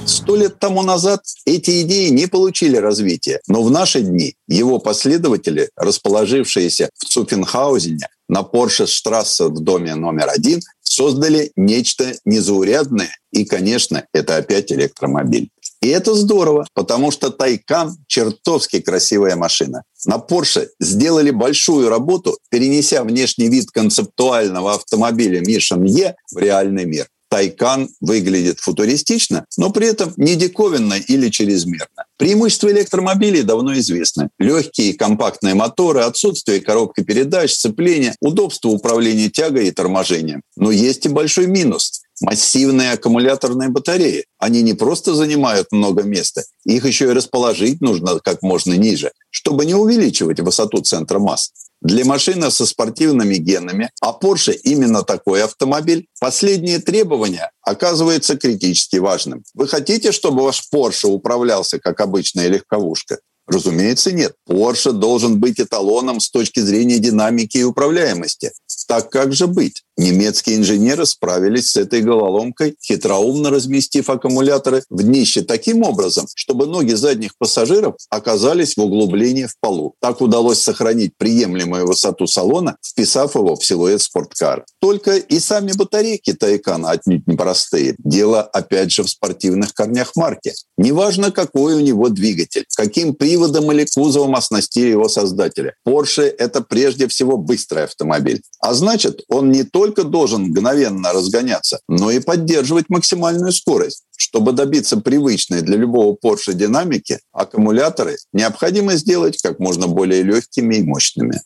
Сто 0.05 0.35
лет 0.35 0.59
тому 0.59 0.83
назад 0.83 1.23
эти 1.47 1.83
идеи 1.83 2.09
не 2.09 2.27
получили 2.27 2.77
развития, 2.77 3.41
но 3.47 3.63
в 3.63 3.71
наши 3.71 4.01
дни 4.01 4.35
его 4.49 4.79
последователи, 4.79 5.71
расположившиеся 5.77 6.91
в 6.97 7.05
Цуффенхаузене 7.05 8.09
на 8.29 8.41
Porsche 8.41 8.87
Штрассе 8.87 9.45
в 9.45 9.61
доме 9.61 9.95
номер 9.95 10.29
один, 10.29 10.61
создали 10.83 11.53
нечто 11.57 12.15
незаурядное. 12.25 13.17
И, 13.33 13.45
конечно, 13.45 14.05
это 14.13 14.37
опять 14.37 14.73
электромобиль. 14.73 15.51
И 15.83 15.89
это 15.89 16.15
здорово, 16.15 16.67
потому 16.75 17.11
что 17.11 17.31
Тайкан– 17.31 17.97
чертовски 18.07 18.81
красивая 18.81 19.35
машина. 19.35 19.83
На 20.07 20.17
Porsche 20.17 20.69
сделали 20.79 21.31
большую 21.31 21.89
работу, 21.89 22.39
перенеся 22.51 23.03
внешний 23.03 23.49
вид 23.49 23.71
концептуального 23.73 24.75
автомобиля 24.75 25.43
Mission 25.43 25.85
E 25.89 26.15
в 26.33 26.39
реальный 26.39 26.85
мир. 26.85 27.09
Тайкан 27.33 27.89
выглядит 28.01 28.61
футуристично, 28.61 29.47
но 29.57 29.71
при 29.71 29.89
этом 29.89 30.13
не 30.19 30.37
диковинно 30.37 30.95
или 30.95 31.31
чрезмерно. 31.31 32.05
Преимущества 32.19 32.71
электромобилей 32.71 33.43
давно 33.43 33.77
известны. 33.79 34.29
Легкие 34.39 34.91
и 34.91 34.93
компактные 34.93 35.55
моторы, 35.55 36.03
отсутствие 36.03 36.61
коробки 36.61 37.03
передач, 37.03 37.55
сцепления, 37.55 38.15
удобство 38.21 38.69
управления 38.69 39.31
тягой 39.31 39.69
и 39.69 39.71
торможением. 39.71 40.43
Но 40.57 40.71
есть 40.71 41.07
и 41.07 41.09
большой 41.09 41.47
минус 41.47 42.02
массивные 42.23 42.93
аккумуляторные 42.93 43.69
батареи. 43.69 44.27
Они 44.39 44.63
не 44.63 44.75
просто 44.75 45.15
занимают 45.15 45.69
много 45.73 46.03
места, 46.03 46.45
их 46.65 46.87
еще 46.87 47.07
и 47.07 47.13
расположить 47.13 47.81
нужно 47.81 48.19
как 48.21 48.43
можно 48.43 48.75
ниже, 48.75 49.13
чтобы 49.31 49.67
не 49.67 49.75
увеличивать 49.75 50.41
высоту 50.41 50.83
центра 50.83 51.19
масс. 51.19 51.51
Для 51.83 52.05
машины 52.05 52.53
со 52.53 52.65
спортивными 52.65 53.35
генами, 53.35 53.91
а 54.01 54.17
Porsche 54.17 54.53
именно 54.53 55.03
такой 55.03 55.43
автомобиль, 55.43 56.07
последнее 56.21 56.79
требование 56.79 57.51
оказывается 57.61 58.37
критически 58.37 58.97
важным. 58.97 59.43
Вы 59.55 59.67
хотите, 59.67 60.13
чтобы 60.13 60.45
ваш 60.45 60.63
Porsche 60.73 61.09
управлялся 61.09 61.81
как 61.81 62.01
обычная 62.01 62.47
легковушка? 62.47 63.19
Разумеется, 63.49 64.13
нет. 64.13 64.35
Porsche 64.49 64.93
должен 64.93 65.41
быть 65.41 65.59
эталоном 65.59 66.21
с 66.21 66.31
точки 66.31 66.61
зрения 66.61 66.99
динамики 66.99 67.59
и 67.59 67.65
управляемости. 67.65 68.53
Так 68.87 69.11
как 69.11 69.33
же 69.33 69.49
быть? 69.49 69.83
Немецкие 69.99 70.57
инженеры 70.57 71.05
справились 71.05 71.71
с 71.71 71.77
этой 71.77 72.01
головоломкой, 72.01 72.77
хитроумно 72.83 73.51
разместив 73.51 74.09
аккумуляторы 74.09 74.83
в 74.89 75.03
днище 75.03 75.43
таким 75.43 75.83
образом, 75.83 76.27
чтобы 76.35 76.67
ноги 76.67 76.95
задних 76.95 77.37
пассажиров 77.37 77.97
оказались 78.09 78.77
в 78.77 78.81
углублении 78.81 79.45
в 79.45 79.55
полу. 79.61 79.95
Так 80.01 80.23
удалось 80.23 80.61
сохранить 80.61 81.13
приемлемую 81.19 81.87
высоту 81.87 82.27
салона, 82.27 82.77
вписав 82.83 83.35
его 83.35 83.55
в 83.55 83.65
силуэт 83.65 84.01
спорткара. 84.01 84.65
Только 84.81 85.17
и 85.17 85.39
сами 85.39 85.73
батарейки 85.73 86.33
Тайкана 86.33 86.91
отнюдь 86.91 87.27
непростые. 87.27 87.95
Дело, 87.99 88.41
опять 88.41 88.93
же, 88.93 89.03
в 89.03 89.11
спортивных 89.11 89.75
корнях 89.75 90.17
марки. 90.17 90.55
Неважно, 90.79 91.31
какой 91.31 91.75
у 91.75 91.81
него 91.81 92.09
двигатель, 92.09 92.65
каким 92.77 93.15
приводом 93.15 93.71
или 93.73 93.87
кузовом 93.95 94.37
оснастили 94.37 94.89
его 94.89 95.09
создатели. 95.09 95.75
Porsche– 95.87 96.23
это 96.39 96.63
прежде 96.63 97.09
всего 97.09 97.37
быстрый 97.37 97.85
автомобиль. 97.85 98.43
А 98.59 98.73
значит, 98.73 99.23
он 99.29 99.51
не 99.51 99.65
только 99.65 99.92
только 99.93 100.09
должен 100.09 100.45
мгновенно 100.45 101.13
разгоняться, 101.13 101.81
но 101.89 102.11
и 102.11 102.21
поддерживать 102.21 102.87
максимальную 102.89 103.53
скорость. 103.53 104.05
Чтобы 104.17 104.53
добиться 104.53 104.97
привычной 104.97 105.63
для 105.63 105.77
любого 105.77 106.17
Porsche 106.17 106.55
динамики, 106.55 107.19
аккумуляторы 107.33 108.17
необходимо 108.33 108.97
сделать 108.97 109.41
как 109.43 109.59
можно 109.59 109.87
более 109.87 110.23
легкими 110.23 110.77
и 110.77 110.83
мощными. 110.83 111.41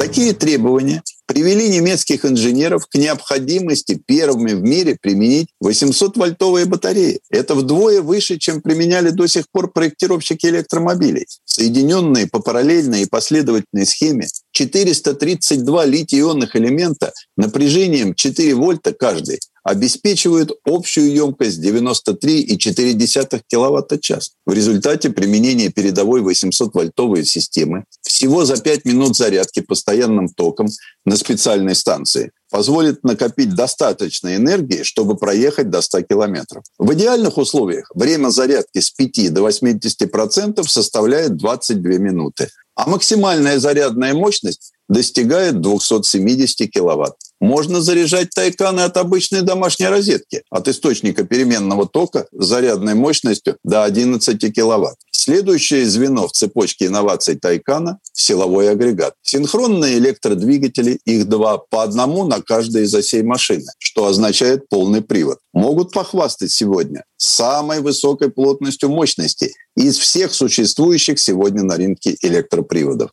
Такие 0.00 0.32
требования 0.32 1.02
привели 1.26 1.68
немецких 1.68 2.24
инженеров 2.24 2.86
к 2.86 2.94
необходимости 2.94 4.00
первыми 4.06 4.54
в 4.54 4.62
мире 4.62 4.96
применить 4.98 5.48
800-вольтовые 5.62 6.64
батареи. 6.64 7.20
Это 7.28 7.54
вдвое 7.54 8.00
выше, 8.00 8.38
чем 8.38 8.62
применяли 8.62 9.10
до 9.10 9.26
сих 9.26 9.44
пор 9.52 9.70
проектировщики 9.70 10.46
электромобилей. 10.46 11.26
Соединенные 11.44 12.26
по 12.26 12.40
параллельной 12.40 13.02
и 13.02 13.06
последовательной 13.06 13.84
схеме 13.84 14.26
432 14.52 15.84
литий-ионных 15.84 16.56
элемента 16.56 17.12
напряжением 17.36 18.14
4 18.14 18.54
вольта 18.54 18.94
каждый 18.94 19.38
обеспечивают 19.70 20.50
общую 20.64 21.14
емкость 21.14 21.60
93,4 21.64 23.40
кВт-час. 23.48 24.32
В 24.44 24.52
результате 24.52 25.10
применения 25.10 25.68
передовой 25.68 26.22
800-вольтовой 26.22 27.24
системы 27.24 27.84
всего 28.02 28.44
за 28.44 28.56
5 28.56 28.84
минут 28.84 29.16
зарядки 29.16 29.60
постоянным 29.60 30.28
током 30.28 30.66
на 31.04 31.16
специальной 31.16 31.76
станции 31.76 32.32
позволит 32.50 33.04
накопить 33.04 33.54
достаточно 33.54 34.34
энергии, 34.34 34.82
чтобы 34.82 35.16
проехать 35.16 35.70
до 35.70 35.80
100 35.80 36.02
километров. 36.02 36.64
В 36.78 36.92
идеальных 36.94 37.38
условиях 37.38 37.92
время 37.94 38.30
зарядки 38.30 38.80
с 38.80 38.90
5 38.90 39.32
до 39.32 39.48
80% 39.48 40.66
составляет 40.66 41.36
22 41.36 41.92
минуты, 41.98 42.48
а 42.74 42.88
максимальная 42.88 43.60
зарядная 43.60 44.14
мощность 44.14 44.72
достигает 44.88 45.60
270 45.60 46.68
киловатт. 46.72 47.14
Можно 47.40 47.80
заряжать 47.80 48.30
тайканы 48.30 48.80
от 48.80 48.96
обычной 48.98 49.40
домашней 49.40 49.86
розетки, 49.86 50.42
от 50.50 50.68
источника 50.68 51.24
переменного 51.24 51.86
тока 51.86 52.26
с 52.32 52.44
зарядной 52.44 52.94
мощностью 52.94 53.56
до 53.64 53.84
11 53.84 54.54
киловатт. 54.54 54.96
Следующее 55.10 55.84
звено 55.84 56.28
в 56.28 56.32
цепочке 56.32 56.86
инноваций 56.86 57.36
Тайкана– 57.36 57.98
силовой 58.14 58.70
агрегат. 58.70 59.12
Синхронные 59.22 59.98
электродвигатели, 59.98 60.98
их 61.04 61.28
два, 61.28 61.58
по 61.58 61.82
одному 61.82 62.24
на 62.24 62.40
каждой 62.40 62.84
из 62.84 62.94
осей 62.94 63.22
машины, 63.22 63.66
что 63.78 64.06
означает 64.06 64.68
полный 64.70 65.02
привод. 65.02 65.38
Могут 65.52 65.92
похвастать 65.92 66.52
сегодня 66.52 67.04
самой 67.18 67.80
высокой 67.80 68.30
плотностью 68.30 68.88
мощности 68.88 69.52
из 69.76 69.98
всех 69.98 70.32
существующих 70.32 71.20
сегодня 71.20 71.64
на 71.64 71.76
рынке 71.76 72.16
электроприводов. 72.22 73.10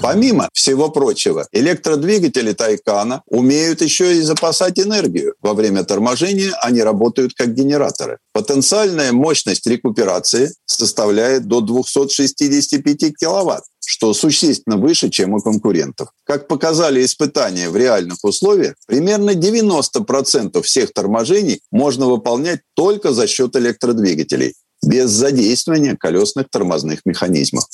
Помимо 0.00 0.48
всего 0.52 0.90
прочего, 0.90 1.48
электродвигатели 1.52 2.52
Тайкана 2.52 3.22
умеют 3.26 3.82
еще 3.82 4.16
и 4.16 4.22
запасать 4.22 4.78
энергию. 4.78 5.34
Во 5.42 5.54
время 5.54 5.84
торможения 5.84 6.52
они 6.62 6.82
работают 6.82 7.34
как 7.34 7.54
генераторы. 7.54 8.18
Потенциальная 8.32 9.12
мощность 9.12 9.66
рекуперации 9.66 10.52
составляет 10.66 11.46
до 11.46 11.60
265 11.60 13.16
киловатт 13.18 13.64
что 13.90 14.12
существенно 14.12 14.76
выше, 14.76 15.08
чем 15.08 15.32
у 15.32 15.40
конкурентов. 15.40 16.10
Как 16.24 16.46
показали 16.46 17.02
испытания 17.02 17.70
в 17.70 17.76
реальных 17.76 18.18
условиях, 18.22 18.74
примерно 18.86 19.30
90% 19.30 20.60
всех 20.60 20.92
торможений 20.92 21.62
можно 21.70 22.04
выполнять 22.04 22.60
только 22.74 23.14
за 23.14 23.26
счет 23.26 23.56
электродвигателей 23.56 24.52
без 24.82 25.10
задействования 25.10 25.96
колесных 25.96 26.50
тормозных 26.50 27.00
механизмов. 27.04 27.64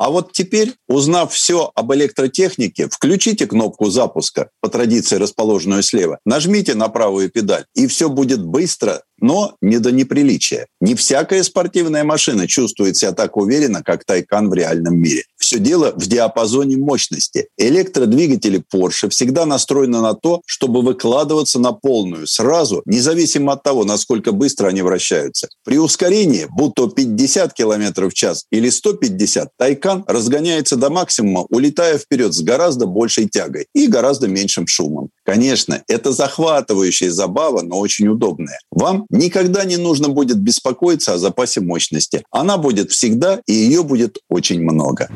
А 0.00 0.08
вот 0.08 0.32
теперь, 0.32 0.76
узнав 0.88 1.30
все 1.30 1.70
об 1.74 1.92
электротехнике, 1.92 2.88
включите 2.88 3.46
кнопку 3.46 3.90
запуска, 3.90 4.48
по 4.62 4.70
традиции 4.70 5.16
расположенную 5.16 5.82
слева, 5.82 6.20
нажмите 6.24 6.74
на 6.74 6.88
правую 6.88 7.28
педаль, 7.28 7.66
и 7.74 7.86
все 7.86 8.08
будет 8.08 8.42
быстро, 8.42 9.02
но 9.20 9.56
не 9.60 9.78
до 9.78 9.92
неприличия. 9.92 10.66
Не 10.80 10.94
всякая 10.94 11.42
спортивная 11.42 12.04
машина 12.04 12.46
чувствует 12.46 12.96
себя 12.96 13.12
так 13.12 13.36
уверенно, 13.36 13.82
как 13.82 14.04
Тайкан 14.04 14.48
в 14.48 14.54
реальном 14.54 14.98
мире. 14.98 15.24
Все 15.36 15.58
дело 15.58 15.92
в 15.96 16.06
диапазоне 16.06 16.76
мощности. 16.76 17.48
Электродвигатели 17.56 18.62
Porsche 18.72 19.08
всегда 19.08 19.46
настроены 19.46 20.00
на 20.00 20.14
то, 20.14 20.42
чтобы 20.46 20.82
выкладываться 20.82 21.58
на 21.58 21.72
полную 21.72 22.26
сразу, 22.26 22.82
независимо 22.84 23.54
от 23.54 23.62
того, 23.62 23.84
насколько 23.84 24.32
быстро 24.32 24.68
они 24.68 24.82
вращаются. 24.82 25.48
При 25.64 25.78
ускорении, 25.78 26.46
будь 26.50 26.74
то 26.74 26.88
50 26.88 27.52
км 27.54 28.08
в 28.08 28.14
час 28.14 28.44
или 28.50 28.68
150, 28.68 29.48
Тайкан 29.56 30.04
разгоняется 30.06 30.76
до 30.76 30.90
максимума, 30.90 31.46
улетая 31.48 31.98
вперед 31.98 32.32
с 32.34 32.42
гораздо 32.42 32.86
большей 32.86 33.28
тягой 33.28 33.66
и 33.74 33.86
гораздо 33.86 34.28
меньшим 34.28 34.66
шумом. 34.66 35.10
Конечно, 35.24 35.82
это 35.88 36.12
захватывающая 36.12 37.10
забава, 37.10 37.62
но 37.62 37.78
очень 37.78 38.08
удобная. 38.08 38.58
Вам 38.70 39.06
никогда 39.10 39.64
не 39.64 39.76
нужно 39.76 40.08
будет 40.08 40.38
беспокоиться 40.38 41.14
о 41.14 41.18
запасе 41.18 41.60
мощности. 41.60 42.22
Она 42.30 42.56
будет 42.56 42.90
всегда, 42.90 43.40
и 43.46 43.52
ее 43.52 43.82
будет 43.82 44.18
очень 44.28 44.62
много. 44.62 45.08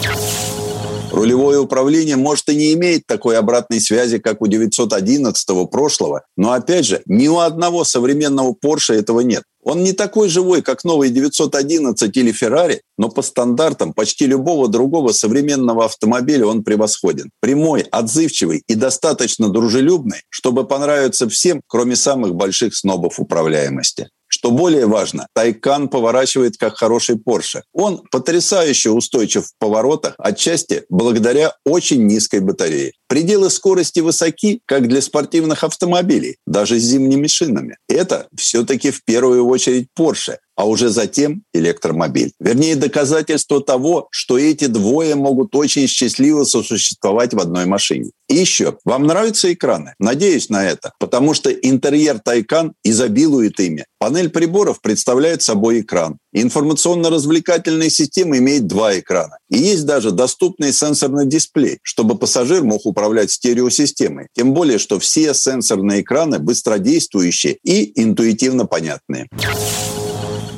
Рулевое 1.12 1.60
управление, 1.60 2.16
может, 2.16 2.48
и 2.48 2.56
не 2.56 2.72
имеет 2.72 3.06
такой 3.06 3.38
обратной 3.38 3.80
связи, 3.80 4.18
как 4.18 4.42
у 4.42 4.48
911 4.48 5.70
прошлого, 5.70 6.22
но, 6.36 6.52
опять 6.52 6.86
же, 6.86 7.02
ни 7.06 7.28
у 7.28 7.38
одного 7.38 7.84
современного 7.84 8.52
Porsche 8.52 8.94
этого 8.94 9.20
нет. 9.20 9.44
Он 9.64 9.82
не 9.82 9.92
такой 9.92 10.28
живой, 10.28 10.62
как 10.62 10.84
новый 10.84 11.10
911 11.10 12.16
или 12.16 12.32
Ferrari, 12.32 12.80
но 12.98 13.08
по 13.08 13.22
стандартам 13.22 13.92
почти 13.94 14.26
любого 14.26 14.68
другого 14.68 15.12
современного 15.12 15.86
автомобиля 15.86 16.46
он 16.46 16.62
превосходен. 16.62 17.30
Прямой, 17.40 17.80
отзывчивый 17.90 18.62
и 18.68 18.74
достаточно 18.74 19.48
дружелюбный, 19.48 20.22
чтобы 20.28 20.66
понравиться 20.66 21.28
всем, 21.28 21.62
кроме 21.66 21.96
самых 21.96 22.34
больших 22.34 22.76
снобов 22.76 23.18
управляемости. 23.18 24.08
Что 24.26 24.50
более 24.50 24.86
важно, 24.86 25.28
Тайкан 25.32 25.88
поворачивает 25.88 26.56
как 26.58 26.76
хороший 26.76 27.16
Порше. 27.16 27.62
Он 27.72 28.02
потрясающе 28.10 28.90
устойчив 28.90 29.46
в 29.46 29.52
поворотах, 29.60 30.14
отчасти 30.18 30.84
благодаря 30.88 31.54
очень 31.64 32.04
низкой 32.04 32.40
батарее. 32.40 32.92
Пределы 33.14 33.48
скорости 33.48 34.00
высоки, 34.00 34.60
как 34.66 34.88
для 34.88 35.00
спортивных 35.00 35.62
автомобилей, 35.62 36.38
даже 36.48 36.80
с 36.80 36.82
зимними 36.82 37.28
шинами. 37.28 37.76
Это 37.88 38.26
все-таки 38.36 38.90
в 38.90 39.04
первую 39.04 39.46
очередь 39.46 39.86
Porsche, 39.96 40.38
а 40.56 40.66
уже 40.66 40.88
затем 40.88 41.44
электромобиль. 41.52 42.32
Вернее, 42.40 42.74
доказательство 42.74 43.62
того, 43.62 44.08
что 44.10 44.36
эти 44.36 44.66
двое 44.66 45.14
могут 45.14 45.54
очень 45.54 45.86
счастливо 45.86 46.42
сосуществовать 46.42 47.34
в 47.34 47.38
одной 47.38 47.66
машине. 47.66 48.10
И 48.28 48.34
еще, 48.34 48.78
вам 48.84 49.06
нравятся 49.06 49.52
экраны? 49.52 49.94
Надеюсь 50.00 50.48
на 50.48 50.64
это, 50.64 50.92
потому 50.98 51.34
что 51.34 51.52
интерьер 51.52 52.18
Тайкан 52.18 52.74
изобилует 52.82 53.60
ими. 53.60 53.84
Панель 53.98 54.30
приборов 54.30 54.80
представляет 54.80 55.42
собой 55.42 55.82
экран. 55.82 56.18
Информационно-развлекательная 56.34 57.90
система 57.90 58.38
имеет 58.38 58.66
два 58.66 58.98
экрана. 58.98 59.38
И 59.48 59.56
есть 59.56 59.86
даже 59.86 60.10
доступный 60.10 60.72
сенсорный 60.72 61.26
дисплей, 61.26 61.78
чтобы 61.82 62.18
пассажир 62.18 62.64
мог 62.64 62.84
управлять 62.86 63.30
стереосистемой. 63.30 64.26
Тем 64.34 64.52
более, 64.52 64.78
что 64.78 64.98
все 64.98 65.32
сенсорные 65.32 66.02
экраны 66.02 66.40
быстродействующие 66.40 67.58
и 67.62 68.02
интуитивно 68.02 68.66
понятные. 68.66 69.28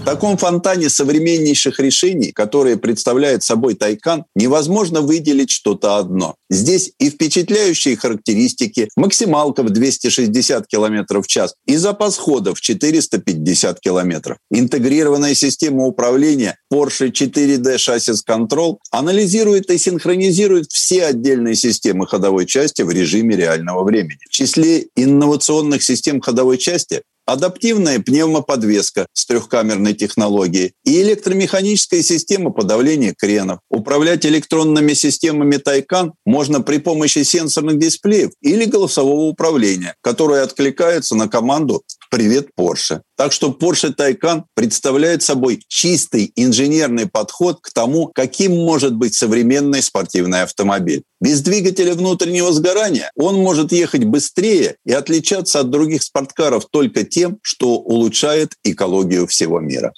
Таком 0.07 0.36
фонтане 0.36 0.88
современнейших 0.88 1.80
решений, 1.80 2.30
которые 2.30 2.76
представляет 2.76 3.42
собой 3.42 3.74
Тайкан, 3.74 4.24
невозможно 4.36 5.00
выделить 5.00 5.50
что-то 5.50 5.96
одно. 5.96 6.36
Здесь 6.48 6.92
и 7.00 7.11
впечатляющие 7.11 7.96
характеристики, 7.96 8.88
максималка 8.96 9.64
в 9.64 9.70
260 9.70 10.68
км 10.68 11.20
в 11.20 11.26
час 11.26 11.57
и 11.66 11.74
запас 11.74 12.18
хода 12.18 12.54
в 12.54 12.61
450 12.61 13.80
км. 13.80 14.36
Интегрированная 14.52 15.34
система 15.34 15.86
управления 15.86 16.57
Porsche 16.72 17.11
4D 17.11 17.74
Chassis 17.74 18.20
Control 18.24 18.76
анализирует 18.92 19.72
и 19.72 19.76
синхронизирует 19.76 20.70
все 20.70 21.07
отдельные 21.07 21.57
системы 21.57 22.07
ходовой 22.07 22.46
части 22.46 22.82
в 22.82 22.92
режиме 22.92 23.34
реального 23.34 23.82
времени. 23.82 24.20
В 24.28 24.30
числе 24.30 24.86
инновационных 24.94 25.82
систем 25.82 26.20
ходовой 26.20 26.59
части 26.59 27.02
адаптивная 27.27 27.99
пневмоподвеска 27.99 29.07
с 29.12 29.27
трехкамерной 29.27 29.95
технологией 29.95 30.72
и 30.85 31.03
электромеханическая 31.03 32.03
система 32.03 32.51
подавления 32.51 33.14
кренов. 33.16 33.59
Управлять 33.68 34.24
электронными 34.24 34.95
системами 34.95 35.57
Тайкан 35.57 36.14
можно 36.24 36.61
при 36.62 36.79
помощи 36.79 37.22
сенсорных 37.24 37.79
дисплеев 37.79 38.31
или 38.41 38.64
голосового 38.64 39.27
управления, 39.27 39.95
которое 40.01 40.43
откликается 40.43 41.16
на 41.16 41.29
команду 41.29 41.83
«Привет, 42.11 42.48
Porsche». 42.59 43.00
Так 43.16 43.32
что 43.32 43.57
Porsche 43.59 43.94
Taycan 43.94 44.42
представляет 44.54 45.22
собой 45.22 45.61
чистый 45.68 46.32
инженерный 46.36 47.07
подход 47.07 47.59
к 47.61 47.72
тому, 47.72 48.11
каким 48.14 48.52
может 48.52 48.94
быть 48.94 49.14
современный 49.14 49.82
спортивный 49.82 50.42
автомобиль. 50.42 51.02
Без 51.20 51.40
двигателя 51.40 51.94
внутреннего 51.94 52.52
сгорания 52.52 53.11
он 53.16 53.36
может 53.36 53.72
ехать 53.72 54.04
быстрее 54.04 54.76
и 54.84 54.92
отличаться 54.92 55.61
от 55.61 55.70
других 55.70 56.02
спорткаров 56.02 56.66
только 56.70 57.04
тем, 57.04 57.38
что 57.42 57.76
улучшает 57.76 58.52
экологию 58.64 59.26
всего 59.26 59.61
мира. 59.61 59.92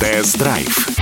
Тест-драйв. 0.00 1.01